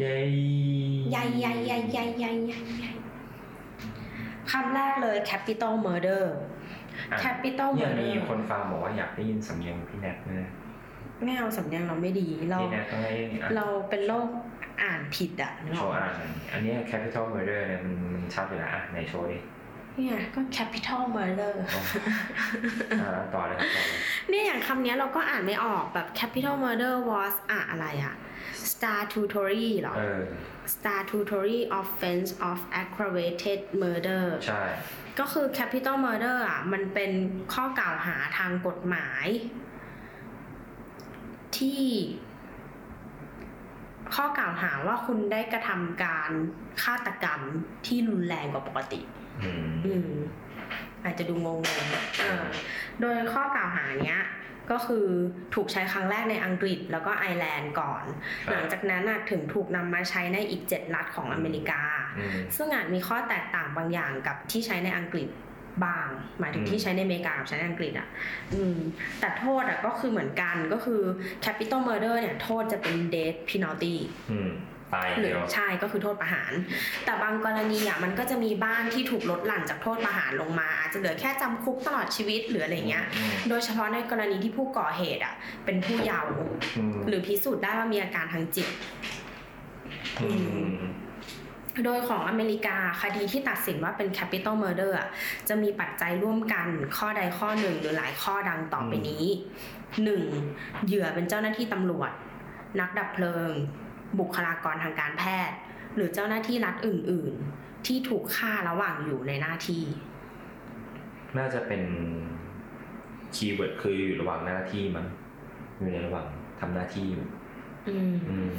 [0.00, 0.18] เย้
[1.10, 2.92] ใหญ่ใหญ่ใหญ่ใหญ่ใหญ่ใหญ่ใหญ่
[4.50, 6.24] คำแรกเลย capital murder
[7.12, 10.50] อะ capital เนี่ย murder มีคนฟังบอกว่าอยากได้ยินสำเนียงพี่แนทนะ
[11.24, 14.28] ไม่เอาสำเนียงเราไม่ดี เราพี่แนทต้องให้อะเราเป็นโรค
[14.82, 19.38] อ่านผิดอะนึกอโชอกว์ปะอ่าน อันเนี้ย capital murder เนี่ยมันมันชัดอยู่แล้วอะในโชว์ดิ
[19.96, 21.52] เนี่ยก็ capital murder
[23.02, 24.00] อ่าต่อเลยครับต่อเลย
[24.30, 28.14] เนี่ยอย่างคำเนี้ยเราก็อ่านไม่ออกแบบ capital murder was อะอะไรอะ
[28.72, 30.22] statutory เหรอเออ
[30.74, 34.62] statutory offense of aggravated murder ใช่
[35.18, 37.12] ก็คือ capital murder อะ มันเป็น
[37.54, 39.26] ข้อกล่าวหาทางกฎหมาย
[41.58, 41.84] ที่
[44.14, 46.30] ข้อกล่าวหาว่าคุณได้กระทำการ
[46.82, 47.40] ฆาตกรรม
[47.86, 49.00] ที่รุนแรงกว่าปกติ
[49.44, 50.10] อืมอืม
[51.04, 52.44] อาจจะดูงงๆเออ
[53.00, 54.22] โดยข้อกล่าวหาเนี้ย
[54.70, 55.06] ก็คือ
[55.54, 58.04] ถูกใช้ครั้งแรกในอังกฤษแล้วก็ไอร์แลนด์ก่อน
[58.46, 61.82] ครับหลังจากนั้นน่ะถึงถูกนำมาใช้ในอีก 7 รัฐของอเมริกา
[62.18, 65.28] อืมซึ่งอาจมีข้อแตกต่างบางอย่างกับที่ใช้ในอังกฤษ
[65.84, 66.08] บ้าง
[66.38, 68.08] หมายถึงอืมที่ใช้ในอเมริกากับใช้ในอังกฤษอะ
[68.54, 68.76] อืม
[69.20, 71.00] แต่โทษอะก็คือเหมือนกันก็คือ
[71.44, 73.96] capital murder เนี่ยโทษจะเป็น death penalty
[74.32, 74.52] อืม
[74.94, 76.52] ตายอย่างหรืเดีอยวใช่ก็คือโทษประหาร
[77.04, 85.34] แต่บางกรณีอะมันก็จะมีบ้างที่ถูกลดหลั่นจากโทษประหารลงมา อาจจะเหลือแค่จำคุกตลอดชีวิตหรืออะไรเงี้ยอืมโดยเฉพาะในกรณีที่ผู้ก่อเหตุอะ
[85.64, 86.32] เป็นผู้เยาว์
[86.78, 88.68] อืมหรือพิสูจน์ได้ว่ามีอาการทางจิต
[90.22, 90.30] อื
[90.74, 90.78] ม
[91.84, 95.08] โดยของอเมริกาคดีที่ตัดสินว่าเป็น capital murder อะ
[95.48, 99.24] จะมีปัจจัยร่วมกันข้อใดข้อหนึ่งหรือหลายข้อดังต่อไปนี้
[100.06, 100.86] 1.
[100.86, 102.10] เหยื่อเป็นเจ้าหน้าที่ตำรวจ
[102.80, 103.52] นักดับเพลิง
[104.18, 105.56] บุคลากรทางการแพทย์
[105.94, 109.82] หรือเจ้าหน้าที่รัฐอื่น ๆ ที่ถูกฆ่าระหว่างอยู่ในหน้าที่
[111.38, 111.82] น่าจะเป็น
[113.34, 115.06] คีย์เวิร์ดคืออยู่ระหว่างหน้าที่มั้ง
[115.78, 116.26] อยู่ในระหว่าง
[116.60, 117.24] ทำหน้าที่อยู่
[117.88, 118.52] อืมอืม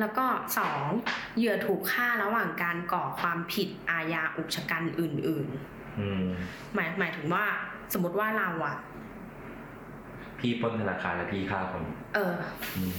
[0.00, 0.26] แล้วก็
[0.58, 0.80] สอง
[1.36, 5.46] เหยื่อถูกฆ่าระหว่างการก่อความผิดอาญาอุกชะกันอื่น
[5.98, 7.44] อืมๆหมายหมายถึงว่า
[7.92, 8.76] สมมติว่าเราอะ
[10.38, 11.84] พี่ปล้นธนาคารแล้วพี่ฆ่าคน
[12.14, 12.34] เออ
[12.76, 12.96] อืม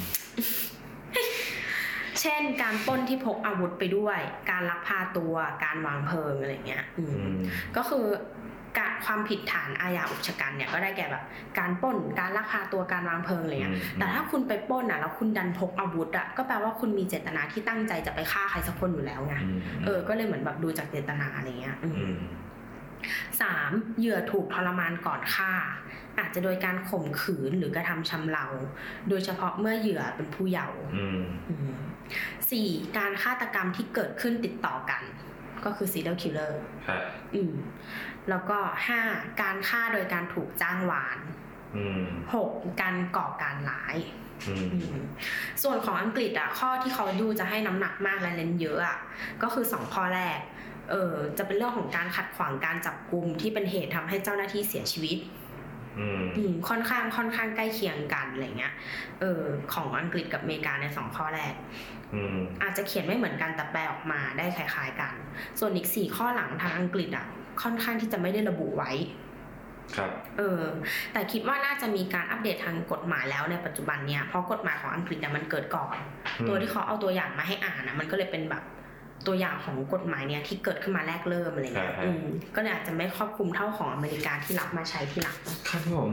[2.22, 4.19] เช่นการปล้นที่พกอาวุธไปด้วย
[4.52, 5.34] การลักพาตัว
[5.64, 7.38] การวางเพลิงอะไรเงี้ยอืมอืม
[7.76, 8.06] ก็คือ
[8.77, 11.23] การความผิดฐานอาญาอุกชะกันเนี่ยก็ได้แก่แบบ
[11.60, 21.89] การปล้น การลักพาตัว การวางเพลิงอะไรเงี้ยอืมแต่ถ้าคุณไปปล้นอะแล้วคุณดันพกอาวุธอะก็แปลว่าคุณมีเจตนาที่ตั้งใจจะไปฆ่าใครสักคนอยู่แล้วไงอืมเออ ก็เลยเหมือนแบบดูจากเจตนาอะไรเงี้ย อื
[22.98, 25.53] มอืมสามเหยื่อถูกทรมานก่อนฆ่า
[26.19, 28.45] อาจจะโดยการข่มขืนหรือกระทำชำเรา
[29.10, 31.78] โดยเฉพาะเมื่อเหยื่อเป็นผู้เยาว์อืมอืม
[32.52, 35.02] สี่การฆาตกรรมที่เกิดขึ้นติดต่อกัน
[35.65, 36.53] ก็คือ serial killer
[36.88, 37.02] ครับ
[37.36, 37.53] อืม
[38.30, 39.02] แล้วก็ห้า
[39.41, 41.19] การฆ่าโดยการถูกจ้างวาน
[41.76, 42.52] อืมหก
[42.82, 43.98] การก่อการร้าย
[44.48, 44.99] อืมอืม
[45.64, 48.98] ส่วนของอังกฤษอะข้อที่เขาดูจะให้น้ำหนักมากและเน้นเยอะอะ
[49.41, 50.40] ก็คือสองข้อแรก
[50.89, 55.18] เออจะเป็นเรื่องของการขัดขวางการจับกลุ่มที่เป็นเหตุทำให้เจ้าหน้าที่เสียชีวิต
[55.99, 58.73] อืมอืมค่อนข้างค่อนข้างใกล้เคียงกันอะไรเงี้ย
[59.19, 59.41] เออ
[59.73, 61.53] ของอังกฤษกับอเมริกาในสองข้อแรก
[62.14, 65.14] อืมอาจจะเขียนไม่เหมือนกันแต่แปลออกมาได้คล้ายๆกัน
[65.59, 67.26] ส่วนอีกสี่ข้อหลังทางอังกฤษอะ
[67.64, 68.91] ค่อนข้างที่จะไม่ได้ระบุไว้
[69.95, 70.61] ครับ เออ
[71.14, 75.97] แต่คิดว่าน่าจะมีการอัปเดตทางกฎหมายแล้วในปัจจุบันเนี้ยเพราะกฎหมายของอังกฤษอะมันเกิดก่อน
[76.39, 78.64] อืมตัวที่เขาเอาตัวอย่างมาให้อ่านนะมันก็เลยเป็นแบบ
[79.26, 82.26] ตัวอย่างของกฎหมายเนี้ยที่เกิดขึ้นมาแรกเริ่มอะไรเงี้ยครับอืม
[82.56, 85.38] ก็เลยอาจจะไม่ครอบคลุมเท่าของอเมริกาที่รับมาใช้ที่หลัง
[85.69, 86.11] ครับผม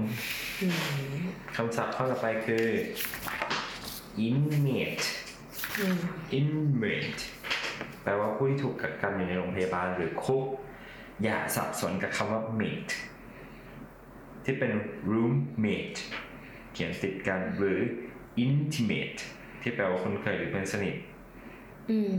[0.63, 0.69] อื
[1.09, 1.15] ม
[1.57, 2.65] คำศัพท์ข้อต่อไปคือ
[4.27, 5.07] inmate
[5.81, 6.01] อืม
[6.39, 7.21] inmate
[8.03, 10.45] แปลว่าผู้ที่ถูกกักกันอยู่ในโรงพยาบาลหรือคุก
[11.23, 12.93] อย่าสับสนกับคำว่า mate
[14.45, 14.73] ที่เป็น
[15.13, 15.99] roommate
[16.73, 17.79] เขียนติดกันหรือ
[18.45, 19.21] intimate
[19.63, 20.95] ที่แปลว่าคนเคยหรือเพื่อนสนิท
[21.91, 22.15] อืม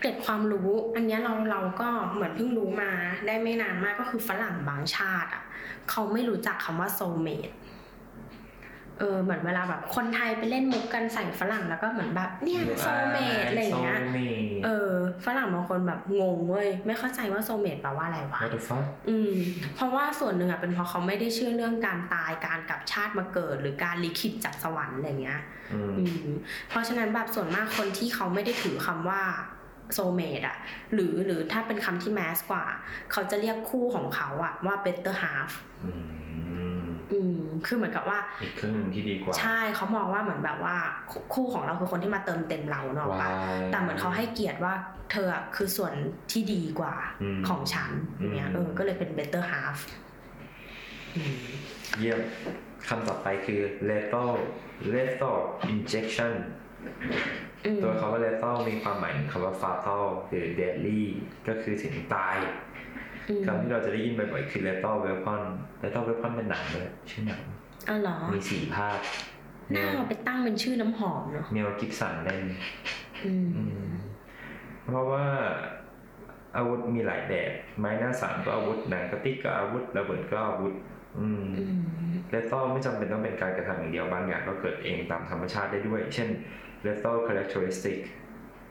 [0.00, 2.90] เกร็ดความรู้อันนี้เราเราก็เหมือนเพิ่งรู้มา
[3.26, 5.42] ได้ไม่นานมากก็คือฝรั่งบางชาติอะ
[5.90, 7.50] เขาไม่รู้จักคำว่าโซเมด
[9.02, 14.92] ออเหมือนเวลาแบบคนไทยไปเล่นมุกกันใส่ฝรั่งแล้วก็เหมือนแบบเนี่ย soulmate อะไรอย่างเงี้ย soulmate เออ
[15.26, 19.32] ฝรั่งบางคนแบบงงเว้ยไม่เข้าใจว่า soulmate แปลว่าอะไรวะ what the fuck อืม
[19.74, 25.40] เพราะว่าส่วนหนึ่งอะเป็นเพราะเขาไม่ได้เชื่อเรื่องการตายการกลับชาติมาเกิด หรือการลิขิตจากสวรรค์อะไรเงี้ย
[25.72, 26.36] อืมอืม
[26.68, 29.22] เพราะฉะนั้นแบบส่วนมากคนที่เขาไม่ได้ถือคำว่า
[29.94, 30.56] โซเมดอะ
[30.94, 32.64] หรือหรือถ้าเป็นคำที่แมสกว่า
[33.12, 35.50] เขาจะเรียกคู่ของเขาอะว่า better half
[37.12, 40.76] อืมอืมคือเหมือนกับว่าอีกครึ่งหนึ่งที่ดีกว่า ใช่เขามองว่าเหมือนแบบว่า
[41.10, 43.32] คู่คู่ของเราคือคนที่มาเติมเต็มเราเนอะว้าปะย
[43.70, 44.74] แต่เหมือนเขาให้เกียรติว่า
[45.12, 45.92] เธออะคือส่วน
[46.32, 49.78] ที่ดีกว่าอืมของฉันอย่างเงี้ยอืมเออก็เลยเป็น better half
[51.16, 51.36] อืม
[51.98, 52.20] เยี่ยม
[52.88, 54.32] คำต่อไปคือ lethal
[54.94, 55.38] lethal
[55.72, 56.34] injection
[57.66, 61.02] อืมตัวคำว่า lethal มีความหมายถึงคำว่า fatal หรือ deadly
[61.48, 62.75] ก็คือถึงตายอืม
[63.46, 65.42] คำที่เราจะได้ยินบ่อยๆคือ lethal weapon
[65.82, 67.42] lethal weapon เป็นหนังเลยชื่อหนัง
[67.88, 68.98] อ๋อเหรอ มีสี่ภาค
[69.72, 72.42] หน้าเอาไปตั้งเป็นชื่อน้ำหอมเนาะเมลกิฟสันเล่น
[73.24, 73.88] อืมอืม
[74.86, 75.24] เพราะว่า
[76.56, 80.74] อาวุธมีหลายแบบไม้หน้าสามก็อาวุธหนังกระติกก็อาวุธระเบิดก็อาวุธ
[81.18, 81.82] อืมอืม
[82.34, 86.28] lethal ไม่จำเป็นต้องเป็นการกระทำอย่างเดียวบางอย่างก็เกิดเองตามธรรมชาติได้ด้วย เช่น
[86.86, 87.98] lethal characteristic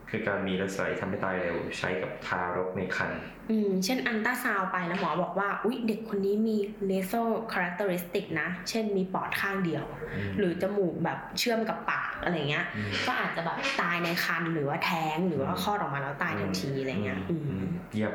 [0.09, 3.21] คือการมีลักษณะที่ทำให้ตายเร็วใช้กับทารกในครรภ์
[3.51, 6.57] อืม เช่นอันต้าซาวด์ไปแล้วหมอบอกว่า อุ๊ย เด็กคนนี้มี
[6.89, 9.85] nasal characteristic นะ เช่นมีปอดข้างเดียว
[10.29, 18.13] มหรือจมูกแบบเชื่อมกับปากอะไรเงี้ยมก็อาจจะแบบตายในครรภ์หรือว่าแท้งหรือว่าคลอดออกมาแล้วตายทันทีอะไรเงี้ยอืมเยี่ยม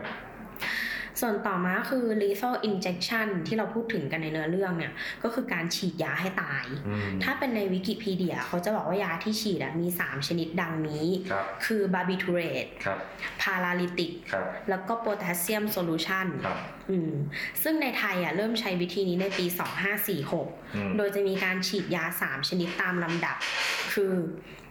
[1.20, 4.92] ส่วนต่อมาคือ lethal injection ที่เราพูดถึงกันในเนื้อเรื่องเนี่ย
[5.22, 12.98] ก็คือการฉีดยาให้ตายอืมถ้าเป็นในวิกิพีเดีย เขาจะบอกว่ายาที่ฉีดอะมี 3 ชนิดดังนี้ครับคือ barbiturate ครับ
[13.42, 16.58] paralytic ครับแล้วก็ potassium solution ครับ
[16.90, 17.12] อืม
[17.62, 23.36] ซึ่งในไทยอะเริ่มใช้วิธีนี้ในปีอืม2546 โดยจะมีการฉีดยา 3 ชนิดตามลำดับ
[23.92, 24.14] คือ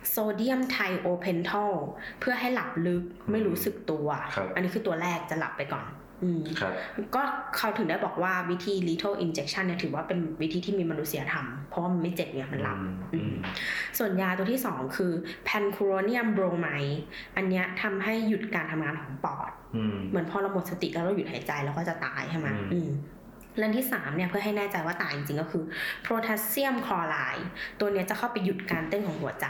[0.09, 1.73] โซเดียมไทโอเพนทอล
[2.19, 5.98] เพื่อให้หลับลึกไม่รู้สึกตัวครับอันนี้คือตัวแรกจะหลับไปก่อนอืมครับ
[7.15, 7.21] ก็
[7.57, 13.35] เขาถึงได้บอกว่าวิธี lethal injection เนี่ยถือว่าเป็นวิธีที่มีมนุษยธรรม เพราะว่ามันไม่เจ็บเนี่ยมันหลับอืมอืม
[13.97, 15.11] ส่วนยาตัวที่2คือ
[15.47, 16.95] pancuronium bromide
[17.35, 22.89] อันเนี้ยทำให้หยุดการทำงานของปอดอืมเหมือนพอเราหมดสติแล้วเราหยุดหายใจเราก็จะตายใช่ไหมอืมอืม
[23.57, 25.63] และอันที่สามเนี่ยเพื่อให้แน่ใจว่าตายจริงๆก็คือ
[26.03, 27.47] โพแทสเซียมคลอไรด์
[27.79, 29.47] ตัวเนี้ยจะเข้าไปหยุดการเต้นของหัวใจ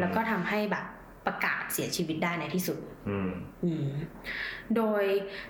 [0.00, 0.84] แล้วก็ทำให้แบบ
[1.28, 2.78] ประกาศเสียชีวิตได้ในที่สุด
[3.08, 3.30] อืม
[3.64, 3.88] อืม
[4.76, 5.04] โดย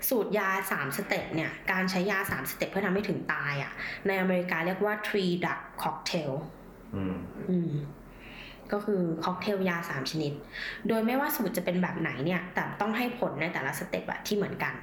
[0.09, 3.73] สูตรยา 3 step เนี่ย การใช้ยา 3 step เพื่อทำให้ถึงตายอะ่ะ
[4.07, 6.33] ในอเมริกาเรียกว่า three drug cocktail
[6.95, 7.17] อืม
[7.51, 7.71] อืม
[8.73, 10.32] ก็คือค็อกเทลยา 3 ชนิด
[10.89, 14.74] โดยไม่ว่าสูตรจะเป็นแบบไหนเนี่ยแต่ต้องให้ผลในแต่ละ step อะที่เหมือนกัน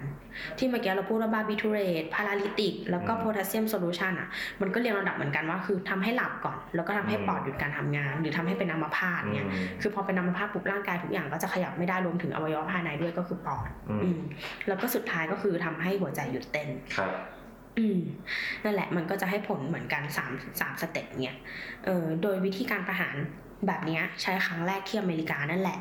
[0.58, 4.28] ที่เมื่อกี้เราพูดว่า barbiturate paralytic แล้วก็อืม potassium solution อะ
[4.62, 14.20] มันก็เรียงระดับเหมือนกันว่าคือทำให้หลับก่อน แล้วก็ทำให้อืมปอดหยุดการทำงาน หรือทำให้เป็นอัมพาตเนี่ยอืมคือพอเป็นอัมพาตปุ๊บร่างกายทุกอย่างก็จะขยับไม่ได้รวมถึงอวัยวะภายในด้วยก็คือปอดอืมอืม
[14.68, 17.12] แล้วก็สุดท้ายก็คือทำให้หัวใจหยุดเต้นครับ
[17.80, 18.00] อืม
[18.64, 21.38] นั่นแหละมันก็จะให้ผลเหมือนกันสามสาม step เนี่ย
[21.86, 23.16] เออโดยวิธีการประหาร
[23.68, 25.80] แบบเนี้ยใช้ครั้งแรกที่อเมริกานั่นแหละ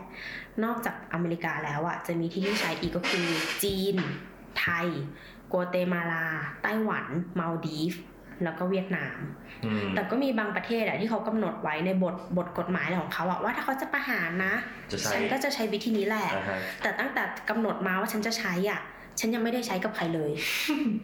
[0.64, 3.26] นอกจากอเมริกาแล้วอะจะมีที่ที่ใช้อีกก็คือ
[3.62, 3.96] จีน
[4.60, 4.86] ไทย
[5.52, 6.26] กัวเตมาลา
[6.62, 7.06] ไต้หวัน
[7.38, 7.94] มาลดีฟ
[8.44, 9.18] แล้วก็เวียดนาม
[9.64, 14.54] อืมแต่ก็มีบางประเทศอะที่เขากำหนดไว้ในบทบทกฎหมายของเขาอะว่าถ้าเขาจะประหารนะ
[14.92, 18.80] จะใช้ฉันก็จะใช้วิธีนี้แหละอ่าฮะแต่ตั้งแต่กำหนดมาว่าฉันจะใช้อะ
[19.20, 20.30] ฉันยังไม่ได้ใช้กับใครเลย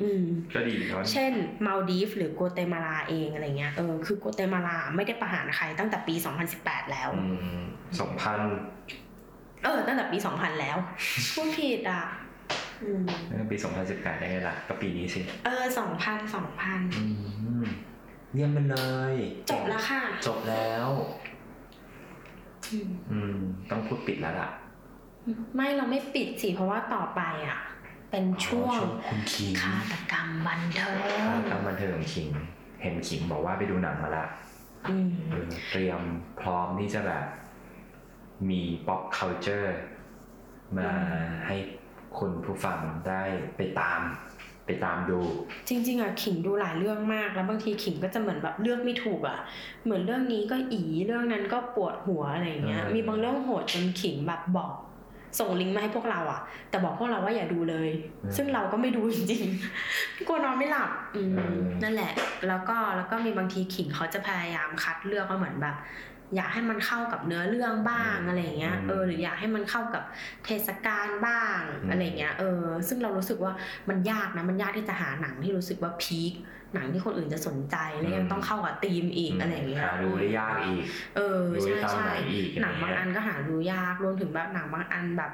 [0.03, 0.25] อืม
[0.55, 1.33] ก็ดีเนาะเช่น
[1.67, 6.15] มาลดีฟหรือกัวเตมาลาเองอะไรเงี้ย เออ คือกัวเตมาลาไม่ได้ประหารใครตั้งแต่ปี
[6.53, 7.25] 2018 แล้วอื
[7.61, 7.63] ม
[8.01, 8.41] สองพัน
[9.65, 10.77] เออ ตั้งแต่ปี 2000 แล้ว
[11.35, 12.05] พูดผิดอะ
[12.83, 13.03] อืม
[13.51, 15.65] ปีสองพันสิบแปดได้ไงล่ะ ก็ปีนี้สิ เออ
[16.01, 17.05] 2000 2000อื
[17.63, 17.65] ม
[18.33, 18.77] เงียบไปเล
[19.13, 19.15] ย
[19.51, 20.89] จบแล้วค่ะ จบแล้ว
[22.73, 23.37] อืมอืม
[23.71, 24.51] ต้องพูดปิดแล้วล่ะ
[25.55, 27.59] ไม่เราไม่ปิดสิ เพราะว่าต่อไปอะ
[28.11, 30.93] เป็นช่วงช่วงคุณคิงฆาตกรรมบันเทิ
[31.27, 32.29] ฆางตกรรมบันเทิงของคิง
[32.83, 34.25] เห็นคิงบอกว่าไปดูหนังมาละ
[34.91, 36.01] อืมเออเตรียม
[36.41, 37.25] พร้อมที่จะแบบ
[38.49, 39.69] มี pop culture
[40.79, 40.91] มา
[41.47, 41.57] ให้
[42.19, 42.79] คุณผู้ฟัง
[43.09, 43.23] ได้
[43.57, 44.01] ไปตาม
[44.67, 45.21] ไปตามดู
[45.69, 49.39] จริง ๆอะขิงดูหลายเรื่องมากแล้วบางทีขิงก็จะเหมือนแบบเลือกไม่ถูกอะ
[49.85, 54.75] เหมือนเรื่องนี้ก็อีเรื่องนั้นก็ปวดหัวอะไรอย่างเงี้ยเออมีบางเรื่องโหดจนขิงแบบบอก
[55.39, 56.41] ส่งลิงก์มาให้พวกเราอะ
[56.71, 57.91] แต่บอกพวกเราว่าอย่าดูเลย
[58.37, 62.13] ซึ่งเราก็ไม่ดูจริงๆกลัวนอนไม่หลับอืมนั่นแหละ
[62.49, 65.77] แล้วก็แล้วก็มีบางทีขิงเขาจะพยายามคัดเลือกว่าเหมือนแบบ
[66.37, 70.03] อยากให้มันเข้ากับเนื้อเรื่องบ้างอะไรอย่างเงี้ยเออหรืออยากให้มันเข้ากับ
[70.45, 73.53] เทศกาลบ้างอะไรอย่างเงี้ยเออ ซึ่งเรารู้สึกว่า
[73.89, 76.33] มันยากนะมันยากที่จะหาหนังที่รู้สึกว่าพีค
[76.75, 80.83] หนังที่คนอื่นจะสนใจแล้วยังต้องเข้ากับธีมอีกอะไรอย่างเงี้ยหาดูได้ยากอีก
[81.17, 85.33] เออดูใช่ได้ตามใช่ไหนอีกหนังบางอะไรเงี้ยอันก็หาดูยากรวมถึงแบบหนังบางอันแบบ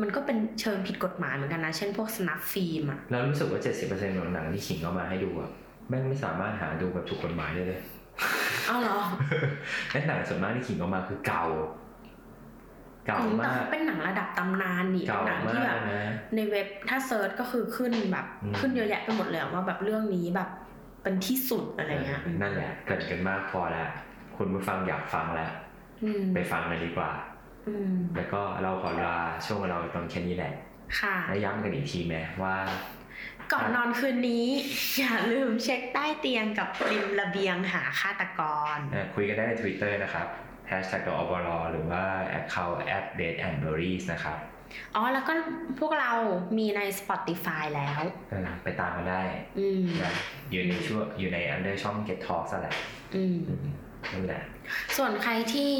[0.00, 3.60] มันก็เป็นเชิงผิดกฎหมายเหมือนกันนะ เช่นพวกสนับฟิล์มอะแล้วรู้สึกว่า
[3.90, 5.50] 70%ของหนังที่ขิงเอามาให้ดูอะ
[5.88, 7.80] แม่งไม่สามารถหาดูแบบถูกกฎหมายได้เลย
[8.68, 9.00] อ้าวเหรอ
[9.90, 11.44] และหนังส่วนมากที่ขิงเอามาคือเก่า
[13.06, 20.48] เก่าอืมแต่มากเขาเป็นหนังระดับตำนานนี่เก่าหนังมาที่แบกบนะในเว็บถ้าเซิร์ชก็คือขึ้นแบบอืมขึ้นเยอะแยะไปหมดเลยอะว่าแบบเรื่องนี้แบบ
[21.02, 23.88] เป็นที่สุดอะไรเงี้ยนั่นแหละเกิดกันมากพอแล้ว
[24.36, 25.50] คุณผู้ฟังอยากฟังแล้ว
[26.04, 27.10] อืมไปฟังกันดีกว่า
[27.68, 29.14] อืมแล้วก็เราขอลา
[29.46, 30.54] ช่วงเราตอนแค่นี้แหละ
[31.00, 32.56] ค่ะแล้วย้ำกันอีกทีไหมว่า
[33.52, 34.46] ก่อนนอนคืนนี้
[34.98, 38.40] อย่าลืมเช็คใต้เตียงกับริมระเบียงหาฆาตก
[38.76, 40.26] รเอ่อคุยกันได้ใน Twitter นะครับ
[40.70, 42.04] hashtag ออบลหรือว่า
[42.40, 44.38] account at date and berries นะครับ
[44.96, 45.32] อ๋อ แล้วก็
[45.80, 46.12] พวกเรา
[46.58, 49.22] มีใน Spotify แล้วเออไปตามกันได้
[49.58, 50.14] อืมนะ
[50.50, 52.74] อยู่ในช่วงอยู่ใน under ช่อง get talk ซะแหละ
[53.14, 53.66] อืมอืม
[54.12, 54.42] นั่นแหละ
[54.96, 55.72] ส่วนใครที่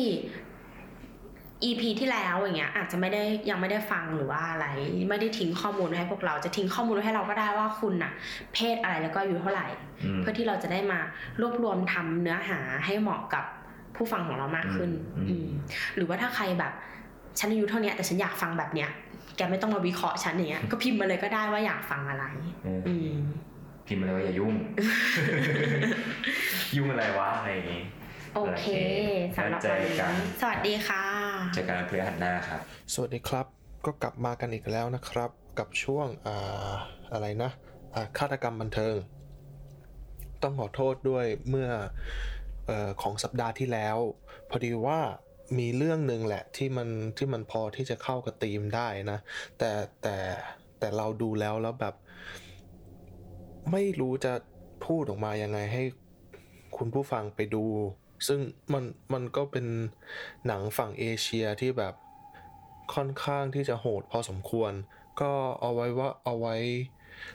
[1.65, 4.67] EP ที่แล้วอย่างเงี้ยอาจจะไม่ได้ยังไม่ได้ฟังหรือว่าอะไร
[5.11, 8.13] ไม่ได้ทิ้งข้อมูลไว้ให้พวกเราจะทิ้งข้อมูลไว้ให้เราก็ได้ว่าคุณน่ะ
[8.55, 9.67] เพศอะไรแล้วก็อายู่เท่าไหร่
[10.05, 11.01] อืมเพื่อที่เราจะได้มา
[11.41, 13.45] รวบรวมทำเนื้อหาให้เหมาะกับ
[13.97, 15.49] ผู้ฟังของเรามากขึ้น อืมอืม
[15.97, 16.73] หรือว่าถ้าใครแบบ
[17.39, 18.91] ฉันอายุเท่าเนี้ยแต่ฉันอยากฟังแบบเนี้ย
[19.37, 22.25] แกไม่ต้องมาวิเคราะห์ฉันอย่างเงี้ย ก็พิมพ์มาเลยก็ได้ว่าอยากฟังอะไร
[22.65, 23.13] เอออืม
[23.87, 24.55] พิมพ์มาเลยว่าอย่ายุ่ง
[26.77, 27.83] ยุ่งอะไรวะอะไรอย่างงี้
[28.35, 28.67] โอเค
[29.37, 31.05] สำหรับเจวันอนี้กันสวัสดีค่ะ
[31.55, 32.61] เจอกันเพื่อหันหน้าครับ
[32.95, 33.47] สวัสดีครับ
[33.87, 36.73] ก็กลับมากันอีกแล้วนะครับ กับช่วงอ่า
[37.13, 37.51] อะไรนะ
[37.95, 38.95] อ่าฆาตกรรมบันเทิง
[40.43, 43.97] ต้องขอโทษด้วยเมื่อเออของสัปดาห์ที่แล้ว
[44.51, 45.01] พอดีว่า
[45.59, 49.19] มีเรื่องหนึ่งแหละที่มันที่มันพอที่จะเข้ากับธีมได้นะ
[49.59, 49.71] แต่
[50.03, 50.17] แต่
[50.79, 51.95] แต่เราดูแล้วแล้วแบบ
[53.73, 54.33] ไม่รู้จะ
[54.87, 55.83] พูดออกมายังไงให้
[56.77, 57.65] คุณผู้ฟังไปดู
[58.29, 58.41] ซึ่ง
[58.73, 59.67] มันมันก็เป็น
[60.47, 61.95] หนังฝั่งเอเชียที่แบบ
[62.95, 64.73] ค่อนข้างที่จะโหดพอสมควร
[65.21, 66.57] ก็เอาไว้ว่าเอาไว้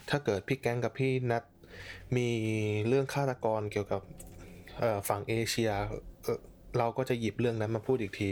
[0.09, 1.43] ถ้าเกิดพี่แก๊งกับพี่นัท
[2.17, 2.29] มี
[2.87, 4.01] เรื่องฆาตกรเกี่ยวกับ
[5.09, 5.71] ฝั่งเอเชีย
[6.77, 8.29] เราก็จะหยิบเรื่องนั้นมาพูดอีกที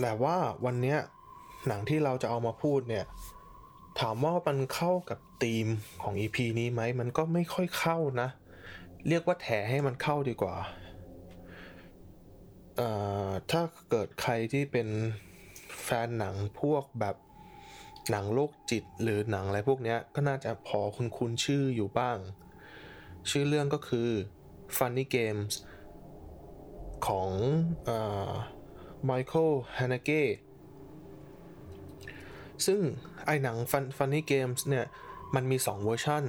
[0.00, 0.96] แต่ว่าวันนี้
[1.68, 3.04] หนังที่เราจะเอามาพูดเนี่ย
[4.00, 5.66] ถามว่ามันเข้ากับธีม
[6.02, 8.28] ของ EP นี้ไหม มันก็ไม่ค่อยเข้านะ
[9.08, 10.56] เรียกว่าแถให้มันเข้าดีกว่า
[13.50, 14.88] ถ้าเกิดใครที่เป็น
[15.84, 17.16] แฟนหนังพวกแบบ
[18.10, 22.16] หนังโรคจิตหรือหนังอะไรพวกนี้ก็น่าจะพอคุณคุณชื่ออยู่บ้าง
[23.30, 24.08] ชื่อเรื่องก็คือ
[24.76, 25.52] Funny Games
[27.06, 27.30] ของ
[27.84, 27.98] เอ่
[28.28, 28.32] อ
[29.10, 30.24] Michael Haneke
[32.66, 32.80] ซึ่ง
[33.26, 34.86] ไอหนัง Fun Funny Games เนี่ย
[35.34, 36.24] มันมี 2 เวอร์ชัน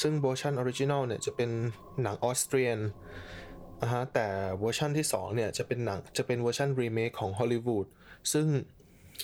[0.00, 1.50] ซึ่งเวอร์ชัน original เนี่ยจะเป็น
[2.02, 2.78] หนัง Austrian
[3.82, 4.26] นะฮะแต่
[4.60, 7.86] เวอร์ชันที่ 2 เนี่ย จะเป็นหนังจะเป็นเวอร์ชันรีเมคของฮอลลีวูด
[8.32, 8.46] ซึ่ง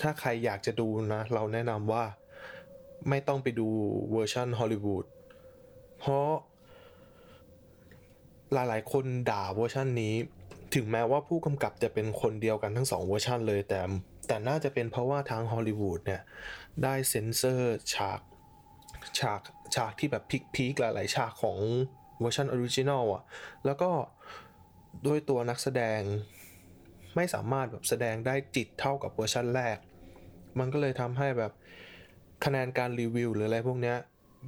[0.01, 2.03] ถ้าใครอยากจะดูนะ เราแนะนำว่า
[3.09, 3.67] ไม่ต้องไปดู
[4.11, 5.05] เวอร์ชันฮอลลีวูด
[5.99, 6.29] เพราะ
[8.55, 10.15] หลายๆ คนด่าเวอร์ชันนี้
[10.75, 13.79] ถึงแม้ว่าผู้กำกับจะเป็นคนเดียวกันทั้งสองเวอร์ชันเลย แต่
[14.27, 16.21] แต่น่าจะเป็นเพราะว่าทางฮอลลีวูดเนี่ย
[16.83, 18.21] ได้เซ็นเซอร์ฉาก
[19.19, 19.41] ฉาก
[19.75, 21.59] ฉากที่แบบ peak peak หลายๆ ฉากของ
[22.19, 23.23] เวอร์ชัน original อะ
[23.65, 23.89] แล้วก็
[25.05, 26.01] ด้วยตัวนักแสดง
[27.15, 29.77] ไม่สามารถแบบแสดงได้จิตเท่ากับเวอร์ชันแรก
[30.59, 31.51] มันก็เลยทำให้แบบ
[32.45, 33.97] คะแนนการรีวิวหรืออะไรพวกเนี้ย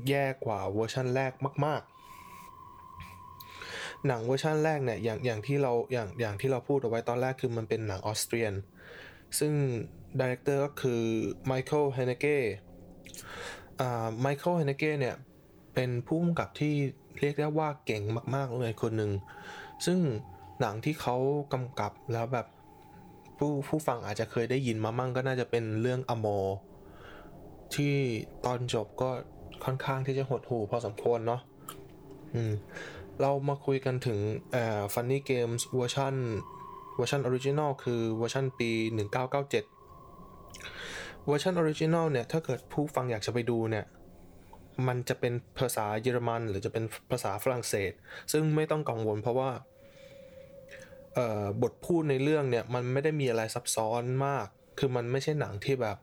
[0.10, 1.32] แย่กว่าเวอร์ชันแรก
[1.66, 1.97] มาก ๆ
[4.08, 8.54] หนังเวอร์ชันแรกเนี่ยอย่างอย่างที่เราอย่างอย่างที่เราพูดเอาไว้ตอนแรกคือมันเป็นหนัง Austrian
[9.40, 9.54] ซึ่ง
[10.20, 11.02] director ก็คือ
[11.46, 12.38] Michael Haneke
[13.80, 15.16] อ่า Michael Haneke เนี่ย
[15.76, 16.74] เป็นผู้กำกับที่
[17.20, 18.04] เรียกได้ว่าเก่ง
[18.36, 19.12] มากๆเลยคนหนึ่ง
[19.86, 20.00] ซึ่ง
[20.62, 21.18] หนังที่เขา
[21.54, 22.48] กำกับแล้วแบบ
[23.38, 26.28] ผู้ผู้ฟังอาจจะเคยได้ยินมามั่งก็น่าจะเป็นเรื่อง Amour
[27.76, 27.96] ที่
[28.46, 29.10] ตอนจบก็
[29.64, 31.42] ค่อนข้างที่จะหดหู่พอสมควรเนาะ
[32.36, 32.54] อืม
[33.22, 34.20] เรามาคุยกันถึง
[34.94, 36.16] Funny Games เวอร์ชัน
[36.96, 39.52] เวอร์ชัน original คือเวอร์ชันปี 1997
[41.26, 43.86] เวอร์ชัน original เนี่ย ถ้าเกิดผู้ฟังอยากจะไปดูเนี่ย
[44.88, 47.92] มันจะเป็นภาษาเยอรมัน หรือจะเป็นภาษาฝรั่งเศส
[48.32, 49.52] ซึ่งไม่ต้องกังวลเพราะว่า
[51.62, 54.48] บทพูดในเรื่องเนี่ย มันไม่ได้มีอะไรซับซ้อนมาก
[54.80, 55.98] คือมันไม่ใช่หนังที่แบบ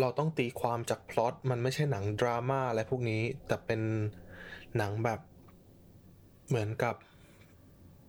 [0.00, 3.80] เราต้องตีความจากพล็อตมันไม่ใช่หนังดราม่าอะไรพวกนี้ แต่เป็น
[4.76, 5.20] หนังแบบ
[6.48, 6.94] เหมือนกับ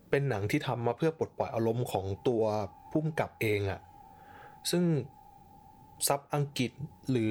[0.09, 2.43] เป็นหนังที่ทำมาเพื่อปลดปล่อยอารมณ์ของตัว
[2.91, 3.79] พุ่มกับเองอะ
[4.71, 4.83] ซึ่ง
[6.07, 6.71] ซับอังกฤษ
[7.11, 7.29] หรือ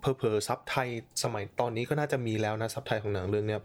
[0.00, 0.88] เพอเพอซับไทย
[1.22, 3.62] สมัยตอนนี้ก็น่าจะมีแล้วนะซับไทยของหนังเรื่องเนี้ย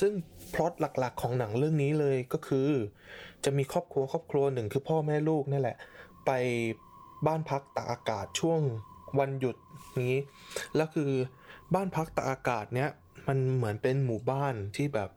[0.00, 0.12] ซึ่ง
[0.54, 2.68] พล็อตหลักๆของหนังเรื่องนี้เลยก็คือ
[3.44, 5.76] จะมีครอบครัวครอบครัวหนึ่งคือพ่อแม่ลูกนี่แหละ
[6.26, 6.30] ไป
[7.26, 8.60] บ้านพักตากอากาศช่วง
[9.18, 9.56] วันหยุด
[10.02, 10.16] นี้
[10.76, 11.10] แล้วคือ
[11.74, 12.90] บ้านพักตากอากาศเนี้ย
[13.28, 15.10] มันเหมือนเป็นหมู่บ้านที่แบบ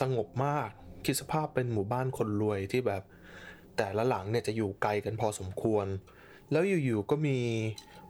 [0.00, 0.68] สงบมาก
[1.04, 3.02] คิดสภาพเป็นหมู่บ้านคนรวยที่แบบ
[3.76, 5.86] แต่ละหลังเนี่ยจะอยู่ไกลกันพอสมควร
[6.52, 7.38] แล้วอยู่ๆก็มี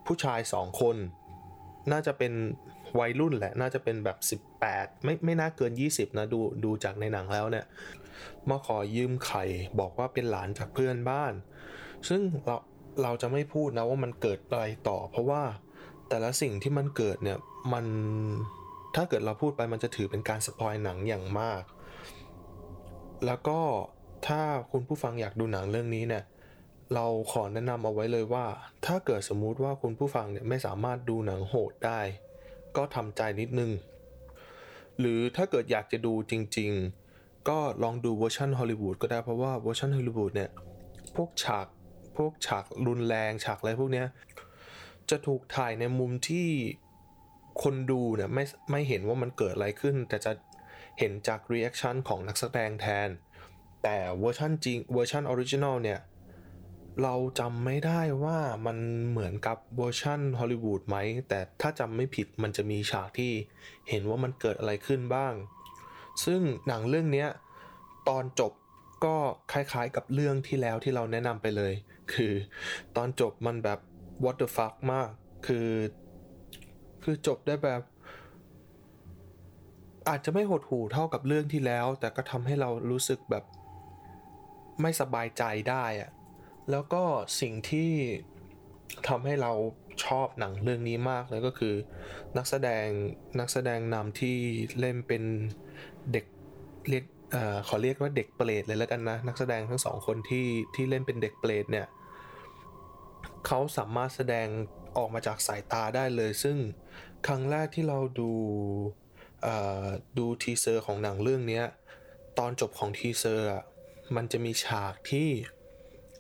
[0.06, 0.96] ผู้ชายสองคน
[1.92, 2.32] น่าจะเป็น
[2.98, 4.08] วัยรุ่นแหละ น่าจะเป็นแบ
[4.38, 7.66] บ 18 ไม่ไม่น่าเกิน 20 นะดูดูจากในหนังแล้วเนี่ย
[8.50, 9.44] มาขอยืมไข่
[9.80, 11.32] บอกว่าเป็นหลานจากเพื่อนบ้าน
[12.08, 12.56] ซึ่งเรา
[13.02, 15.42] เราจะไม่พูดนะว่ามันเกิดอะไรต่อ เพราะว่า
[16.08, 17.38] แต่ละสิ่งที่มันเกิดเนี่ย
[17.72, 17.86] มัน
[18.94, 21.62] ถ้าเกิดเราพูดไปมันจะถือเป็นการสปอยหนังอย่างมาก
[23.26, 23.60] แล้วก็
[24.26, 24.40] ถ้า
[24.72, 26.24] คุณผู้ฟังอยากดูหนังเรื่องนี้เนี่ย
[26.94, 28.46] เราขอแนะนำเอาไว้เลยว่า
[28.86, 32.00] ถ้าเกิดสมมุติว่าคุณผู้ฟังเนี่ยไม่สามารถดูหนังโหดได้
[32.76, 33.70] ก็ทำใจนิดนึง
[34.98, 36.70] หรือถ้าเกิดอยากจะดูจริง
[37.10, 40.50] ๆ ก็ลองดูเวอร์ชันฮอลลีวูดก็ได้เพราะว่าเวอร์ชันฮอลลีวูดเนี่ย
[41.16, 41.66] พวกฉาก
[42.16, 44.06] พวกฉากรุนแรงฉากอะไรพวกเนี้ย
[45.10, 46.48] จะถูกถ่ายในมุมที่
[47.62, 50.32] คนดูเนี่ยไม่ไม่เห็นว่ามันเกิดอะไรขึ้น แต่จะ
[50.98, 53.08] เห็นจาก reaction ของนักแสดงแทน
[53.82, 56.00] แต่เวอร์ชันจริงเวอร์ชัน original เนี่ย
[57.02, 58.78] เราจำไม่ได้ว่ามัน
[59.10, 60.96] เหมือนกับเวอร์ชันฮอลลีวูดไหม
[61.28, 63.32] แต่ถ้าจำไม่ผิดมันจะมีฉากที่
[63.88, 65.34] เห็นว่ามันเกิดอะไรขึ้นบ้าง
[66.24, 67.26] ซึ่งหนังเรื่องนี้
[68.08, 68.52] ตอนจบ
[69.04, 69.16] ก็
[69.52, 71.72] คล้ายๆกับเรื่องที่แล้วที่เราแนะนำไปเลย
[72.12, 72.32] คือ
[72.96, 73.78] ตอนจบมันแบบ
[74.24, 75.08] what the fuck มาก
[75.46, 75.68] คือ
[77.04, 77.82] คือจบได้แบบ
[80.08, 83.44] อาจจะไม่หดหู่เท่ากับเรื่องที่แล้ว แต่ก็ทำให้เรารู้สึกแบบ
[84.82, 86.10] ไม่สบายใจได้อะ
[86.70, 87.02] แล้วก็
[87.40, 87.90] สิ่งที่
[89.08, 89.52] ทำให้เรา
[90.04, 91.74] ชอบหนังเรื่องนี้มากเลยก็คือ
[92.36, 92.86] นักแสดง
[93.40, 94.36] นักแสดงนำที่
[94.80, 95.22] เล่นเป็น
[96.12, 96.24] เด็ก
[96.88, 97.04] เรียก
[97.34, 97.36] อ
[97.68, 101.86] ขอเรียกว่าเด็กเปรตเลยแล้วกันนะ นักแสดงทั้งสองคนที่ที่เล่นเป็นเด็กเปรตเนี่ย
[103.46, 104.48] เขาสามารถแสดง
[104.96, 106.56] ออกมาจากสายตาได้เลย ซึ่ง
[107.26, 108.32] ครั้งแรกที่เราดู
[110.18, 111.62] ดู teaser ของหนังเรื่องนี้
[112.38, 113.48] ตอนจบของ teaser
[114.16, 115.28] มันจะมีฉากที่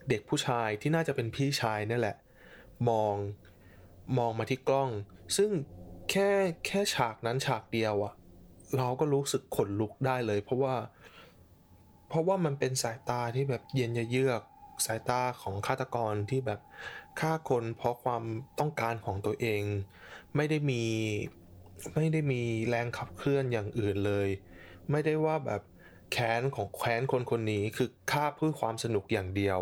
[0.08, 2.16] เด็กผู้ชายที่น่าจะเป็นพี่ชายนั่แหละ
[2.88, 3.14] มอง
[4.18, 4.90] มองมาที่กล้อง
[5.36, 5.50] ซึ่ง
[6.10, 6.30] แค่
[6.66, 8.14] แค่ฉากนั้นฉากเดียวอะ
[8.76, 10.74] เราก็รู้สึกขนลุกได้เลย เพราะว่า
[12.08, 14.42] เพราะว่ามันเป็นสายตาที่แบบเย็นเยือก
[14.86, 16.60] สายตาของฆาตกรที่แบบ
[17.20, 18.22] ฆ่าคนเพราะความ
[18.60, 19.62] ต้องการของตัวเอง
[20.36, 20.82] ไม่ได้มี
[21.94, 24.28] ไม่ได้มีแรงขับเคลื่อนอย่างอื่นเลย
[24.90, 25.62] ไม่ได้ว่าแบบ
[26.12, 29.60] แค้นของแค้นคนคนนี้คือฆ่าเพื่อความสนุกอย่างเดียว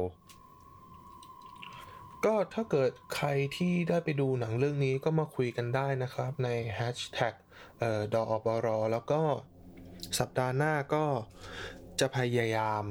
[2.24, 6.49] ก็ถ้าเกิดใครที่ได้ไปดูหนังเรื่องนี้ก็มาคุยกันได้นะครับใน
[6.79, 7.35] Hashtag
[7.79, 9.20] เอ่อดอบรอแล้วก็
[10.19, 11.05] สัปดาห์หน้าก็
[12.01, 12.85] จะพยายาม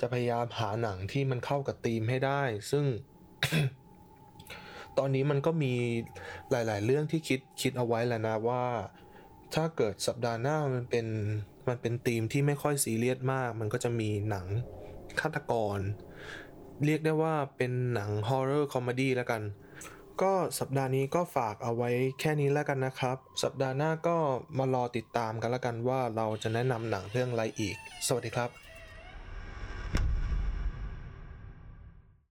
[0.00, 2.84] จะพยายามหาหนังที่มันเข้ากับธีมให้ได้ ซึ่ง
[4.98, 5.72] ตอนนี้มันก็มี
[6.50, 8.64] หลาย ๆ เรื่องที่คิดคิดเอาไว้แล้วนะว่า
[9.54, 11.06] ถ้าเกิดสัปดาห์หน้ามันเป็น
[11.68, 14.46] มันเป็นธีมที่ไม่ค่อยซีเรียสมาก มันก็จะมีหนัง
[15.20, 15.78] ฆาตกร
[16.84, 19.42] เรียกได้ว่าเป็นหนัง horror comedy แล้วกัน
[20.22, 21.90] ก็สัปดาห์นี้ก็ฝากเอาไว้
[22.20, 24.16] แค่นี้แล้วกันนะครับ สัปดาห์หน้าก็
[24.58, 28.65] มารอติดตามกันแล้วกันว่าเราจะแนะนำหนังเรื่องอะไรอีก สวัสดีครับ